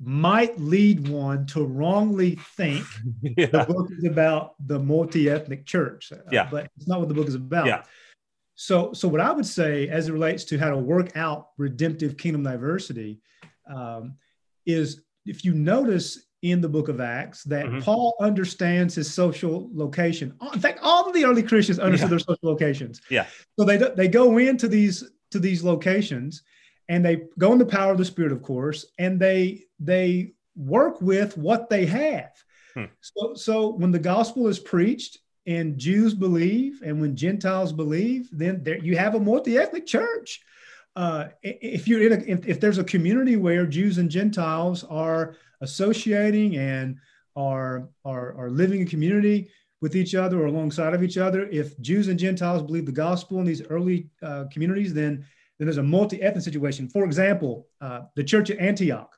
might 0.00 0.58
lead 0.60 1.08
one 1.08 1.44
to 1.46 1.64
wrongly 1.64 2.38
think 2.56 2.86
yeah. 3.22 3.46
the 3.46 3.64
book 3.64 3.90
is 3.90 4.04
about 4.04 4.54
the 4.66 4.78
multi-ethnic 4.78 5.66
church. 5.66 6.12
Uh, 6.12 6.18
yeah. 6.30 6.48
But 6.48 6.70
it's 6.76 6.86
not 6.86 7.00
what 7.00 7.08
the 7.08 7.14
book 7.14 7.26
is 7.26 7.34
about. 7.34 7.66
Yeah. 7.66 7.82
So, 8.54 8.92
so 8.92 9.08
what 9.08 9.20
I 9.20 9.32
would 9.32 9.46
say 9.46 9.88
as 9.88 10.08
it 10.08 10.12
relates 10.12 10.44
to 10.44 10.58
how 10.58 10.70
to 10.70 10.76
work 10.76 11.16
out 11.16 11.48
redemptive 11.58 12.16
kingdom 12.16 12.42
diversity 12.42 13.20
um, 13.68 14.16
is 14.66 15.02
if 15.26 15.44
you 15.44 15.54
notice 15.54 16.27
in 16.42 16.60
the 16.60 16.68
book 16.68 16.88
of 16.88 17.00
Acts 17.00 17.42
that 17.44 17.66
mm-hmm. 17.66 17.80
Paul 17.80 18.14
understands 18.20 18.94
his 18.94 19.12
social 19.12 19.68
location. 19.72 20.34
In 20.54 20.60
fact, 20.60 20.78
all 20.82 21.06
of 21.06 21.14
the 21.14 21.24
early 21.24 21.42
Christians 21.42 21.78
understood 21.78 22.06
yeah. 22.06 22.10
their 22.10 22.18
social 22.20 22.38
locations. 22.42 23.00
Yeah. 23.10 23.26
So 23.58 23.64
they, 23.64 23.76
they 23.76 24.08
go 24.08 24.38
into 24.38 24.68
these 24.68 25.04
to 25.30 25.38
these 25.38 25.62
locations 25.62 26.42
and 26.88 27.04
they 27.04 27.22
go 27.38 27.52
in 27.52 27.58
the 27.58 27.66
power 27.66 27.92
of 27.92 27.98
the 27.98 28.04
spirit 28.04 28.32
of 28.32 28.42
course 28.42 28.86
and 28.98 29.20
they 29.20 29.64
they 29.78 30.32
work 30.56 31.00
with 31.00 31.36
what 31.36 31.68
they 31.68 31.86
have 31.86 32.32
hmm. 32.74 32.84
so 33.00 33.34
so 33.34 33.68
when 33.68 33.90
the 33.90 33.98
gospel 33.98 34.48
is 34.48 34.58
preached 34.58 35.18
and 35.46 35.78
jews 35.78 36.14
believe 36.14 36.80
and 36.84 37.00
when 37.00 37.14
gentiles 37.14 37.72
believe 37.72 38.28
then 38.32 38.62
there 38.62 38.78
you 38.78 38.96
have 38.96 39.14
a 39.14 39.20
multi-ethnic 39.20 39.86
church 39.86 40.40
uh, 40.98 41.28
if 41.42 41.86
you're 41.86 42.02
in 42.02 42.12
a, 42.12 42.24
if, 42.26 42.46
if 42.46 42.60
there's 42.60 42.78
a 42.78 42.84
community 42.84 43.36
where 43.36 43.66
jews 43.66 43.98
and 43.98 44.10
gentiles 44.10 44.84
are 44.84 45.36
associating 45.60 46.56
and 46.56 46.96
are 47.36 47.88
are, 48.04 48.36
are 48.36 48.50
living 48.50 48.80
in 48.80 48.86
community 48.86 49.48
with 49.80 49.94
each 49.94 50.14
other 50.14 50.42
or 50.42 50.46
alongside 50.46 50.94
of 50.94 51.02
each 51.02 51.16
other 51.16 51.48
if 51.50 51.78
jews 51.80 52.08
and 52.08 52.18
gentiles 52.18 52.62
believe 52.62 52.86
the 52.86 52.92
gospel 52.92 53.38
in 53.38 53.46
these 53.46 53.62
early 53.68 54.08
uh, 54.22 54.44
communities 54.52 54.92
then 54.92 55.24
then 55.58 55.66
there's 55.66 55.78
a 55.78 55.82
multi-ethnic 55.82 56.44
situation. 56.44 56.88
For 56.88 57.04
example, 57.04 57.66
uh, 57.80 58.02
the 58.14 58.24
church 58.24 58.50
at 58.50 58.58
Antioch, 58.58 59.17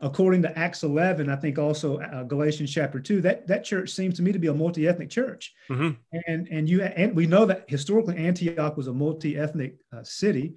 according 0.00 0.42
to 0.42 0.58
Acts 0.58 0.82
11, 0.82 1.28
I 1.28 1.36
think 1.36 1.58
also 1.58 1.98
uh, 2.00 2.22
Galatians 2.24 2.72
chapter 2.72 3.00
2, 3.00 3.20
that, 3.22 3.46
that 3.46 3.64
church 3.64 3.90
seems 3.90 4.16
to 4.16 4.22
me 4.22 4.32
to 4.32 4.38
be 4.38 4.48
a 4.48 4.54
multi-ethnic 4.54 5.10
church. 5.10 5.54
Mm-hmm. 5.68 5.90
And, 6.26 6.48
and, 6.48 6.68
you, 6.68 6.82
and 6.82 7.14
we 7.14 7.26
know 7.26 7.46
that 7.46 7.64
historically 7.68 8.16
Antioch 8.16 8.76
was 8.76 8.86
a 8.86 8.92
multi-ethnic 8.92 9.76
uh, 9.92 10.02
city 10.02 10.54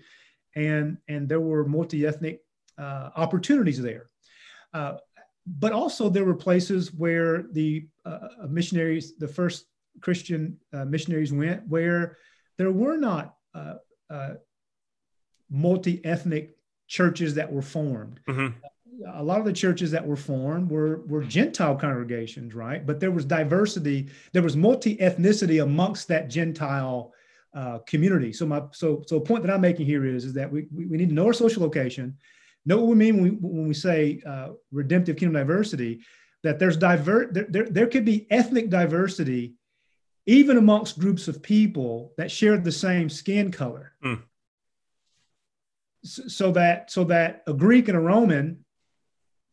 and, 0.56 0.98
and 1.08 1.28
there 1.28 1.42
were 1.42 1.66
multi-ethnic 1.66 2.42
uh, 2.78 3.10
opportunities 3.16 3.82
there. 3.82 4.10
Uh, 4.74 4.98
but 5.46 5.74
also 5.74 6.10
there 6.10 6.26
were 6.26 6.36
places 6.36 6.94
where 6.94 7.44
the 7.52 7.88
uh, 8.06 8.28
missionaries, 8.50 9.18
the 9.18 9.28
first 9.28 9.66
Christian 10.02 10.58
missionaries 10.88 11.32
went 11.32 11.68
where 11.68 12.18
there 12.58 12.72
were 12.72 12.98
not 12.98 13.36
multi 15.54 16.04
ethnic 16.04 16.58
churches 16.88 17.36
that 17.36 17.52
were 17.52 17.62
formed. 17.62 18.20
Mm-hmm. 18.28 18.58
A 19.14 19.24
lot 19.24 19.40
of 19.40 19.46
the 19.46 19.54
churches 19.54 19.92
that 19.92 20.06
were 20.06 20.16
formed 20.16 20.70
were 20.70 21.02
were 21.08 21.24
Gentile 21.24 21.76
congregations, 21.76 22.54
right? 22.54 22.86
But 22.86 23.00
there 23.00 23.12
was 23.12 23.26
diversity, 23.26 24.10
there 24.32 24.42
was 24.42 24.56
multi 24.56 24.98
ethnicity 24.98 25.64
amongst 25.64 26.08
that 26.08 26.30
Gentile 26.30 27.14
uh, 27.54 27.80
community. 27.80 28.34
So 28.34 28.46
my 28.46 28.64
so 28.72 29.04
so 29.08 29.20
point 29.20 29.44
that 29.44 29.54
I'm 29.54 29.62
making 29.62 29.86
here 29.86 30.06
is 30.06 30.26
is 30.26 30.34
that 30.34 30.52
we 30.52 30.68
we 30.72 30.98
need 30.98 31.10
to 31.10 31.16
know 31.16 31.28
our 31.28 31.34
social 31.34 31.64
location, 31.64 32.18
know 32.66 32.78
what 32.78 32.88
we 32.88 32.96
mean 32.96 33.16
when 33.16 33.24
we 33.24 33.30
when 33.32 33.68
we 33.68 33.74
say 33.74 34.22
uh, 34.26 34.50
redemptive 34.72 35.18
kingdom 35.18 35.36
diversity, 35.36 36.02
that 36.44 36.60
there's 36.60 36.78
divert 36.78 37.34
there, 37.34 37.48
there 37.50 37.70
there 37.70 37.88
could 37.88 38.06
be 38.06 38.28
ethnic 38.32 38.70
diversity 38.70 39.56
even 40.26 40.58
amongst 40.58 41.00
groups 41.00 41.28
of 41.28 41.44
people 41.44 42.14
that 42.18 42.32
share 42.32 42.58
the 42.58 42.72
same 42.72 43.10
skin 43.10 43.52
color. 43.52 43.94
Mm. 44.04 44.22
So 46.06 46.52
that 46.52 46.92
so 46.92 47.06
that 47.06 47.44
a 47.48 47.54
Greek 47.54 47.88
and 47.88 47.98
a 47.98 48.02
Roman 48.02 48.64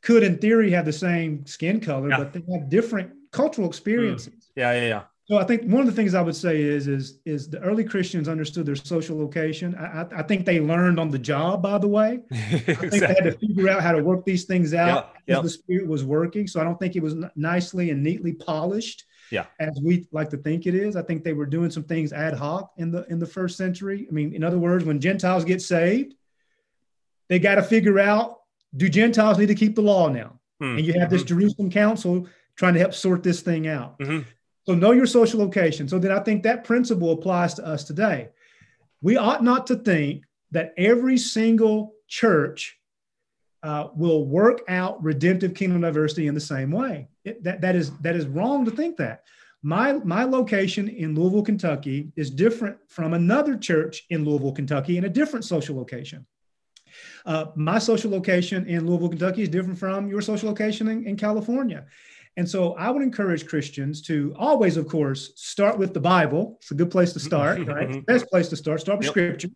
could 0.02 0.22
in 0.22 0.38
theory 0.38 0.70
have 0.70 0.84
the 0.84 0.92
same 0.92 1.44
skin 1.46 1.80
color, 1.80 2.08
yeah. 2.08 2.18
but 2.18 2.32
they 2.32 2.42
have 2.52 2.68
different 2.68 3.12
cultural 3.32 3.68
experiences. 3.68 4.34
Mm. 4.34 4.52
Yeah, 4.56 4.72
yeah, 4.72 4.88
yeah. 4.88 5.02
So 5.30 5.36
I 5.36 5.44
think 5.44 5.62
one 5.62 5.80
of 5.80 5.86
the 5.86 5.92
things 5.92 6.14
I 6.14 6.22
would 6.22 6.34
say 6.34 6.60
is 6.60 6.88
is 6.88 7.20
is 7.24 7.48
the 7.48 7.60
early 7.60 7.84
Christians 7.84 8.28
understood 8.28 8.66
their 8.66 8.74
social 8.74 9.16
location. 9.16 9.76
I, 9.76 10.04
I 10.12 10.22
think 10.24 10.44
they 10.44 10.58
learned 10.58 10.98
on 10.98 11.08
the 11.08 11.20
job. 11.20 11.62
By 11.62 11.78
the 11.78 11.86
way, 11.86 12.18
exactly. 12.32 12.74
I 12.74 12.90
think 12.90 12.90
they 12.90 13.06
had 13.06 13.24
to 13.24 13.38
figure 13.38 13.68
out 13.68 13.80
how 13.80 13.92
to 13.92 14.02
work 14.02 14.24
these 14.24 14.44
things 14.44 14.74
out 14.74 15.14
as 15.28 15.40
the 15.40 15.48
Spirit 15.48 15.86
was 15.86 16.02
working. 16.02 16.48
So 16.48 16.60
I 16.60 16.64
don't 16.64 16.80
think 16.80 16.96
it 16.96 17.02
was 17.02 17.14
nicely 17.36 17.90
and 17.90 18.02
neatly 18.02 18.32
polished. 18.32 19.04
Yeah, 19.30 19.46
as 19.60 19.78
we 19.80 20.08
like 20.10 20.30
to 20.30 20.36
think 20.36 20.66
it 20.66 20.74
is. 20.74 20.96
I 20.96 21.02
think 21.02 21.22
they 21.22 21.32
were 21.32 21.46
doing 21.46 21.70
some 21.70 21.84
things 21.84 22.12
ad 22.12 22.34
hoc 22.34 22.72
in 22.76 22.90
the 22.90 23.06
in 23.06 23.20
the 23.20 23.26
first 23.26 23.56
century. 23.56 24.08
I 24.10 24.12
mean, 24.12 24.34
in 24.34 24.42
other 24.42 24.58
words, 24.58 24.84
when 24.84 24.98
Gentiles 25.00 25.44
get 25.44 25.62
saved, 25.62 26.14
they 27.28 27.38
got 27.38 27.54
to 27.54 27.62
figure 27.62 28.00
out: 28.00 28.39
Do 28.76 28.88
Gentiles 28.88 29.38
need 29.38 29.46
to 29.46 29.54
keep 29.54 29.74
the 29.74 29.82
law 29.82 30.08
now? 30.08 30.38
Mm-hmm. 30.62 30.78
And 30.78 30.86
you 30.86 30.92
have 31.00 31.10
this 31.10 31.22
mm-hmm. 31.22 31.38
Jerusalem 31.38 31.70
council 31.70 32.28
trying 32.56 32.74
to 32.74 32.80
help 32.80 32.94
sort 32.94 33.22
this 33.22 33.40
thing 33.40 33.66
out. 33.66 33.98
Mm-hmm. 33.98 34.20
So 34.66 34.74
know 34.74 34.92
your 34.92 35.06
social 35.06 35.40
location. 35.40 35.88
So 35.88 35.98
then 35.98 36.12
I 36.12 36.20
think 36.20 36.42
that 36.42 36.64
principle 36.64 37.12
applies 37.12 37.54
to 37.54 37.66
us 37.66 37.84
today. 37.84 38.28
We 39.02 39.16
ought 39.16 39.42
not 39.42 39.66
to 39.68 39.76
think 39.76 40.24
that 40.50 40.74
every 40.76 41.16
single 41.16 41.94
church 42.06 42.78
uh, 43.62 43.88
will 43.94 44.26
work 44.26 44.62
out 44.68 45.02
redemptive 45.02 45.54
kingdom 45.54 45.80
diversity 45.80 46.26
in 46.26 46.34
the 46.34 46.40
same 46.40 46.70
way. 46.70 47.08
It, 47.24 47.42
that, 47.44 47.60
that, 47.62 47.76
is, 47.76 47.90
that 47.98 48.16
is 48.16 48.26
wrong 48.26 48.64
to 48.64 48.70
think 48.70 48.96
that. 48.98 49.24
My, 49.62 49.92
my 49.92 50.24
location 50.24 50.88
in 50.88 51.14
Louisville, 51.14 51.42
Kentucky 51.42 52.12
is 52.16 52.30
different 52.30 52.78
from 52.88 53.12
another 53.12 53.56
church 53.56 54.04
in 54.08 54.24
Louisville, 54.24 54.52
Kentucky 54.52 54.96
in 54.96 55.04
a 55.04 55.08
different 55.08 55.44
social 55.44 55.76
location. 55.76 56.26
Uh, 57.26 57.46
my 57.56 57.78
social 57.78 58.10
location 58.10 58.66
in 58.66 58.86
Louisville, 58.86 59.08
Kentucky 59.08 59.42
is 59.42 59.48
different 59.48 59.78
from 59.78 60.08
your 60.08 60.20
social 60.20 60.48
location 60.48 60.88
in, 60.88 61.06
in 61.06 61.16
California. 61.16 61.86
And 62.36 62.48
so 62.48 62.74
I 62.74 62.90
would 62.90 63.02
encourage 63.02 63.46
Christians 63.46 64.02
to 64.02 64.34
always, 64.38 64.76
of 64.76 64.86
course, 64.86 65.32
start 65.36 65.78
with 65.78 65.92
the 65.92 66.00
Bible. 66.00 66.58
It's 66.60 66.70
a 66.70 66.74
good 66.74 66.90
place 66.90 67.12
to 67.14 67.20
start, 67.20 67.66
right? 67.66 68.04
Best 68.06 68.26
place 68.28 68.48
to 68.48 68.56
start. 68.56 68.80
Start 68.80 68.98
with 68.98 69.06
yep. 69.06 69.12
Scripture, 69.12 69.48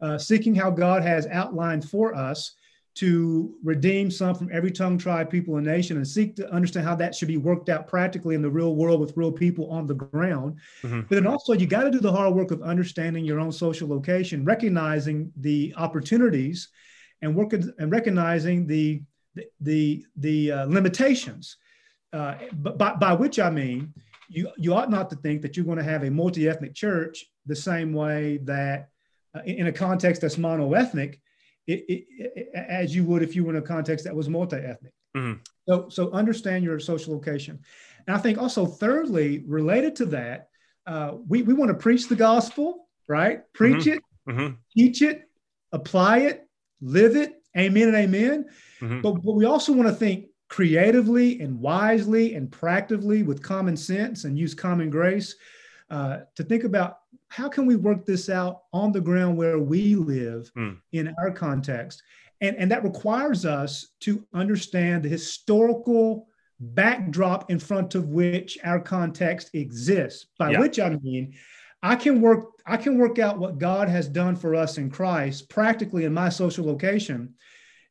uh, 0.00 0.18
seeking 0.18 0.54
how 0.54 0.70
God 0.70 1.02
has 1.02 1.26
outlined 1.26 1.88
for 1.88 2.14
us 2.14 2.54
to 2.94 3.54
redeem 3.64 4.10
some 4.10 4.34
from 4.34 4.50
every 4.52 4.70
tongue, 4.70 4.98
tribe, 4.98 5.30
people, 5.30 5.56
and 5.56 5.66
nation, 5.66 5.96
and 5.96 6.06
seek 6.06 6.36
to 6.36 6.52
understand 6.52 6.86
how 6.86 6.94
that 6.94 7.14
should 7.14 7.28
be 7.28 7.38
worked 7.38 7.68
out 7.68 7.86
practically 7.86 8.34
in 8.34 8.42
the 8.42 8.50
real 8.50 8.76
world 8.76 9.00
with 9.00 9.16
real 9.16 9.32
people 9.32 9.70
on 9.70 9.86
the 9.86 9.94
ground. 9.94 10.58
Mm-hmm. 10.82 11.00
But 11.00 11.10
then 11.10 11.26
also, 11.26 11.54
you 11.54 11.66
got 11.66 11.84
to 11.84 11.90
do 11.90 12.00
the 12.00 12.12
hard 12.12 12.34
work 12.34 12.50
of 12.50 12.62
understanding 12.62 13.24
your 13.24 13.40
own 13.40 13.52
social 13.52 13.88
location, 13.88 14.44
recognizing 14.44 15.32
the 15.36 15.72
opportunities, 15.76 16.68
and 17.22 17.34
working 17.34 17.72
and 17.78 17.90
recognizing 17.90 18.66
the 18.66 19.02
the 19.34 19.46
the, 19.60 20.04
the 20.16 20.52
uh, 20.52 20.64
limitations 20.66 21.56
uh, 22.12 22.34
but 22.54 22.76
by, 22.78 22.94
by 22.94 23.12
which 23.12 23.38
I 23.38 23.50
mean, 23.50 23.92
you, 24.28 24.50
you 24.56 24.74
ought 24.74 24.90
not 24.90 25.10
to 25.10 25.16
think 25.16 25.42
that 25.42 25.56
you're 25.56 25.66
going 25.66 25.78
to 25.78 25.84
have 25.84 26.04
a 26.04 26.10
multi 26.10 26.48
ethnic 26.48 26.74
church 26.74 27.24
the 27.46 27.56
same 27.56 27.92
way 27.92 28.38
that 28.44 28.88
uh, 29.34 29.40
in, 29.46 29.60
in, 29.60 29.66
a 29.66 29.72
context 29.72 30.20
that's 30.20 30.38
mono 31.68 31.80
ethnic, 31.88 32.48
as 32.54 32.94
you 32.94 33.04
would 33.04 33.22
if 33.22 33.36
you 33.36 33.44
were 33.44 33.52
in 33.52 33.58
a 33.58 33.62
context 33.62 34.04
that 34.04 34.14
was 34.14 34.28
multi 34.28 34.56
ethnic. 34.56 34.92
Mm-hmm. 35.16 35.40
So, 35.68 35.88
so 35.88 36.10
understand 36.12 36.64
your 36.64 36.78
social 36.78 37.14
location. 37.14 37.60
And 38.06 38.16
I 38.16 38.20
think 38.20 38.38
also, 38.38 38.66
thirdly, 38.66 39.44
related 39.46 39.94
to 39.96 40.06
that, 40.06 40.48
uh, 40.86 41.14
we, 41.28 41.42
we 41.42 41.54
want 41.54 41.70
to 41.70 41.76
preach 41.76 42.08
the 42.08 42.16
gospel, 42.16 42.88
right? 43.08 43.40
Preach 43.52 43.84
mm-hmm. 43.84 43.90
it, 43.90 44.34
mm-hmm. 44.34 44.54
teach 44.76 45.02
it, 45.02 45.28
apply 45.72 46.18
it, 46.18 46.48
live 46.80 47.16
it. 47.16 47.34
Amen 47.56 47.88
and 47.88 47.96
amen. 47.96 48.46
Mm-hmm. 48.80 49.02
But, 49.02 49.22
but 49.22 49.32
we 49.32 49.44
also 49.44 49.72
want 49.72 49.88
to 49.88 49.94
think 49.94 50.26
creatively 50.48 51.40
and 51.40 51.60
wisely 51.60 52.34
and 52.34 52.50
practically 52.50 53.22
with 53.22 53.42
common 53.42 53.76
sense 53.76 54.24
and 54.24 54.38
use 54.38 54.54
common 54.54 54.90
grace 54.90 55.36
uh, 55.90 56.20
to 56.34 56.42
think 56.42 56.64
about 56.64 56.98
how 57.32 57.48
can 57.48 57.64
we 57.64 57.76
work 57.76 58.04
this 58.04 58.28
out 58.28 58.62
on 58.72 58.92
the 58.92 59.00
ground 59.00 59.36
where 59.36 59.58
we 59.58 59.94
live 59.94 60.50
mm. 60.56 60.76
in 60.92 61.14
our 61.18 61.30
context 61.30 62.02
and, 62.40 62.56
and 62.56 62.70
that 62.70 62.84
requires 62.84 63.46
us 63.46 63.88
to 64.00 64.24
understand 64.34 65.02
the 65.02 65.08
historical 65.08 66.28
backdrop 66.60 67.50
in 67.50 67.58
front 67.58 67.94
of 67.94 68.08
which 68.08 68.58
our 68.64 68.78
context 68.78 69.50
exists 69.54 70.26
by 70.38 70.50
yeah. 70.50 70.60
which 70.60 70.78
i 70.78 70.90
mean 71.02 71.34
i 71.82 71.96
can 71.96 72.20
work 72.20 72.50
i 72.66 72.76
can 72.76 72.98
work 72.98 73.18
out 73.18 73.38
what 73.38 73.58
god 73.58 73.88
has 73.88 74.06
done 74.08 74.36
for 74.36 74.54
us 74.54 74.78
in 74.78 74.90
christ 74.90 75.48
practically 75.48 76.04
in 76.04 76.12
my 76.12 76.28
social 76.28 76.64
location 76.64 77.34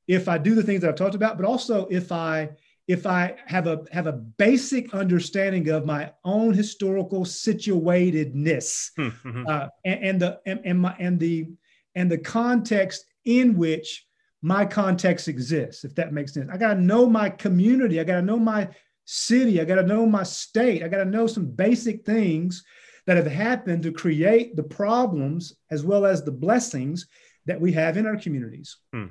if 0.08 0.28
I 0.28 0.38
do 0.38 0.56
the 0.56 0.64
things 0.64 0.82
that 0.82 0.90
I've 0.90 0.96
talked 0.96 1.16
about, 1.16 1.38
but 1.38 1.46
also 1.46 1.88
if 1.88 2.12
I 2.12 2.50
if 2.92 3.08
I 3.08 3.36
have 3.46 3.68
a 3.68 3.86
have 3.94 4.08
a 4.08 4.12
basic 4.12 4.94
understanding 4.94 5.70
of 5.70 5.86
my 5.86 6.12
own 6.26 6.54
historical 6.54 7.24
situatedness 7.24 8.90
hmm, 8.98 9.08
mm-hmm. 9.26 9.44
uh, 9.48 9.68
and, 9.86 10.04
and, 10.04 10.22
the 10.22 10.40
and, 10.46 10.60
and 10.66 10.82
my 10.82 10.96
and 11.00 11.18
the 11.18 11.48
and 11.96 12.12
the 12.12 12.18
context 12.18 13.06
in 13.24 13.56
which 13.56 14.06
my 14.42 14.66
context 14.66 15.30
exists, 15.30 15.86
if 15.86 15.96
that 15.96 16.12
makes 16.12 16.34
sense. 16.34 16.50
I 16.52 16.58
got 16.58 16.74
to 16.74 16.82
know 16.82 17.06
my 17.08 17.30
community. 17.30 18.02
I 18.02 18.04
got 18.04 18.16
to 18.16 18.22
know 18.24 18.40
my 18.40 18.68
city. 19.06 19.62
I 19.62 19.66
got 19.66 19.76
to 19.76 19.84
know 19.84 20.06
my 20.06 20.24
state. 20.24 20.84
I 20.84 20.90
got 20.90 20.98
to 20.98 21.06
know 21.06 21.28
some 21.28 21.46
basic 21.46 22.06
things 22.06 22.64
that 23.08 23.16
have 23.16 23.28
happened 23.28 23.84
to 23.84 23.94
create 23.94 24.56
the 24.58 24.64
problems 24.64 25.54
as 25.70 25.86
well 25.86 26.06
as 26.06 26.24
the 26.24 26.32
blessings 26.32 27.08
that 27.46 27.62
we 27.62 27.72
have 27.72 27.96
in 27.96 28.06
our 28.06 28.18
communities. 28.18 28.78
Hmm. 28.92 29.08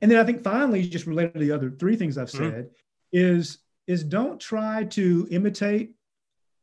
And 0.00 0.10
then 0.10 0.18
I 0.18 0.24
think 0.24 0.42
finally, 0.42 0.82
just 0.88 1.06
related 1.06 1.34
to 1.34 1.40
the 1.40 1.52
other 1.52 1.70
three 1.70 1.96
things 1.96 2.16
I've 2.16 2.30
said, 2.30 2.52
mm-hmm. 2.52 2.68
Is 3.12 3.58
is 3.86 4.04
don't 4.04 4.40
try 4.40 4.84
to 4.84 5.26
imitate 5.30 5.94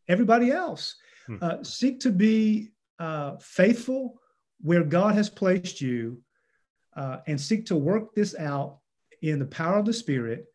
everybody 0.07 0.51
else. 0.51 0.95
Mm-hmm. 1.27 1.43
Uh, 1.43 1.63
seek 1.63 1.99
to 2.01 2.11
be 2.11 2.71
uh, 2.97 3.37
faithful 3.37 4.19
where 4.61 4.83
God 4.83 5.15
has 5.15 5.29
placed 5.29 5.79
you, 5.79 6.21
uh, 6.95 7.17
and 7.27 7.39
seek 7.39 7.65
to 7.67 7.75
work 7.75 8.13
this 8.13 8.35
out 8.37 8.79
in 9.21 9.39
the 9.39 9.45
power 9.45 9.77
of 9.77 9.85
the 9.85 9.93
Spirit, 9.93 10.47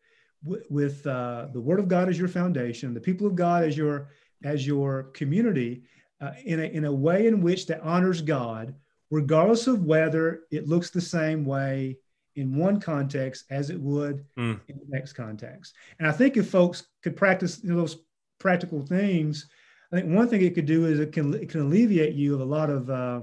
w- 0.43 0.63
with 0.69 1.05
uh, 1.07 1.47
the 1.53 1.61
Word 1.61 1.79
of 1.79 1.87
God 1.87 2.09
as 2.09 2.19
your 2.19 2.27
foundation, 2.27 2.93
the 2.93 2.99
people 2.99 3.25
of 3.27 3.35
God 3.35 3.63
as 3.63 3.77
your 3.77 4.09
as 4.43 4.67
your 4.67 5.03
community, 5.13 5.83
uh, 6.21 6.31
in 6.43 6.59
a 6.59 6.63
in 6.63 6.85
a 6.85 6.91
way 6.91 7.27
in 7.27 7.41
which 7.41 7.67
that 7.67 7.81
honors 7.81 8.21
God, 8.21 8.75
regardless 9.09 9.67
of 9.67 9.85
whether 9.85 10.41
it 10.51 10.67
looks 10.67 10.89
the 10.89 11.01
same 11.01 11.45
way 11.45 11.97
in 12.35 12.55
one 12.55 12.79
context 12.79 13.45
as 13.49 13.69
it 13.69 13.79
would 13.79 14.25
mm. 14.37 14.59
in 14.67 14.77
the 14.77 14.85
next 14.87 15.13
context. 15.13 15.73
And 15.99 16.07
I 16.07 16.11
think 16.11 16.37
if 16.37 16.49
folks 16.49 16.87
could 17.01 17.15
practice 17.15 17.61
you 17.63 17.71
know, 17.71 17.77
those 17.77 17.97
practical 18.39 18.81
things, 18.85 19.47
I 19.91 19.97
think 19.97 20.13
one 20.13 20.27
thing 20.27 20.41
it 20.41 20.55
could 20.55 20.65
do 20.65 20.85
is 20.85 20.99
it 20.99 21.11
can 21.11 21.33
it 21.33 21.49
can 21.49 21.61
alleviate 21.61 22.15
you 22.15 22.35
of 22.35 22.41
a 22.41 22.45
lot 22.45 22.69
of 22.69 22.89
uh, 22.89 23.21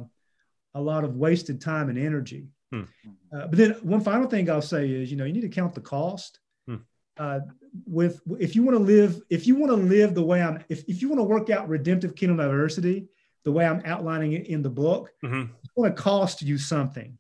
a 0.75 0.81
lot 0.81 1.05
of 1.05 1.17
wasted 1.17 1.61
time 1.61 1.89
and 1.89 1.99
energy. 1.99 2.47
Mm. 2.73 2.89
Uh, 3.37 3.47
but 3.47 3.57
then 3.57 3.73
one 3.83 4.01
final 4.01 4.29
thing 4.29 4.49
I'll 4.49 4.63
say 4.63 4.89
is 4.89 5.11
you 5.11 5.17
know 5.17 5.25
you 5.25 5.33
need 5.33 5.43
to 5.43 5.49
count 5.49 5.75
the 5.75 5.81
cost. 5.81 6.41
Mm. 6.69 6.83
Uh, 7.19 7.41
with 7.87 8.21
if 8.39 8.55
you 8.55 8.63
want 8.63 8.77
to 8.77 8.83
live 8.83 9.21
if 9.31 9.47
you 9.47 9.57
want 9.57 9.71
to 9.71 9.77
live 9.77 10.15
the 10.15 10.23
way 10.23 10.43
I'm 10.43 10.63
if, 10.69 10.85
if 10.89 11.01
you 11.03 11.09
want 11.09 11.21
to 11.21 11.25
work 11.25 11.51
out 11.51 11.69
redemptive 11.69 12.15
kingdom 12.15 12.37
diversity 12.37 13.09
the 13.45 13.53
way 13.53 13.67
I'm 13.67 13.83
outlining 13.85 14.35
it 14.35 14.47
in 14.47 14.63
the 14.63 14.71
book, 14.71 15.11
mm-hmm. 15.25 15.53
it's 15.63 15.73
going 15.77 15.91
to 15.91 16.01
cost 16.01 16.43
you 16.43 16.59
something 16.59 17.19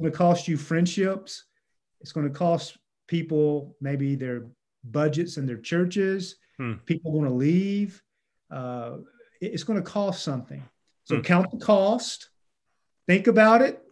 going 0.00 0.12
to 0.12 0.18
cost 0.18 0.48
you 0.48 0.56
friendships. 0.56 1.44
It's 2.00 2.12
going 2.12 2.26
to 2.26 2.36
cost 2.36 2.78
people 3.06 3.76
maybe 3.80 4.14
their 4.14 4.46
budgets 4.84 5.36
and 5.36 5.48
their 5.48 5.58
churches. 5.58 6.36
Hmm. 6.58 6.74
People 6.86 7.12
going 7.12 7.24
to 7.24 7.34
leave. 7.34 8.02
Uh, 8.50 8.98
it's 9.40 9.64
going 9.64 9.78
to 9.78 9.88
cost 9.88 10.22
something. 10.22 10.62
So 11.04 11.16
hmm. 11.16 11.22
count 11.22 11.50
the 11.50 11.58
cost. 11.58 12.30
Think 13.06 13.26
about 13.26 13.62
it. 13.62 13.82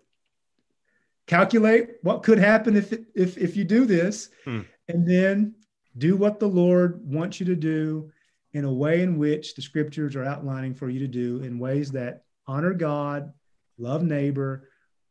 Calculate 1.27 1.91
what 2.03 2.23
could 2.23 2.39
happen 2.39 2.75
if 2.77 2.93
it, 2.93 3.05
if 3.15 3.37
if 3.37 3.55
you 3.55 3.65
do 3.65 3.85
this, 3.85 4.31
hmm. 4.45 4.61
and 4.89 5.07
then 5.07 5.55
do 5.99 6.17
what 6.17 6.39
the 6.39 6.49
Lord 6.49 7.01
wants 7.05 7.39
you 7.39 7.47
to 7.47 7.57
do 7.57 8.11
in 8.55 8.65
a 8.65 8.73
way 8.73 9.03
in 9.03 9.19
which 9.19 9.55
the 9.55 9.63
scriptures 9.63 10.17
are 10.17 10.25
outlining 10.25 10.75
for 10.75 10.89
you 10.89 10.99
to 11.01 11.07
do 11.07 11.43
in 11.43 11.59
ways 11.59 11.91
that 11.93 12.25
honor 12.47 12.73
God, 12.73 13.33
love 13.77 14.03
neighbor, 14.03 14.68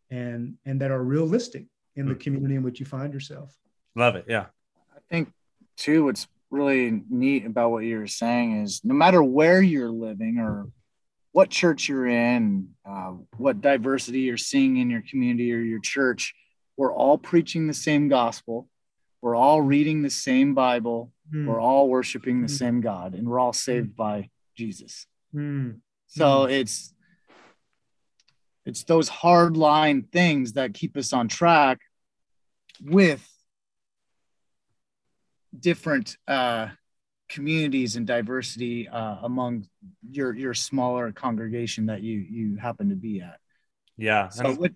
and 0.09 0.55
and 0.65 0.81
that 0.81 0.91
are 0.91 1.03
realistic 1.03 1.65
in 1.95 2.07
the 2.07 2.13
hmm. 2.13 2.19
community 2.19 2.55
in 2.55 2.63
which 2.63 2.79
you 2.79 2.85
find 2.85 3.13
yourself. 3.13 3.55
Love 3.95 4.15
it. 4.15 4.25
Yeah. 4.27 4.45
I 4.95 4.99
think 5.09 5.31
too, 5.75 6.05
what's 6.05 6.27
really 6.49 7.03
neat 7.09 7.45
about 7.45 7.71
what 7.71 7.83
you're 7.83 8.07
saying 8.07 8.61
is 8.61 8.81
no 8.83 8.93
matter 8.93 9.21
where 9.21 9.61
you're 9.61 9.91
living 9.91 10.37
or 10.39 10.67
what 11.31 11.49
church 11.49 11.89
you're 11.89 12.07
in, 12.07 12.69
uh, 12.87 13.13
what 13.37 13.61
diversity 13.61 14.21
you're 14.21 14.37
seeing 14.37 14.77
in 14.77 14.89
your 14.89 15.03
community 15.07 15.53
or 15.53 15.59
your 15.59 15.79
church, 15.79 16.33
we're 16.77 16.93
all 16.93 17.17
preaching 17.17 17.67
the 17.67 17.73
same 17.73 18.07
gospel. 18.07 18.69
We're 19.21 19.35
all 19.35 19.61
reading 19.61 20.03
the 20.03 20.09
same 20.09 20.53
Bible. 20.53 21.11
Mm. 21.33 21.47
We're 21.47 21.59
all 21.59 21.89
worshiping 21.89 22.41
the 22.41 22.47
mm. 22.47 22.57
same 22.57 22.81
God, 22.81 23.13
and 23.13 23.27
we're 23.27 23.39
all 23.39 23.53
saved 23.53 23.91
mm. 23.91 23.95
by 23.95 24.29
Jesus. 24.55 25.07
Mm. 25.35 25.81
So 26.07 26.45
it's 26.45 26.93
it's 28.67 28.83
those 28.83 29.07
hard 29.07 29.55
line 29.55 30.03
things 30.11 30.53
that 30.53 30.73
keep 30.73 30.97
us 30.97 31.13
on 31.13 31.29
track 31.29 31.79
with 32.83 33.25
different 35.57 36.17
uh, 36.27 36.67
communities 37.29 37.95
and 37.95 38.05
diversity 38.05 38.89
uh, 38.89 39.19
among 39.23 39.65
your 40.11 40.35
your 40.35 40.53
smaller 40.53 41.13
congregation 41.13 41.85
that 41.85 42.01
you 42.01 42.19
you 42.19 42.57
happen 42.57 42.89
to 42.89 42.95
be 42.95 43.21
at. 43.21 43.39
Yeah. 43.95 44.27
So 44.27 44.53
what, 44.53 44.73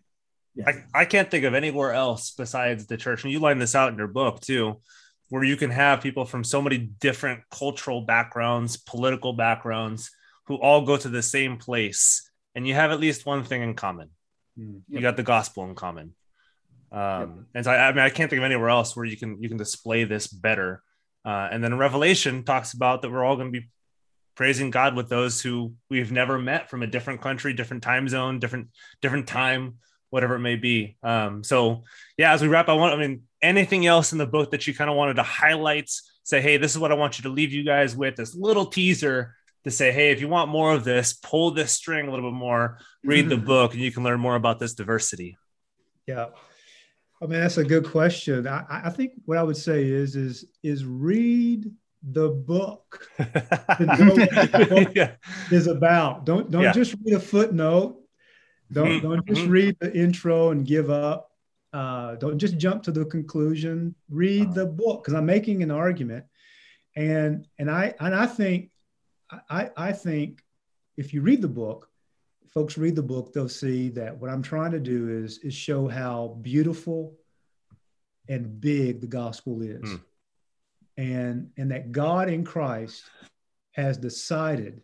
yeah. 0.56 0.70
I, 0.70 1.02
I 1.02 1.06
can't 1.06 1.30
think 1.30 1.44
of 1.44 1.54
anywhere 1.54 1.92
else 1.92 2.32
besides 2.32 2.88
the 2.88 2.96
church. 2.96 3.24
And 3.24 3.34
you 3.34 3.40
line 3.40 3.60
this 3.60 3.76
out 3.76 3.92
in 3.92 3.98
your 3.98 4.08
book 4.08 4.40
too, 4.40 4.80
where 5.28 5.44
you 5.44 5.58
can 5.58 5.70
have 5.70 6.02
people 6.02 6.24
from 6.24 6.46
so 6.46 6.62
many 6.62 6.78
different 6.78 7.42
cultural 7.52 8.02
backgrounds, 8.02 8.78
political 8.78 9.34
backgrounds, 9.34 10.12
who 10.48 10.56
all 10.56 10.86
go 10.86 10.96
to 10.96 11.10
the 11.10 11.22
same 11.22 11.58
place. 11.58 12.31
And 12.56 12.68
you 12.68 12.74
have 12.74 12.92
at 12.92 13.00
least 13.00 13.26
one 13.26 13.44
thing 13.44 13.62
in 13.62 13.76
common. 13.76 14.10
Mm. 14.60 14.82
You 14.90 15.02
got 15.02 15.18
the 15.18 15.24
gospel 15.24 15.64
in 15.66 15.76
common. 15.76 16.14
Um, 16.92 17.00
yep. 17.02 17.30
and 17.56 17.66
so 17.66 17.72
I, 17.72 17.88
I, 17.88 17.92
mean 17.92 18.04
I 18.04 18.10
can't 18.10 18.30
think 18.30 18.40
of 18.40 18.44
anywhere 18.44 18.70
else 18.70 18.96
where 18.96 19.06
you 19.06 19.16
can 19.16 19.42
you 19.42 19.48
can 19.48 19.58
display 19.58 20.04
this 20.04 20.28
better. 20.28 20.84
Uh, 21.24 21.48
and 21.52 21.64
then 21.64 21.78
Revelation 21.78 22.44
talks 22.44 22.74
about 22.74 23.02
that 23.02 23.12
we're 23.12 23.24
all 23.24 23.36
going 23.36 23.54
to 23.54 23.60
be 23.60 23.70
praising 24.36 24.72
God 24.72 24.96
with 24.96 25.08
those 25.08 25.42
who 25.42 25.74
we've 25.90 26.12
never 26.12 26.38
met 26.38 26.70
from 26.70 26.84
a 26.84 26.88
different 26.88 27.22
country, 27.22 27.54
different 27.54 27.84
time 27.84 28.10
zone, 28.10 28.40
different 28.40 28.68
different 29.02 29.28
time, 29.28 29.76
whatever 30.10 30.36
it 30.36 30.40
may 30.40 30.56
be. 30.56 30.98
Um, 31.02 31.44
so 31.44 31.84
yeah, 32.18 32.34
as 32.34 32.42
we 32.42 32.48
wrap, 32.48 32.68
I 32.68 32.74
want 32.74 32.94
I 32.94 32.98
mean 32.98 33.24
anything 33.42 33.86
else 33.86 34.12
in 34.12 34.18
the 34.18 34.28
book 34.28 34.52
that 34.52 34.68
you 34.68 34.74
kind 34.74 34.90
of 34.90 34.96
wanted 34.96 35.16
to 35.16 35.24
highlight, 35.24 35.90
say, 36.24 36.42
hey, 36.42 36.58
this 36.58 36.72
is 36.72 36.80
what 36.80 36.92
I 36.92 36.96
want 36.96 37.18
you 37.18 37.24
to 37.24 37.30
leave 37.30 37.52
you 37.54 37.64
guys 37.64 37.96
with 37.96 38.16
this 38.16 38.36
little 38.36 38.66
teaser 38.66 39.36
to 39.64 39.72
say, 39.72 39.92
hey, 39.92 40.12
if 40.12 40.22
you 40.22 40.28
want 40.28 40.50
more 40.50 40.74
of 40.74 40.84
this, 40.84 41.14
pull 41.14 41.52
this 41.52 41.72
string 41.72 42.08
a 42.08 42.12
little 42.12 42.32
bit 42.32 42.38
more, 42.38 42.80
read 43.04 43.30
the 43.30 43.38
book, 43.38 43.74
and 43.74 43.82
you 43.82 43.92
can 43.92 44.04
learn 44.04 44.20
more 44.20 44.36
about 44.36 44.60
this 44.60 44.74
diversity. 44.74 45.38
Yeah. 46.08 46.28
I 47.22 47.28
mean, 47.28 47.40
that's 47.40 47.58
a 47.58 47.64
good 47.64 47.86
question. 47.86 48.48
I, 48.48 48.66
I 48.86 48.90
think 48.90 49.14
what 49.26 49.38
I 49.38 49.44
would 49.44 49.58
say 49.58 49.84
is 49.84 50.16
is 50.16 50.46
is 50.64 50.86
read 50.86 51.72
the 52.02 52.30
book, 52.30 53.08
the 53.18 54.68
book 54.70 54.96
yeah. 54.96 55.12
is 55.52 55.68
about. 55.68 56.26
Don't 56.26 56.50
don't 56.50 56.64
yeah. 56.64 56.72
just 56.72 56.96
read 57.04 57.16
a 57.16 57.20
footnote. 57.20 58.00
Don't 58.72 58.88
mm-hmm. 58.88 59.08
don't 59.08 59.28
just 59.28 59.42
mm-hmm. 59.42 59.52
read 59.52 59.78
the 59.80 59.94
intro 59.94 60.50
and 60.50 60.66
give 60.66 60.90
up. 60.90 61.30
Uh, 61.72 62.16
don't 62.16 62.40
just 62.40 62.58
jump 62.58 62.84
to 62.84 62.92
the 62.92 63.06
conclusion. 63.06 63.94
Read 64.10 64.48
uh-huh. 64.48 64.54
the 64.54 64.66
book 64.66 65.04
because 65.04 65.14
I'm 65.14 65.28
making 65.28 65.62
an 65.62 65.70
argument, 65.70 66.26
and 66.96 67.48
and 67.60 67.70
I 67.70 67.94
and 68.00 68.16
I 68.16 68.26
think 68.26 68.71
I 69.50 69.70
I 69.78 69.92
think 69.92 70.44
if 70.98 71.14
you 71.14 71.22
read 71.22 71.42
the 71.42 71.48
book, 71.48 71.90
folks 72.54 72.78
read 72.78 72.96
the 72.96 73.04
book, 73.04 73.34
they'll 73.34 73.50
see 73.50 73.90
that 73.90 74.18
what 74.18 74.30
I'm 74.30 74.42
trying 74.42 74.72
to 74.72 74.80
do 74.80 75.24
is 75.24 75.40
is 75.40 75.54
show 75.54 75.88
how 75.88 76.38
beautiful 76.42 77.16
and 78.28 78.60
big 78.60 79.02
the 79.02 79.08
gospel 79.08 79.62
is. 79.62 79.82
Mm. 79.82 80.02
And 80.98 81.50
and 81.58 81.72
that 81.72 81.92
God 81.92 82.30
in 82.30 82.44
Christ 82.44 83.04
has 83.74 83.98
decided 83.98 84.82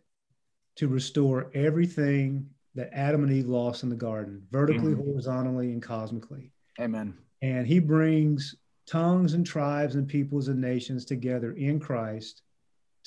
to 0.77 0.87
restore 0.87 1.51
everything 1.53 2.49
that 2.75 2.89
Adam 2.93 3.23
and 3.23 3.31
Eve 3.33 3.47
lost 3.47 3.83
in 3.83 3.89
the 3.89 3.95
garden, 3.95 4.43
vertically, 4.51 4.93
mm. 4.93 5.03
horizontally, 5.03 5.71
and 5.71 5.81
cosmically. 5.81 6.51
Amen. 6.79 7.17
And 7.41 7.67
he 7.67 7.79
brings 7.79 8.55
tongues 8.85 9.33
and 9.33 9.45
tribes 9.45 9.95
and 9.95 10.07
peoples 10.07 10.47
and 10.47 10.61
nations 10.61 11.03
together 11.03 11.53
in 11.53 11.79
Christ 11.79 12.43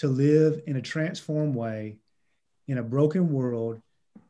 to 0.01 0.09
live 0.09 0.63
in 0.67 0.77
a 0.77 0.83
transformed 0.83 1.55
way 1.55 1.99
in 2.67 2.79
a 2.79 2.83
broken 2.83 3.31
world 3.31 3.81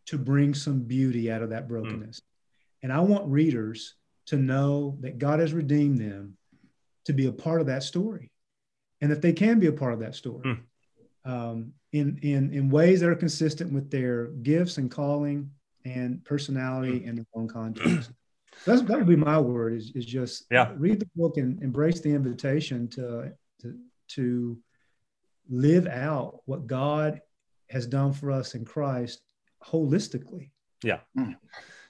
to 0.06 0.18
bring 0.18 0.52
some 0.52 0.80
beauty 0.80 1.30
out 1.30 1.42
of 1.42 1.50
that 1.50 1.68
brokenness. 1.68 2.18
Mm. 2.18 2.22
And 2.82 2.92
I 2.92 3.00
want 3.00 3.30
readers 3.30 3.94
to 4.26 4.36
know 4.36 4.96
that 5.00 5.18
God 5.18 5.38
has 5.38 5.52
redeemed 5.52 5.98
them 5.98 6.36
to 7.04 7.12
be 7.12 7.26
a 7.26 7.32
part 7.32 7.60
of 7.60 7.68
that 7.68 7.84
story 7.84 8.32
and 9.00 9.10
that 9.12 9.22
they 9.22 9.32
can 9.32 9.60
be 9.60 9.68
a 9.68 9.72
part 9.72 9.92
of 9.92 10.00
that 10.00 10.16
story 10.16 10.42
mm. 10.44 10.60
um, 11.24 11.72
in, 11.92 12.18
in, 12.22 12.52
in 12.52 12.68
ways 12.68 13.00
that 13.00 13.08
are 13.08 13.14
consistent 13.14 13.72
with 13.72 13.90
their 13.90 14.26
gifts 14.42 14.78
and 14.78 14.90
calling 14.90 15.50
and 15.84 16.24
personality 16.24 17.00
mm. 17.00 17.08
and 17.08 17.18
their 17.18 17.26
own 17.34 17.46
context. 17.46 18.10
That's, 18.66 18.82
that 18.82 18.98
would 18.98 19.06
be 19.06 19.16
my 19.16 19.38
word 19.38 19.74
is, 19.74 19.92
is 19.94 20.04
just 20.04 20.46
yeah. 20.50 20.72
read 20.76 20.98
the 20.98 21.08
book 21.14 21.36
and 21.36 21.62
embrace 21.62 22.00
the 22.00 22.10
invitation 22.10 22.88
to, 22.88 23.32
to, 23.62 23.78
to 24.08 24.58
live 25.50 25.86
out 25.86 26.40
what 26.46 26.66
God 26.66 27.20
has 27.68 27.86
done 27.86 28.12
for 28.12 28.30
us 28.30 28.54
in 28.54 28.64
Christ 28.64 29.20
holistically. 29.64 30.50
Yeah. 30.82 31.00
Mm. 31.18 31.36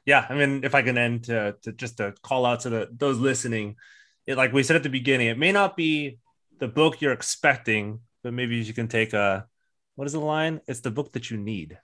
Yeah. 0.04 0.26
I 0.28 0.34
mean, 0.34 0.64
if 0.64 0.74
I 0.74 0.82
can 0.82 0.98
end 0.98 1.24
to, 1.24 1.56
to 1.62 1.72
just 1.72 1.98
to 1.98 2.14
call 2.22 2.46
out 2.46 2.61
to 2.61 2.70
the, 2.70 2.88
those 2.90 3.18
listening, 3.18 3.76
it, 4.26 4.36
like 4.36 4.52
we 4.52 4.62
said 4.62 4.76
at 4.76 4.82
the 4.82 4.88
beginning, 4.88 5.28
it 5.28 5.38
may 5.38 5.52
not 5.52 5.76
be 5.76 6.18
the 6.58 6.68
book 6.68 7.00
you're 7.00 7.12
expecting, 7.12 8.00
but 8.22 8.32
maybe 8.32 8.56
you 8.56 8.74
can 8.74 8.88
take 8.88 9.12
a, 9.12 9.46
what 9.94 10.06
is 10.06 10.12
the 10.12 10.20
line? 10.20 10.61
It's 10.66 10.80
the 10.80 10.90
book 10.90 11.12
that 11.12 11.30
you 11.30 11.36
need. 11.36 11.78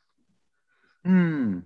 Hmm. 1.04 1.60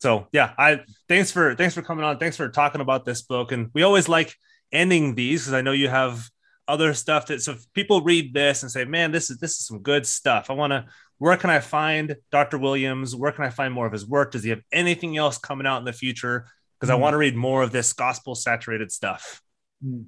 So 0.00 0.28
yeah, 0.32 0.52
I 0.56 0.80
thanks 1.08 1.30
for 1.30 1.54
thanks 1.54 1.74
for 1.74 1.82
coming 1.82 2.04
on. 2.04 2.18
Thanks 2.18 2.36
for 2.36 2.48
talking 2.48 2.80
about 2.80 3.04
this 3.04 3.20
book. 3.22 3.52
And 3.52 3.70
we 3.74 3.82
always 3.82 4.08
like 4.08 4.34
ending 4.72 5.14
these 5.14 5.42
because 5.42 5.52
I 5.52 5.60
know 5.60 5.72
you 5.72 5.88
have 5.88 6.28
other 6.70 6.94
stuff 6.94 7.26
that 7.26 7.42
so 7.42 7.56
people 7.74 8.00
read 8.02 8.32
this 8.32 8.62
and 8.62 8.70
say, 8.70 8.84
man, 8.84 9.10
this 9.10 9.30
is 9.30 9.38
this 9.38 9.52
is 9.52 9.66
some 9.66 9.80
good 9.80 10.06
stuff. 10.06 10.50
I 10.50 10.52
want 10.52 10.72
to 10.72 10.86
where 11.18 11.36
can 11.36 11.50
I 11.50 11.60
find 11.60 12.16
Dr. 12.30 12.56
Williams? 12.56 13.14
Where 13.14 13.32
can 13.32 13.44
I 13.44 13.50
find 13.50 13.74
more 13.74 13.86
of 13.86 13.92
his 13.92 14.06
work? 14.06 14.32
Does 14.32 14.44
he 14.44 14.50
have 14.50 14.62
anything 14.72 15.16
else 15.16 15.36
coming 15.36 15.66
out 15.66 15.78
in 15.78 15.84
the 15.84 15.92
future? 15.92 16.46
Because 16.78 16.90
mm. 16.90 16.96
I 16.96 16.96
want 16.96 17.14
to 17.14 17.18
read 17.18 17.36
more 17.36 17.62
of 17.62 17.72
this 17.72 17.92
gospel 17.92 18.34
saturated 18.34 18.90
stuff. 18.90 19.42
Mm. 19.84 20.06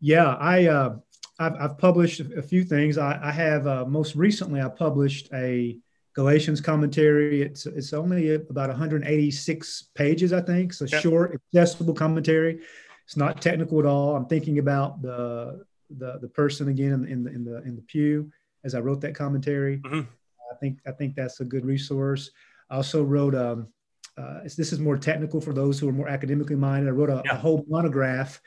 Yeah, 0.00 0.34
I 0.34 0.66
uh, 0.66 0.96
I've, 1.38 1.54
I've, 1.54 1.78
published 1.78 2.20
a 2.20 2.42
few 2.42 2.62
things. 2.62 2.98
I, 2.98 3.18
I 3.22 3.32
have 3.32 3.66
uh, 3.66 3.84
most 3.86 4.14
recently 4.14 4.60
I 4.60 4.68
published 4.68 5.28
a 5.32 5.78
Galatians 6.14 6.60
commentary. 6.60 7.42
It's 7.42 7.66
it's 7.66 7.92
only 7.92 8.34
about 8.34 8.68
186 8.68 9.88
pages, 9.94 10.32
I 10.32 10.42
think. 10.42 10.72
A 10.80 10.86
yep. 10.86 11.02
short, 11.02 11.40
accessible 11.54 11.94
commentary 11.94 12.60
it's 13.06 13.16
not 13.16 13.40
technical 13.40 13.78
at 13.78 13.86
all. 13.86 14.16
I'm 14.16 14.26
thinking 14.26 14.58
about 14.58 15.00
the 15.00 15.64
the, 15.98 16.18
the 16.20 16.28
person 16.28 16.68
again 16.68 17.06
in, 17.08 17.08
in 17.08 17.24
the 17.24 17.30
in 17.30 17.44
the 17.44 17.62
in 17.62 17.76
the 17.76 17.82
pew 17.82 18.30
as 18.64 18.74
I 18.74 18.80
wrote 18.80 19.00
that 19.02 19.14
commentary. 19.14 19.78
Mm-hmm. 19.78 20.00
I 20.52 20.56
think 20.56 20.80
I 20.86 20.90
think 20.90 21.14
that's 21.14 21.40
a 21.40 21.44
good 21.44 21.64
resource. 21.64 22.30
I 22.68 22.76
also 22.76 23.04
wrote 23.04 23.34
um, 23.36 23.68
uh, 24.18 24.40
this 24.42 24.72
is 24.72 24.80
more 24.80 24.96
technical 24.96 25.40
for 25.40 25.52
those 25.52 25.78
who 25.78 25.88
are 25.88 25.92
more 25.92 26.08
academically 26.08 26.56
minded. 26.56 26.88
I 26.88 26.92
wrote 26.92 27.10
a, 27.10 27.22
yeah. 27.24 27.34
a 27.34 27.38
whole 27.38 27.64
monograph 27.68 28.40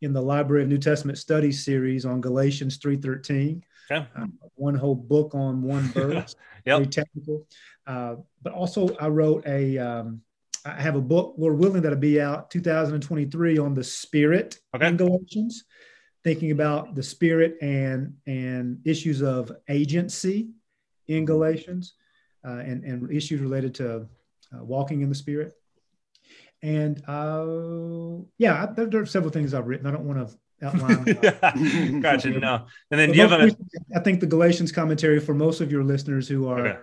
in 0.00 0.12
the 0.12 0.20
Library 0.20 0.64
of 0.64 0.68
New 0.68 0.78
Testament 0.78 1.16
Studies 1.16 1.64
series 1.64 2.04
on 2.04 2.20
Galatians 2.20 2.78
3:13. 2.78 3.62
Okay. 3.90 4.06
Um, 4.16 4.32
one 4.56 4.74
whole 4.74 4.96
book 4.96 5.34
on 5.34 5.62
one 5.62 5.84
verse. 5.84 6.34
yep. 6.66 6.78
Very 6.78 6.86
technical. 6.86 7.46
Uh, 7.86 8.16
but 8.42 8.52
also, 8.52 8.96
I 8.96 9.08
wrote 9.08 9.46
a 9.46 9.78
um, 9.78 10.22
I 10.64 10.80
have 10.80 10.94
a 10.94 11.00
book, 11.00 11.34
Lord 11.38 11.58
willing, 11.58 11.82
that'll 11.82 11.98
be 11.98 12.20
out 12.20 12.50
2023 12.50 13.58
on 13.58 13.74
the 13.74 13.82
spirit 13.82 14.58
okay. 14.74 14.88
in 14.88 14.96
Galatians, 14.96 15.64
thinking 16.22 16.52
about 16.52 16.94
the 16.94 17.02
spirit 17.02 17.56
and 17.60 18.14
and 18.26 18.78
issues 18.84 19.22
of 19.22 19.50
agency 19.68 20.50
in 21.08 21.24
Galatians, 21.24 21.94
uh, 22.46 22.58
and 22.58 22.84
and 22.84 23.10
issues 23.10 23.40
related 23.40 23.74
to 23.76 24.06
uh, 24.54 24.64
walking 24.64 25.00
in 25.00 25.08
the 25.08 25.14
spirit. 25.14 25.54
And 26.62 27.02
uh, 27.08 28.22
yeah, 28.38 28.66
there, 28.66 28.86
there, 28.86 29.00
are 29.00 29.06
several 29.06 29.32
things 29.32 29.52
I've 29.52 29.66
written. 29.66 29.86
I 29.86 29.90
don't 29.90 30.04
want 30.04 30.28
to 30.28 30.66
outline. 30.66 32.00
gotcha. 32.00 32.30
No, 32.30 32.66
and 32.92 33.00
then 33.00 33.10
do 33.10 33.16
you 33.16 33.26
have 33.26 33.32
a? 33.32 33.56
I 33.96 33.98
think 33.98 34.20
the 34.20 34.26
Galatians 34.26 34.70
commentary 34.70 35.18
for 35.18 35.34
most 35.34 35.60
of 35.60 35.72
your 35.72 35.82
listeners 35.82 36.28
who 36.28 36.48
are 36.48 36.66
okay. 36.68 36.78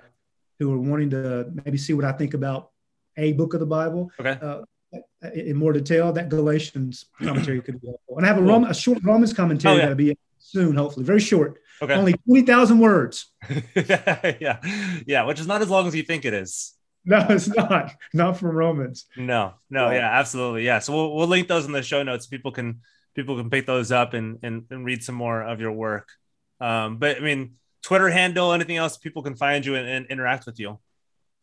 who 0.59 0.73
are 0.73 0.79
wanting 0.79 1.11
to 1.11 1.49
maybe 1.63 1.77
see 1.77 1.93
what 1.93 2.03
I 2.03 2.11
think 2.11 2.33
about 2.33 2.71
a 3.19 3.33
book 3.33 3.53
of 3.53 3.59
the 3.59 3.65
Bible. 3.65 4.11
Okay. 4.19 4.37
Uh, 4.41 4.61
in 5.35 5.55
more 5.55 5.73
detail, 5.73 6.11
that 6.13 6.29
Galatians 6.29 7.05
commentary 7.21 7.61
could 7.61 7.79
be 7.79 7.87
helpful. 7.87 8.17
And 8.17 8.25
I 8.25 8.29
have 8.29 8.37
a, 8.37 8.41
Roman, 8.41 8.71
a 8.71 8.73
short 8.73 8.99
Romans 9.03 9.33
commentary 9.33 9.75
oh, 9.75 9.77
yeah. 9.77 9.81
that'll 9.83 9.95
be 9.95 10.17
soon, 10.39 10.75
hopefully, 10.75 11.05
very 11.05 11.19
short. 11.19 11.59
Okay. 11.81 11.93
Only 11.93 12.13
20,000 12.25 12.79
words. 12.79 13.31
yeah. 13.75 14.59
Yeah. 15.05 15.23
Which 15.25 15.39
is 15.39 15.47
not 15.47 15.61
as 15.61 15.69
long 15.69 15.87
as 15.87 15.95
you 15.95 16.03
think 16.03 16.25
it 16.25 16.33
is. 16.33 16.73
No, 17.05 17.25
it's 17.29 17.47
not. 17.47 17.95
Not 18.13 18.37
from 18.37 18.55
Romans. 18.55 19.05
No, 19.15 19.53
no, 19.69 19.85
right. 19.85 19.95
yeah, 19.95 20.19
absolutely, 20.19 20.65
yeah. 20.65 20.79
So 20.79 20.93
we'll 20.93 21.15
we'll 21.15 21.27
link 21.27 21.47
those 21.47 21.65
in 21.65 21.71
the 21.71 21.81
show 21.81 22.03
notes. 22.03 22.27
People 22.27 22.51
can 22.51 22.81
people 23.15 23.37
can 23.37 23.49
pick 23.49 23.65
those 23.65 23.91
up 23.91 24.13
and 24.13 24.39
and, 24.43 24.65
and 24.69 24.85
read 24.85 25.03
some 25.03 25.15
more 25.15 25.41
of 25.41 25.59
your 25.59 25.71
work. 25.71 26.09
Um, 26.59 26.97
but 26.97 27.17
I 27.17 27.21
mean, 27.21 27.55
Twitter 27.81 28.09
handle, 28.09 28.51
anything 28.51 28.77
else 28.77 28.97
people 28.97 29.23
can 29.23 29.35
find 29.35 29.65
you 29.65 29.75
and, 29.75 29.87
and 29.87 30.05
interact 30.07 30.45
with 30.45 30.59
you. 30.59 30.79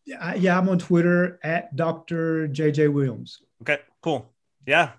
Yeah, 0.07 0.35
yeah, 0.35 0.57
I'm 0.57 0.69
on 0.69 0.79
Twitter 0.79 1.41
at 1.43 1.75
Dr. 1.75 2.49
JJ 2.49 2.93
Williams. 2.93 3.43
Okay, 3.63 3.79
cool. 4.01 4.31
Yeah. 4.67 4.93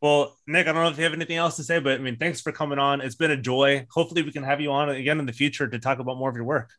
Well, 0.00 0.36
Nick, 0.46 0.66
I 0.66 0.72
don't 0.72 0.82
know 0.82 0.88
if 0.88 0.98
you 0.98 1.04
have 1.04 1.12
anything 1.12 1.36
else 1.36 1.56
to 1.56 1.64
say, 1.64 1.78
but 1.78 2.00
I 2.00 2.02
mean, 2.02 2.16
thanks 2.16 2.40
for 2.40 2.52
coming 2.52 2.78
on. 2.78 3.00
It's 3.00 3.14
been 3.14 3.30
a 3.30 3.36
joy. 3.36 3.86
Hopefully, 3.90 4.22
we 4.22 4.32
can 4.32 4.42
have 4.42 4.60
you 4.60 4.72
on 4.72 4.88
again 4.88 5.20
in 5.20 5.26
the 5.26 5.32
future 5.32 5.68
to 5.68 5.78
talk 5.78 5.98
about 5.98 6.16
more 6.16 6.28
of 6.28 6.36
your 6.36 6.44
work. 6.44 6.70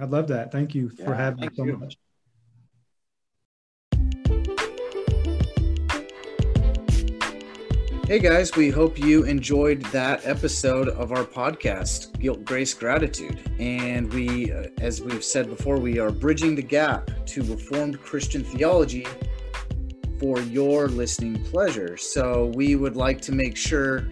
I'd 0.00 0.10
love 0.10 0.28
that. 0.28 0.50
Thank 0.50 0.74
you 0.74 0.90
yeah, 0.96 1.04
for 1.04 1.14
having 1.14 1.40
me 1.40 1.48
so 1.54 1.64
you. 1.64 1.76
much. 1.76 1.96
Hey 8.12 8.18
guys, 8.18 8.54
we 8.54 8.68
hope 8.68 8.98
you 8.98 9.22
enjoyed 9.22 9.80
that 9.84 10.26
episode 10.26 10.90
of 10.90 11.12
our 11.12 11.24
podcast, 11.24 12.12
Guilt, 12.20 12.44
Grace, 12.44 12.74
Gratitude. 12.74 13.40
And 13.58 14.12
we, 14.12 14.52
uh, 14.52 14.64
as 14.82 15.00
we've 15.00 15.24
said 15.24 15.48
before, 15.48 15.78
we 15.78 15.98
are 15.98 16.10
bridging 16.10 16.54
the 16.54 16.60
gap 16.60 17.10
to 17.24 17.42
Reformed 17.44 18.02
Christian 18.02 18.44
theology 18.44 19.06
for 20.20 20.42
your 20.42 20.88
listening 20.88 21.42
pleasure. 21.44 21.96
So 21.96 22.52
we 22.54 22.76
would 22.76 22.96
like 22.96 23.22
to 23.22 23.32
make 23.32 23.56
sure 23.56 24.06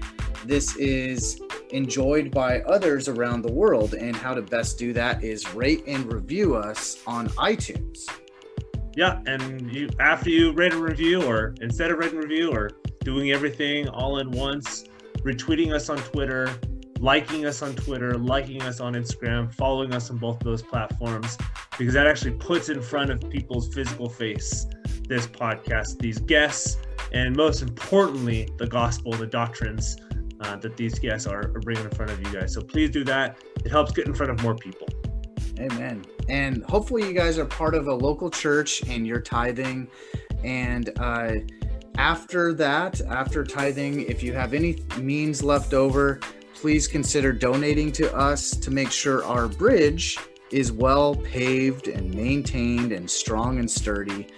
this 0.46 0.76
is 0.76 1.38
enjoyed 1.68 2.30
by 2.30 2.61
others 2.62 3.07
around 3.07 3.42
the 3.42 3.53
world. 3.53 3.92
And 3.92 4.16
how 4.16 4.32
to 4.32 4.40
best 4.40 4.78
do 4.78 4.94
that 4.94 5.22
is 5.22 5.55
rate 5.55 5.84
and 5.86 6.11
review 6.11 6.57
us 6.57 7.03
on 7.07 7.28
iTunes. 7.32 8.09
Yeah, 8.96 9.20
and 9.26 9.70
you 9.70 9.90
after 10.01 10.30
you 10.30 10.53
rate 10.53 10.72
a 10.72 10.78
review, 10.78 11.22
or 11.22 11.55
instead 11.61 11.90
of 11.90 11.98
rating 11.98 12.18
review, 12.18 12.51
or 12.51 12.70
doing 13.11 13.32
everything 13.32 13.88
all 13.88 14.20
in 14.20 14.30
once, 14.30 14.84
retweeting 15.22 15.72
us 15.72 15.88
on 15.88 15.98
Twitter, 15.98 16.48
liking 17.00 17.44
us 17.44 17.61
on 17.61 17.74
Twitter, 17.74 18.16
liking 18.16 18.62
us 18.62 18.78
on 18.78 18.94
Instagram, 18.94 19.52
following 19.52 19.92
us 19.92 20.11
on 20.11 20.16
both 20.16 20.38
those 20.40 20.62
platforms, 20.62 21.36
because 21.76 21.92
that 21.92 22.06
actually 22.06 22.30
puts 22.30 22.68
in 22.68 22.80
front 22.80 23.11
of 23.11 23.18
people's 23.28 23.74
physical 23.74 24.08
face 24.08 24.66
this 25.08 25.26
podcast, 25.26 25.98
these 25.98 26.20
guests, 26.20 26.76
and 27.12 27.34
most 27.34 27.62
importantly, 27.62 28.48
the 28.58 28.66
gospel, 28.68 29.11
the 29.11 29.26
doctrines 29.26 29.96
uh, 30.42 30.54
that 30.54 30.76
these 30.76 30.96
guests 31.00 31.26
are, 31.26 31.46
are 31.52 31.61
bringing 31.61 31.82
in 31.82 31.90
front 31.90 32.12
of 32.12 32.20
you 32.20 32.32
guys. 32.32 32.54
So 32.54 32.62
please 32.62 32.90
do 32.90 33.02
that. 33.04 33.38
It 33.64 33.70
helps 33.72 33.90
get 33.90 34.06
in 34.06 34.14
front 34.14 34.30
of 34.30 34.40
more 34.40 34.54
people. 34.54 34.86
Amen. 35.58 36.04
And 36.28 36.62
hopefully, 36.66 37.08
you 37.08 37.12
guys 37.12 37.38
are 37.38 37.44
part 37.44 37.74
of 37.74 37.88
a 37.88 37.94
local 37.94 38.30
church 38.30 38.82
and 38.88 39.04
you're 39.04 39.20
tithing. 39.20 39.88
And 40.44 40.90
uh, 41.00 41.32
after 41.97 42.53
that, 42.55 43.01
after 43.03 43.45
tithing, 43.45 44.03
if 44.03 44.22
you 44.22 44.32
have 44.32 44.55
any 44.55 44.82
means 44.99 45.43
left 45.43 45.74
over, 45.74 46.20
please 46.55 46.86
consider 46.86 47.32
donating 47.32 47.91
to 47.93 48.14
us 48.14 48.51
to 48.51 48.70
make 48.70 48.91
sure 48.91 49.24
our 49.24 49.49
bridge 49.49 50.18
is 50.51 50.72
well 50.72 51.14
paved 51.14 51.88
and 51.88 52.12
maintained 52.14 52.93
and 52.93 53.09
strong 53.09 53.59
and 53.59 53.70
sturdy. 53.70 54.28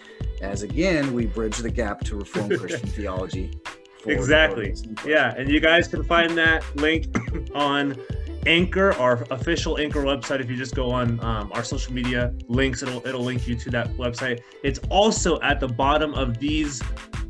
As 0.41 0.63
again, 0.63 1.15
we 1.15 1.27
bridge 1.27 1.59
the 1.59 1.71
gap 1.71 2.01
to 2.03 2.17
Reformed 2.17 2.59
Christian 2.61 2.89
theology. 2.91 3.59
Exactly. 4.07 4.75
Yeah. 5.07 5.35
And 5.37 5.49
you 5.49 5.61
guys 5.61 5.89
can 5.89 6.03
find 6.05 6.37
that 6.37 6.65
link 6.77 7.07
on 7.55 7.97
Anchor, 8.47 8.93
our 8.95 9.25
official 9.31 9.79
Anchor 9.79 10.03
website. 10.03 10.41
If 10.41 10.51
you 10.51 10.57
just 10.57 10.75
go 10.75 10.91
on 10.91 11.23
um, 11.25 11.53
our 11.55 11.63
social 11.63 11.93
media 11.93 12.35
links, 12.49 12.83
it'll 12.83 13.07
it'll 13.07 13.23
link 13.23 13.47
you 13.47 13.55
to 13.57 13.71
that 13.71 13.89
website. 13.95 14.41
It's 14.63 14.81
also 14.91 15.41
at 15.41 15.61
the 15.61 15.69
bottom 15.69 16.15
of 16.15 16.39
these 16.39 16.83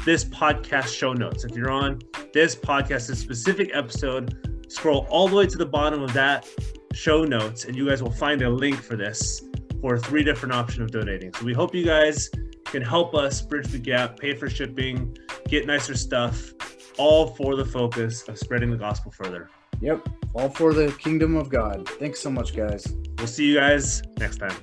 this 0.04 0.24
podcast 0.24 0.88
show 0.88 1.12
notes. 1.12 1.44
If 1.44 1.54
you're 1.56 1.70
on 1.70 2.00
this 2.32 2.56
podcast, 2.56 3.10
a 3.10 3.16
specific 3.16 3.70
episode, 3.74 4.64
scroll 4.68 5.06
all 5.10 5.28
the 5.28 5.36
way 5.36 5.46
to 5.46 5.58
the 5.58 5.66
bottom 5.66 6.02
of 6.02 6.12
that 6.14 6.48
show 6.94 7.24
notes, 7.24 7.64
and 7.66 7.76
you 7.76 7.88
guys 7.88 8.02
will 8.02 8.10
find 8.10 8.42
a 8.42 8.50
link 8.50 8.76
for 8.82 8.96
this 8.96 9.42
for 9.80 9.98
three 9.98 10.24
different 10.24 10.54
options 10.54 10.80
of 10.80 10.90
donating. 10.92 11.32
So 11.34 11.44
we 11.44 11.52
hope 11.52 11.74
you 11.74 11.84
guys 11.84 12.30
can 12.64 12.82
help 12.82 13.14
us 13.14 13.42
bridge 13.42 13.66
the 13.68 13.78
gap, 13.78 14.18
pay 14.18 14.34
for 14.34 14.48
shipping, 14.48 15.16
get 15.48 15.66
nicer 15.66 15.94
stuff, 15.94 16.52
all 16.96 17.26
for 17.26 17.56
the 17.56 17.64
focus 17.64 18.26
of 18.28 18.38
spreading 18.38 18.70
the 18.70 18.76
gospel 18.76 19.10
further. 19.10 19.50
Yep, 19.82 20.08
all 20.34 20.48
for 20.48 20.72
the 20.72 20.92
kingdom 20.92 21.36
of 21.36 21.48
God. 21.48 21.88
Thanks 21.98 22.20
so 22.20 22.30
much, 22.30 22.54
guys. 22.56 22.86
We'll 23.18 23.26
see 23.26 23.46
you 23.46 23.56
guys 23.56 24.00
next 24.16 24.36
time. 24.38 24.54